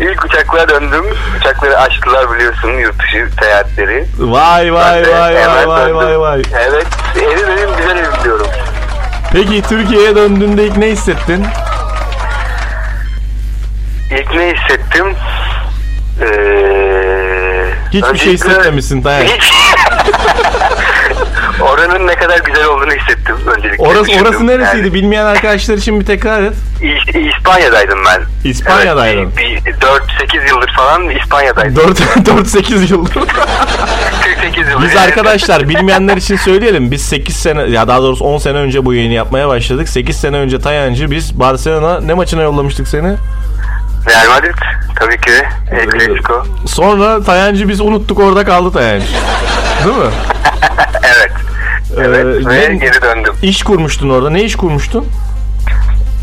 İlk 0.00 0.24
uçaklara 0.24 0.68
döndüm. 0.68 1.04
Uçakları 1.40 1.78
açtılar 1.78 2.34
biliyorsun 2.34 2.70
yurt 2.72 2.98
dışı 3.02 3.28
seyahatleri. 3.40 4.06
Vay 4.18 4.72
vay 4.72 4.94
Ben 4.96 5.04
de 5.04 5.12
vay 5.12 5.34
vay 5.34 5.42
hemen 5.42 5.68
vay 5.68 5.80
döndüm. 5.82 5.96
vay 5.96 6.20
vay. 6.20 6.42
Evet, 6.68 6.86
evim 7.16 7.48
benim 7.56 7.76
güzel 7.76 7.96
evim 7.96 8.24
diyorum. 8.24 8.46
Peki 9.32 9.62
Türkiye'ye 9.68 10.16
döndüğünde 10.16 10.64
ilk 10.66 10.76
ne 10.76 10.86
hissettin? 10.86 11.46
İlk 14.10 14.34
ne 14.34 14.54
hissettim? 14.54 15.16
Ee, 16.20 16.26
Hiçbir 17.92 18.00
şey 18.02 18.10
öncelikle- 18.10 18.32
hissetmemişsin 18.32 19.02
Tayyip. 19.02 19.30
Hiç. 19.30 19.52
Oranın 21.60 22.06
ne 22.06 22.14
kadar 22.14 22.38
güzel 22.38 22.66
olduğunu 22.66 22.90
hissettim 22.92 23.36
öncelikle. 23.56 23.84
Orası 23.84 24.04
Düşündüm. 24.04 24.22
orası 24.26 24.46
neresiydi? 24.46 24.78
Yani, 24.86 24.94
Bilmeyen 24.94 25.24
arkadaşlar 25.24 25.74
için 25.74 26.00
bir 26.00 26.06
tekrar 26.06 26.42
et. 26.42 26.52
İspanya'daydım 27.36 27.98
ben. 28.06 28.50
İspanya'daydın. 28.50 29.18
Evet, 29.22 29.36
bir, 29.36 29.64
bir 29.64 29.74
4-8 29.76 30.48
yıldır 30.48 30.72
falan 30.76 31.10
İspanya'daydım. 31.10 31.76
4 31.76 32.26
4 32.26 32.46
8 32.48 32.90
yıldır. 32.90 33.14
48 34.42 34.68
yıldır. 34.68 34.86
Biz 34.86 34.94
yani. 34.94 35.06
arkadaşlar 35.06 35.68
bilmeyenler 35.68 36.16
için 36.16 36.36
söyleyelim. 36.36 36.90
Biz 36.90 37.02
8 37.02 37.36
sene 37.36 37.62
ya 37.62 37.88
daha 37.88 38.02
doğrusu 38.02 38.24
10 38.24 38.38
sene 38.38 38.56
önce 38.58 38.84
bu 38.84 38.94
yayını 38.94 39.12
yapmaya 39.14 39.48
başladık. 39.48 39.88
8 39.88 40.16
sene 40.16 40.36
önce 40.36 40.58
Tayancı 40.60 41.10
biz 41.10 41.40
Barcelona 41.40 42.00
ne 42.00 42.14
maçına 42.14 42.42
yollamıştık 42.42 42.88
seni? 42.88 43.14
Real 44.08 44.28
Madrid 44.28 44.54
tabii 44.96 45.20
ki. 45.20 45.30
El 45.70 45.90
Clasico. 45.90 46.44
Sonra 46.66 47.22
Tayancı 47.22 47.68
biz 47.68 47.80
unuttuk 47.80 48.20
orada 48.20 48.44
kaldı 48.44 48.72
Tayancı. 48.72 49.06
Değil 49.84 49.96
mi? 49.96 50.04
Evet. 51.16 51.32
Evet 51.96 52.26
Ee, 52.46 52.48
ve 52.48 52.70
ne- 52.70 52.76
geri 52.76 53.02
döndüm. 53.02 53.34
İş 53.42 53.62
kurmuştun 53.62 54.10
orada. 54.10 54.30
Ne 54.30 54.42
iş 54.42 54.56
kurmuştun? 54.56 55.06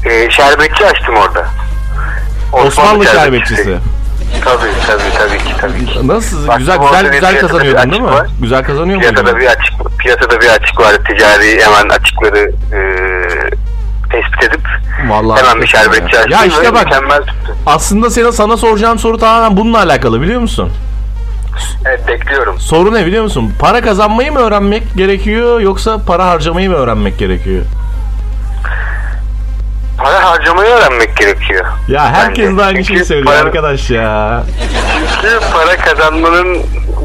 Ee, 0.06 0.30
şerbetçi 0.32 0.86
açtım 0.86 1.16
orada. 1.16 1.46
Osmanlı 2.54 3.06
şerbetçisi. 3.06 3.78
Tabii 4.46 4.70
tabii 4.88 5.04
tabii 5.18 5.38
ki 5.38 5.54
tabii 5.62 5.86
ki. 5.86 6.08
Nasıl? 6.08 6.48
Bak, 6.48 6.58
güzel 6.58 6.78
güzel 6.78 7.12
güzel 7.12 7.30
piyasada 7.32 7.48
kazanıyordun 7.48 7.92
değil 7.92 8.02
mi? 8.02 8.08
var. 8.12 8.28
Güzel 8.42 8.64
kazanıyor 8.64 9.00
Piyasada 9.00 9.22
muydun? 9.24 9.40
bir 9.40 9.48
açık 9.48 9.74
piyasada 10.00 10.42
bir 10.42 10.48
açık 10.50 10.80
var. 10.80 10.96
Ticari 11.08 11.62
hemen 11.66 11.90
açıkları 11.90 12.52
e, 12.74 12.80
tespit 14.14 14.44
edip 14.44 14.62
Vallahi 15.08 15.42
hemen 15.44 15.62
bir 15.62 15.68
şerbetçi 15.68 16.18
açtım. 16.18 16.32
Ya 16.32 16.46
işte 16.46 16.74
bak 16.74 16.86
Mükemmel 16.86 17.20
tuttu. 17.22 17.56
aslında 17.66 18.10
sana, 18.10 18.32
sana 18.32 18.58
soracağım 18.58 19.00
soru 19.00 19.18
tamamen 19.18 19.58
bununla 19.58 19.78
alakalı 19.78 20.22
biliyor 20.22 20.42
musun? 20.42 20.72
Evet 21.86 22.08
bekliyorum. 22.08 22.60
Soru 22.60 22.94
ne 22.94 23.06
biliyor 23.06 23.24
musun? 23.24 23.54
Para 23.60 23.82
kazanmayı 23.82 24.32
mı 24.32 24.40
öğrenmek 24.40 24.84
gerekiyor 24.96 25.60
yoksa 25.60 25.98
para 26.08 26.26
harcamayı 26.28 26.70
mı 26.70 26.76
öğrenmek 26.76 27.20
gerekiyor? 27.20 27.64
Para 29.98 30.24
harcamayı 30.32 30.70
öğrenmek 30.70 31.18
gerekiyor. 31.18 31.66
Ya 31.88 32.06
herkes 32.14 32.46
Bence. 32.48 32.58
de 32.58 32.64
aynı 32.64 32.86
şeyi 32.86 33.06
söylüyor 33.06 33.26
para- 33.36 33.40
arkadaş 33.48 33.90
ya. 33.90 34.44
Çünkü 35.22 35.40
para 35.54 35.78
kazanmanın 35.78 36.58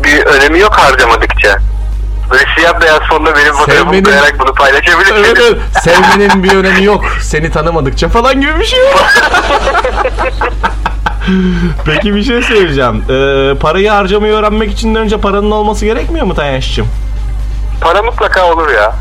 bir 0.04 0.24
önemi 0.26 0.58
yok 0.58 0.72
harcamadıkça. 0.78 1.58
Böyle 2.30 2.44
siyah 2.56 2.80
beyaz 2.80 3.00
fonda 3.10 3.36
benim 3.36 3.52
fotoğrafımı 3.52 3.90
Sevmenin- 3.90 4.04
koyarak 4.04 4.38
bunu 4.40 4.54
paylaşabilirsiniz. 4.54 5.22
Evet, 5.26 5.38
evet. 5.40 5.58
Sevmenin 5.82 6.42
bir 6.42 6.52
önemi 6.56 6.84
yok. 6.84 7.04
Seni 7.22 7.50
tanımadıkça 7.50 8.08
falan 8.08 8.40
gibi 8.40 8.58
bir 8.60 8.64
şey 8.64 8.80
var. 8.80 9.14
Peki 11.84 12.14
bir 12.14 12.22
şey 12.22 12.42
söyleyeceğim. 12.42 13.04
Ee, 13.10 13.54
parayı 13.58 13.90
harcamayı 13.90 14.32
öğrenmek 14.32 14.72
için 14.72 14.94
de 14.94 14.98
önce 14.98 15.16
paranın 15.20 15.50
olması 15.50 15.84
gerekmiyor 15.84 16.26
mu 16.26 16.34
Tayanş'cığım? 16.34 16.88
Para 17.80 18.02
mutlaka 18.02 18.46
olur 18.52 18.68
ya. 18.70 18.94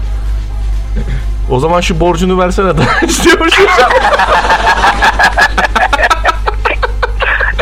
O 1.51 1.59
zaman 1.59 1.81
şu 1.81 1.99
borcunu 1.99 2.39
versene 2.39 2.71
Tayanş 2.75 3.23
diyormuşum. 3.23 3.65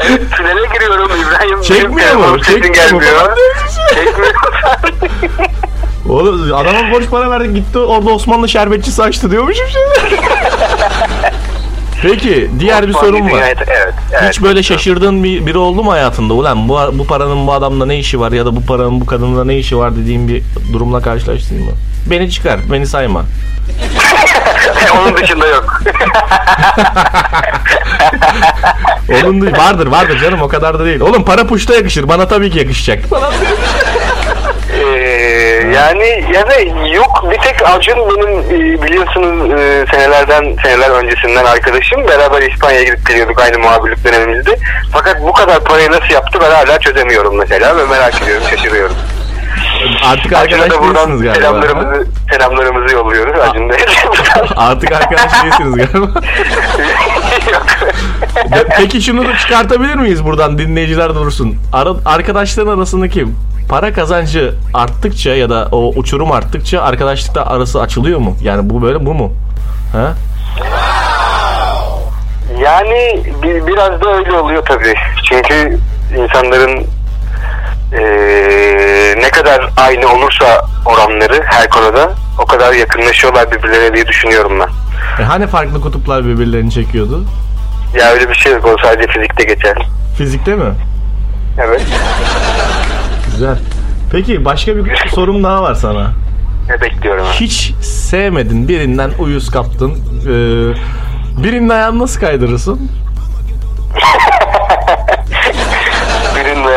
Tünele 0.08 0.68
giriyorum 0.74 1.12
İbrahim. 1.22 1.62
Çekmiyor 1.62 2.16
mu? 2.16 2.42
Çekmiyor 2.42 2.92
mu? 2.92 3.00
gelmiyor. 3.00 3.36
Çekmiyor. 3.96 4.34
Oğlum 6.10 6.54
adama 6.54 6.92
borç 6.92 7.04
para 7.12 7.30
verdik 7.30 7.56
gitti 7.56 7.80
orada 7.80 8.10
Osmanlı 8.10 8.50
şerbetçisi 8.50 9.04
açtı 9.04 9.32
diyormuşum 9.32 9.66
şimdi. 9.68 10.22
Peki 12.02 12.50
diğer 12.60 12.88
bir 12.88 12.94
sorum 12.94 13.32
var. 13.32 13.44
Evet, 13.46 13.58
evet. 13.68 13.94
Hiç 14.30 14.42
böyle 14.42 14.64
şaşırdığın 14.64 15.24
bir, 15.24 15.46
biri 15.46 15.58
oldu 15.58 15.84
mu 15.84 15.92
hayatında? 15.92 16.34
Ulan 16.34 16.70
bu, 16.70 16.80
bu 16.94 17.08
paranın 17.08 17.48
bu 17.48 17.54
adamla 17.54 17.86
ne 17.86 18.00
işi 18.00 18.20
var 18.20 18.32
ya 18.32 18.46
da 18.46 18.56
bu 18.56 18.66
paranın 18.66 19.02
bu 19.02 19.06
kadınla 19.06 19.46
ne 19.46 19.58
işi 19.58 19.78
var 19.78 19.96
dediğin 19.96 20.28
bir 20.28 20.44
durumla 20.74 21.02
karşılaştın 21.02 21.64
mı? 21.64 21.72
Beni 22.10 22.32
çıkar, 22.32 22.60
beni 22.72 22.88
sayma. 22.88 23.24
Onun 25.02 25.18
dışında 25.18 25.48
yok. 25.48 25.82
Onun 29.10 29.42
dı- 29.42 29.58
vardır 29.58 29.88
vardır 29.88 30.20
canım 30.20 30.42
o 30.42 30.48
kadar 30.48 30.80
da 30.80 30.86
değil. 30.86 31.00
Oğlum 31.00 31.26
para 31.26 31.48
puşta 31.48 31.76
yakışır 31.76 32.08
bana 32.08 32.28
tabii 32.28 32.52
ki 32.52 32.60
yakışacak. 32.60 33.00
Ee, 34.74 34.88
yani 35.76 36.26
ya 36.34 36.48
da 36.50 36.60
yok 36.88 37.24
bir 37.32 37.38
tek 37.38 37.70
Acun 37.70 37.98
benim 37.98 38.40
e, 38.40 38.84
biliyorsunuz 38.84 39.60
e, 39.60 39.86
senelerden 39.92 40.56
seneler 40.64 40.90
öncesinden 40.90 41.46
arkadaşım 41.46 42.08
beraber 42.08 42.42
İspanya'ya 42.42 42.84
gidip 42.84 43.08
geliyorduk 43.08 43.42
aynı 43.42 43.60
muhabirlik 43.60 44.04
dönemimizde. 44.04 44.60
Fakat 44.92 45.22
bu 45.22 45.34
kadar 45.34 45.64
parayı 45.64 45.92
nasıl 45.92 46.14
yaptı 46.14 46.40
ben 46.42 46.52
hala 46.52 46.80
çözemiyorum 46.80 47.38
mesela 47.38 47.78
ve 47.78 47.86
merak 47.86 48.22
ediyorum 48.22 48.44
şaşırıyorum. 48.50 48.96
Artık 50.06 50.34
arkadaş 50.34 50.72
değilsiniz 50.72 51.22
galiba. 51.22 51.36
selamlarımızı, 51.36 52.08
selamlarımızı 52.32 52.96
yolluyoruz. 52.96 53.40
Acun 53.40 53.70
da 53.70 53.76
Artık 54.58 54.92
arkadaş 54.92 55.44
değilsiniz 55.44 55.76
galiba. 55.76 56.08
Peki 58.78 59.02
şunu 59.02 59.26
da 59.26 59.38
çıkartabilir 59.38 59.96
miyiz 59.96 60.26
buradan 60.26 60.58
dinleyiciler 60.58 61.16
dursun. 61.16 61.56
Ara, 61.74 61.90
arkadaşların 62.06 62.78
arasındaki 62.78 63.28
para 63.70 63.94
kazancı 63.94 64.54
arttıkça 64.74 65.36
ya 65.36 65.50
da 65.50 65.68
o 65.72 65.94
uçurum 65.96 66.32
arttıkça 66.32 66.82
arkadaşlıkta 66.82 67.46
arası 67.46 67.82
açılıyor 67.82 68.20
mu? 68.20 68.38
Yani 68.42 68.70
bu 68.70 68.82
böyle 68.82 69.06
bu 69.06 69.14
mu? 69.14 69.34
Ha? 69.92 70.14
Yani 72.60 73.24
bir, 73.44 73.68
biraz 73.68 74.02
da 74.02 74.16
öyle 74.16 74.32
oluyor 74.32 74.66
tabii. 74.66 74.94
Çünkü 75.30 75.80
insanların 76.18 76.86
eee, 77.98 79.16
ne 79.22 79.30
kadar 79.30 79.70
aynı 79.78 80.08
olursa 80.14 80.66
oranları 80.86 81.42
her 81.46 81.70
konuda 81.70 82.12
o 82.40 82.46
kadar 82.46 82.74
yakınlaşıyorlar 82.74 83.52
birbirlerine 83.52 83.94
diye 83.96 84.08
düşünüyorum 84.08 84.60
ben. 84.60 84.70
E 85.24 85.26
hani 85.28 85.48
farklı 85.48 85.82
kutuplar 85.82 86.26
birbirlerini 86.26 86.72
çekiyordu? 86.72 87.24
Ya 88.00 88.12
öyle 88.12 88.30
bir 88.30 88.36
şey 88.36 88.52
yok. 88.52 88.66
O 88.66 88.76
sadece 88.84 89.08
fizikte 89.08 89.44
geçer. 89.44 89.78
Fizikte 90.18 90.56
mi? 90.56 90.74
Evet. 91.60 91.82
Güzel. 93.32 93.58
Peki 94.12 94.46
başka 94.46 94.76
bir 94.76 94.96
sorum 95.16 95.44
daha 95.44 95.62
var 95.64 95.76
sana. 95.76 96.12
Ne 96.70 96.82
bekliyorum. 96.82 97.26
Hiç 97.34 97.74
sevmedin 97.82 98.68
birinden 98.68 99.12
uyuz 99.20 99.52
kaptın. 99.52 99.92
Ee, 99.92 100.34
birinin 101.44 101.70
ayağını 101.70 102.00
nasıl 102.00 102.20
kaydırırsın? 102.20 102.92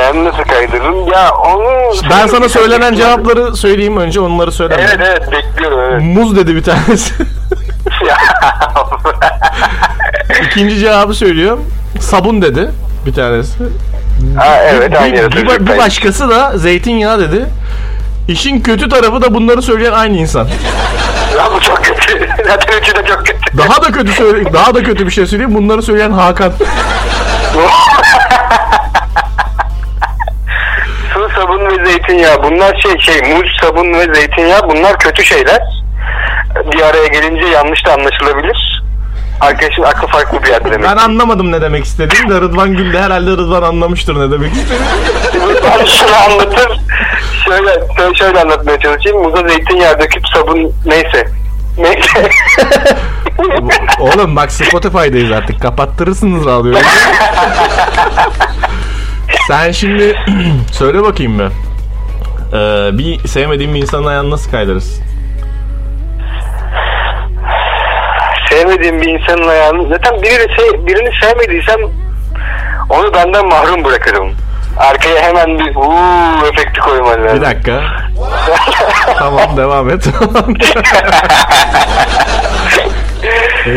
Ayağını 0.09 0.25
nasıl 0.25 0.43
kaydırırım? 0.43 1.09
Ya 1.09 1.31
onu... 1.31 1.93
Ben 2.11 2.27
sana 2.27 2.49
söylenen 2.49 2.95
cevapları 2.95 3.57
söyleyeyim 3.57 3.97
önce 3.97 4.21
onları 4.21 4.53
söyleme. 4.53 4.83
Evet 4.83 5.01
evet 5.01 5.33
bekliyorum 5.33 5.81
evet. 5.81 6.03
Muz 6.03 6.37
dedi 6.37 6.57
bir 6.57 6.63
tanesi. 6.63 7.15
İkinci 10.47 10.79
cevabı 10.79 11.15
söylüyorum. 11.15 11.65
Sabun 12.01 12.43
dedi 12.43 12.71
bir 13.07 13.15
tanesi. 13.15 13.55
ha, 14.37 14.57
evet 14.57 14.91
bir, 14.91 15.03
aynı 15.03 15.33
bir, 15.33 15.47
bir, 15.47 15.67
bir 15.67 15.79
başkası 15.79 16.29
da 16.29 16.59
zeytinyağı 16.59 17.21
dedi. 17.21 17.47
İşin 18.29 18.61
kötü 18.61 18.89
tarafı 18.89 19.23
da 19.23 19.35
bunları 19.35 19.63
söyleyen 19.63 19.93
aynı 19.93 20.17
insan. 20.17 20.49
Ya 21.39 21.49
bu 21.57 21.61
çok 21.61 21.85
kötü. 21.85 22.29
Zaten 22.47 22.79
üçü 22.79 22.97
de 22.97 23.05
çok 23.07 23.27
kötü. 23.27 23.59
Daha 23.59 23.83
da 23.83 23.93
kötü 23.93 24.13
söyle 24.13 24.53
daha 24.53 24.75
da 24.75 24.83
kötü 24.83 25.07
bir 25.07 25.11
şey 25.11 25.27
söyleyeyim. 25.27 25.55
Bunları 25.55 25.83
söyleyen 25.83 26.13
Hakan. 26.13 26.53
Ve 31.69 31.85
zeytinyağı. 31.87 32.43
Bunlar 32.43 32.81
şey 32.83 32.99
şey 32.99 33.35
muz, 33.35 33.57
sabun 33.61 33.93
ve 33.93 34.15
zeytinyağı 34.15 34.71
bunlar 34.71 34.99
kötü 34.99 35.25
şeyler. 35.25 35.63
Bir 36.73 36.83
araya 36.83 37.07
gelince 37.07 37.47
yanlış 37.47 37.87
da 37.87 37.93
anlaşılabilir. 37.93 38.83
Arkadaşın 39.41 39.83
aklı 39.83 40.07
farklı 40.09 40.43
bir 40.43 40.49
yerde 40.49 40.71
demek. 40.71 40.91
Ben 40.91 40.97
anlamadım 40.97 41.53
ne 41.53 41.61
demek 41.63 41.85
istediğini 41.85 42.31
de 42.31 42.35
Rıdvan 42.35 42.77
güldü. 42.77 42.99
Herhalde 42.99 43.31
Rıdvan 43.31 43.63
anlamıştır 43.63 44.21
ne 44.21 44.31
demek 44.31 44.53
istediğini. 44.53 45.55
Ben 45.65 45.85
şunu 45.85 46.17
anlatır. 46.27 46.81
Şöyle, 47.45 47.71
şöyle, 47.97 48.15
şöyle 48.15 48.41
anlatmaya 48.41 48.81
çalışayım. 48.81 49.23
Muza 49.23 49.49
zeytinyağı 49.49 50.01
döküp 50.01 50.29
sabun 50.35 50.73
neyse. 50.87 51.29
Neyse. 51.79 52.31
Oğlum 54.01 54.37
bak 54.37 54.53
Spotify'dayız 54.53 55.33
artık. 55.33 55.63
Kapattırırsınız 55.63 56.47
radyoyu. 56.47 56.77
Sen 59.49 59.73
şimdi 59.73 60.17
söyle 60.73 61.03
bakayım 61.03 61.33
mı? 61.33 61.49
Ee, 62.53 62.91
bir 62.99 63.29
sevmediğin 63.29 63.75
bir 63.75 63.83
insanın 63.83 64.07
ayağını 64.07 64.31
nasıl 64.31 64.51
kaydırırsın? 64.51 65.05
Sevmediğim 68.51 69.01
bir 69.01 69.09
insanın 69.09 69.49
ayağını 69.49 69.89
zaten 69.89 70.23
birini, 70.23 70.57
sev, 70.57 70.87
birini 70.87 71.11
sevmediysem 71.23 71.81
onu 72.91 73.15
benden 73.15 73.49
mahrum 73.49 73.85
bırakırım. 73.85 74.33
Arkaya 74.79 75.23
hemen 75.23 75.59
bir 75.59 75.75
uuu 75.77 76.47
efekti 76.53 76.81
koyman 76.81 77.25
lazım. 77.25 77.37
Bir 77.37 77.47
dakika. 77.47 77.83
tamam 79.19 79.57
devam 79.57 79.91
et. 79.91 80.09
Ee, 83.67 83.71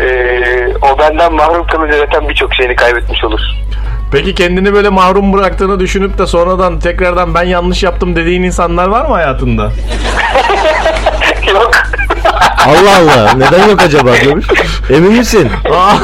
Ee, 0.00 0.68
o 0.82 0.98
benden 0.98 1.32
mahrum 1.34 1.66
kalınca 1.66 1.98
zaten 1.98 2.28
birçok 2.28 2.54
şeyini 2.54 2.76
kaybetmiş 2.76 3.24
olur. 3.24 3.40
Peki 4.12 4.34
kendini 4.34 4.74
böyle 4.74 4.88
mahrum 4.88 5.32
bıraktığını 5.32 5.80
düşünüp 5.80 6.18
de 6.18 6.26
sonradan 6.26 6.78
tekrardan 6.78 7.34
ben 7.34 7.42
yanlış 7.42 7.82
yaptım 7.82 8.16
dediğin 8.16 8.42
insanlar 8.42 8.88
var 8.88 9.04
mı 9.06 9.14
hayatında? 9.14 9.62
Yok. 11.52 11.70
Allah 12.66 12.96
Allah. 12.98 13.32
Neden 13.34 13.68
yok 13.68 13.82
acaba 13.82 14.16
görüş? 14.16 14.46
Emin 14.90 15.12
misin? 15.12 15.48
Aa, 15.74 15.94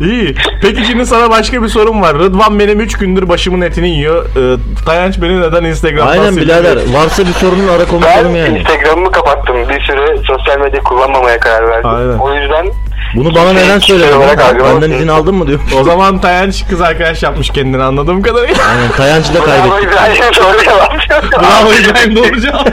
İyi. 0.00 0.34
Peki 0.62 0.84
şimdi 0.84 1.06
sana 1.06 1.30
başka 1.30 1.62
bir 1.62 1.68
sorum 1.68 2.02
var. 2.02 2.18
Rıdvan 2.18 2.58
benim 2.58 2.80
3 2.80 2.98
gündür 2.98 3.28
başımın 3.28 3.60
etini 3.60 3.88
yiyor. 3.88 4.24
Ee, 4.36 4.56
Tayanç 4.86 5.22
beni 5.22 5.40
neden 5.40 5.64
Instagram'dan 5.64 6.12
Aynen 6.12 6.30
siliyor? 6.30 6.58
birader. 6.64 6.76
Varsa 6.94 7.22
bir 7.26 7.32
sorunun 7.32 7.68
ara 7.68 7.78
Ben 7.78 7.86
konuşalım 7.88 8.36
yani. 8.36 8.58
Instagram'ımı 8.58 9.10
kapattım. 9.12 9.56
Bir 9.68 9.80
süre 9.80 10.16
sosyal 10.26 10.58
medya 10.60 10.80
kullanmamaya 10.82 11.40
karar 11.40 11.68
verdim. 11.68 11.90
Aynen. 11.90 12.18
O 12.18 12.34
yüzden 12.34 12.66
Bunu 13.16 13.34
bana 13.34 13.52
neden 13.52 13.80
Kişisel 13.80 13.98
söylemedin? 13.98 14.16
olarak 14.18 14.38
argüman 14.40 14.82
Benden 14.82 14.90
izin 14.96 15.08
aldın 15.08 15.34
mı 15.34 15.46
diyor. 15.46 15.60
O 15.80 15.84
zaman 15.84 16.20
Tayanç 16.20 16.64
kız 16.70 16.80
arkadaş 16.80 17.22
yapmış 17.22 17.50
kendini 17.50 17.82
anladığım 17.82 18.22
kadarıyla. 18.22 18.64
Aynen 18.70 18.90
Tayancı 18.96 19.34
da 19.34 19.38
Bravo 19.38 19.44
kaybettik. 19.46 19.82
İbrahim 19.92 20.34
soru 20.34 20.62
cevap. 20.64 20.92
Bravo 21.32 21.72
İbrahim 21.72 22.16
doğru 22.16 22.40
cevap. 22.40 22.68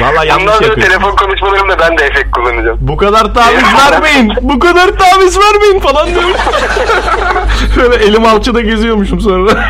Valla 0.00 0.24
yanlış 0.24 0.44
Bundan 0.46 0.52
sonra 0.58 0.66
yapıyor. 0.68 0.86
telefon 0.86 1.16
konuşmalarımda 1.16 1.78
ben 1.78 1.98
de 1.98 2.04
efekt 2.04 2.30
kullanacağım. 2.30 2.78
Bu 2.80 2.96
kadar 2.96 3.34
taviz 3.34 3.64
vermeyin. 3.92 4.32
Bu 4.40 4.58
kadar 4.58 4.86
taviz 4.88 5.38
vermeyin 5.38 5.80
falan 5.80 6.08
diyor. 6.08 6.22
Şöyle 7.74 7.94
elim 8.04 8.24
alçıda 8.24 8.60
geziyormuşum 8.60 9.20
sonra. 9.20 9.50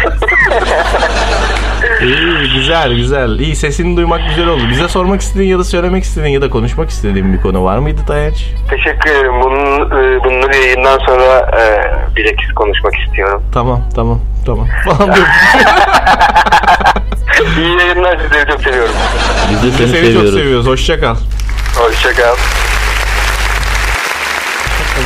İyi 2.02 2.52
güzel 2.54 2.94
güzel. 2.94 3.38
İyi 3.38 3.56
sesini 3.56 3.96
duymak 3.96 4.20
güzel 4.28 4.46
oldu. 4.48 4.62
Bize 4.70 4.88
sormak 4.88 5.20
istediğin 5.20 5.50
ya 5.50 5.58
da 5.58 5.64
söylemek 5.64 6.04
istediğin 6.04 6.32
ya 6.34 6.42
da 6.42 6.50
konuşmak 6.50 6.90
istediğin 6.90 7.32
bir 7.32 7.40
konu 7.40 7.64
var 7.64 7.78
mıydı 7.78 8.00
Tayanç? 8.06 8.44
Teşekkür 8.70 9.10
ederim. 9.10 9.32
Bunun, 9.42 9.80
e, 9.90 10.24
bunları 10.24 10.56
yayından 10.56 10.98
sonra 10.98 11.50
e, 11.60 11.62
bilakis 12.16 12.52
konuşmak 12.54 12.92
istiyorum. 13.06 13.42
Tamam 13.54 13.82
tamam 13.94 14.20
tamam. 14.46 14.68
Falan. 14.84 15.14
İyi 17.58 17.78
yayınlar 17.78 18.18
sizleri 18.18 18.50
çok 18.50 18.60
seviyorum. 18.62 18.94
Biz 19.50 19.62
de 19.62 19.66
Biz 19.66 19.78
de 19.78 19.86
seni, 19.86 19.88
seni 19.88 20.00
çok 20.00 20.22
seviyoruz. 20.22 20.34
seviyoruz. 20.34 20.66
Hoşça 20.66 21.00
kal. 21.00 21.16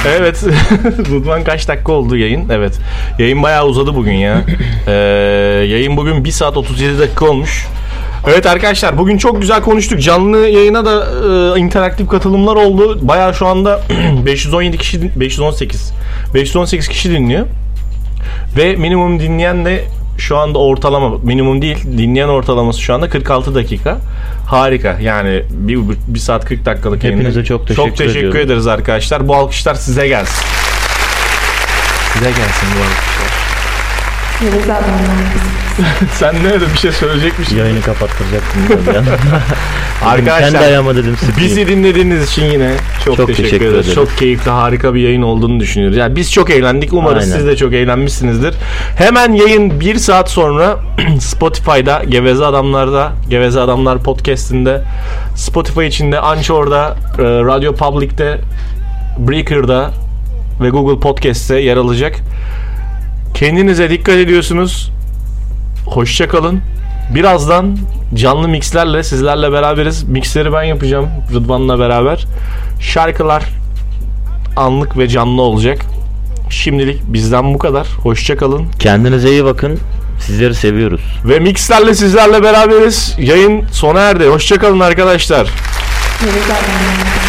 Evet. 0.06 0.44
Rıdvan 1.10 1.44
kaç 1.44 1.68
dakika 1.68 1.92
oldu 1.92 2.16
yayın? 2.16 2.48
Evet. 2.48 2.78
Yayın 3.18 3.42
bayağı 3.42 3.66
uzadı 3.66 3.94
bugün 3.94 4.12
ya. 4.12 4.42
Ee, 4.86 4.92
yayın 5.68 5.96
bugün 5.96 6.24
1 6.24 6.30
saat 6.30 6.56
37 6.56 6.98
dakika 6.98 7.26
olmuş. 7.26 7.66
Evet 8.26 8.46
arkadaşlar 8.46 8.98
bugün 8.98 9.18
çok 9.18 9.40
güzel 9.40 9.62
konuştuk. 9.62 10.02
Canlı 10.02 10.38
yayına 10.38 10.84
da 10.84 11.06
e, 11.56 11.60
interaktif 11.60 12.08
katılımlar 12.08 12.56
oldu. 12.56 12.98
Bayağı 13.02 13.34
şu 13.34 13.46
anda 13.46 13.80
517 14.26 14.78
kişi 14.78 15.20
518 15.20 15.92
518 16.34 16.88
kişi 16.88 17.10
dinliyor. 17.10 17.46
Ve 18.56 18.76
minimum 18.76 19.20
dinleyen 19.20 19.64
de 19.64 19.84
şu 20.18 20.36
anda 20.36 20.58
ortalama 20.58 21.18
minimum 21.22 21.62
değil 21.62 21.84
dinleyen 21.98 22.28
ortalaması 22.28 22.80
şu 22.80 22.94
anda 22.94 23.08
46 23.10 23.54
dakika. 23.54 23.98
Harika. 24.46 24.98
Yani 25.02 25.42
bir, 25.50 25.78
bir 26.08 26.18
saat 26.18 26.44
40 26.44 26.64
dakikalık 26.64 27.04
yayında. 27.04 27.20
Hepinize 27.22 27.44
çok 27.44 27.66
teşekkür 27.66 27.88
Çok 27.88 27.96
teşekkür 27.96 28.18
ediyorum. 28.18 28.40
ederiz 28.40 28.66
arkadaşlar. 28.66 29.28
Bu 29.28 29.34
alkışlar 29.34 29.74
size 29.74 30.08
gelsin. 30.08 30.46
Size 32.12 32.30
gelsin 32.30 32.68
bu 32.78 32.82
alkışlar. 32.82 33.27
Kızınız. 34.38 34.66
Sen 36.12 36.34
ne 36.44 36.52
öyle 36.52 36.64
bir 36.72 36.78
şey 36.78 36.92
söyleyecekmişsin. 36.92 37.56
Yayını 37.56 37.80
kapattıracaktım. 37.82 38.62
Arkadaşlar 40.06 40.40
Kendi 40.40 40.58
ayağıma 40.58 40.96
dedim 40.96 41.16
sıkayım. 41.16 41.40
Bizi 41.40 41.66
dinlediğiniz 41.68 42.30
için 42.30 42.44
yine 42.44 42.74
çok, 43.04 43.16
Çok 43.16 43.26
teşekkür, 43.26 43.44
teşekkür 43.44 43.66
ederiz. 43.66 43.88
ederim. 43.88 43.94
Çok 44.04 44.18
keyifli, 44.18 44.50
harika 44.50 44.94
bir 44.94 45.00
yayın 45.00 45.22
olduğunu 45.22 45.60
düşünüyoruz. 45.60 45.96
Yani 45.96 46.16
biz 46.16 46.32
çok 46.32 46.50
eğlendik. 46.50 46.92
Umarız 46.92 47.24
Aynen. 47.24 47.36
siz 47.36 47.46
de 47.46 47.56
çok 47.56 47.74
eğlenmişsinizdir. 47.74 48.54
Hemen 48.96 49.32
yayın 49.32 49.80
bir 49.80 49.96
saat 49.98 50.30
sonra 50.30 50.76
Spotify'da, 51.20 52.02
Geveze 52.08 52.44
Adamlar'da, 52.44 53.12
Geveze 53.30 53.60
Adamlar 53.60 54.02
podcast'inde, 54.02 54.82
Spotify 55.36 55.86
içinde, 55.86 56.20
Anchor'da, 56.20 56.96
e, 57.18 57.22
Radio 57.22 57.74
Public'te, 57.74 58.40
Breaker'da 59.18 59.90
ve 60.62 60.68
Google 60.68 61.00
Podcast'te 61.00 61.60
yer 61.60 61.76
alacak. 61.76 62.16
Kendinize 63.38 63.90
dikkat 63.90 64.14
ediyorsunuz. 64.14 64.90
Hoşça 65.86 66.28
kalın. 66.28 66.60
Birazdan 67.14 67.78
canlı 68.14 68.48
mixlerle 68.48 69.02
sizlerle 69.02 69.52
beraberiz. 69.52 70.02
Mixleri 70.02 70.52
ben 70.52 70.62
yapacağım 70.62 71.08
Rıdvan'la 71.34 71.78
beraber. 71.78 72.26
Şarkılar 72.80 73.44
anlık 74.56 74.98
ve 74.98 75.08
canlı 75.08 75.42
olacak. 75.42 75.78
Şimdilik 76.50 77.02
bizden 77.06 77.54
bu 77.54 77.58
kadar. 77.58 77.86
Hoşça 78.02 78.36
kalın. 78.36 78.66
Kendinize 78.78 79.30
iyi 79.30 79.44
bakın. 79.44 79.78
Sizleri 80.20 80.54
seviyoruz. 80.54 81.02
Ve 81.24 81.38
mixlerle 81.38 81.94
sizlerle 81.94 82.42
beraberiz. 82.42 83.16
Yayın 83.18 83.64
sona 83.72 84.00
erdi. 84.00 84.26
Hoşçakalın 84.26 84.80
arkadaşlar. 84.80 85.48
Yeliz 86.26 86.44
ablamla. 86.44 87.27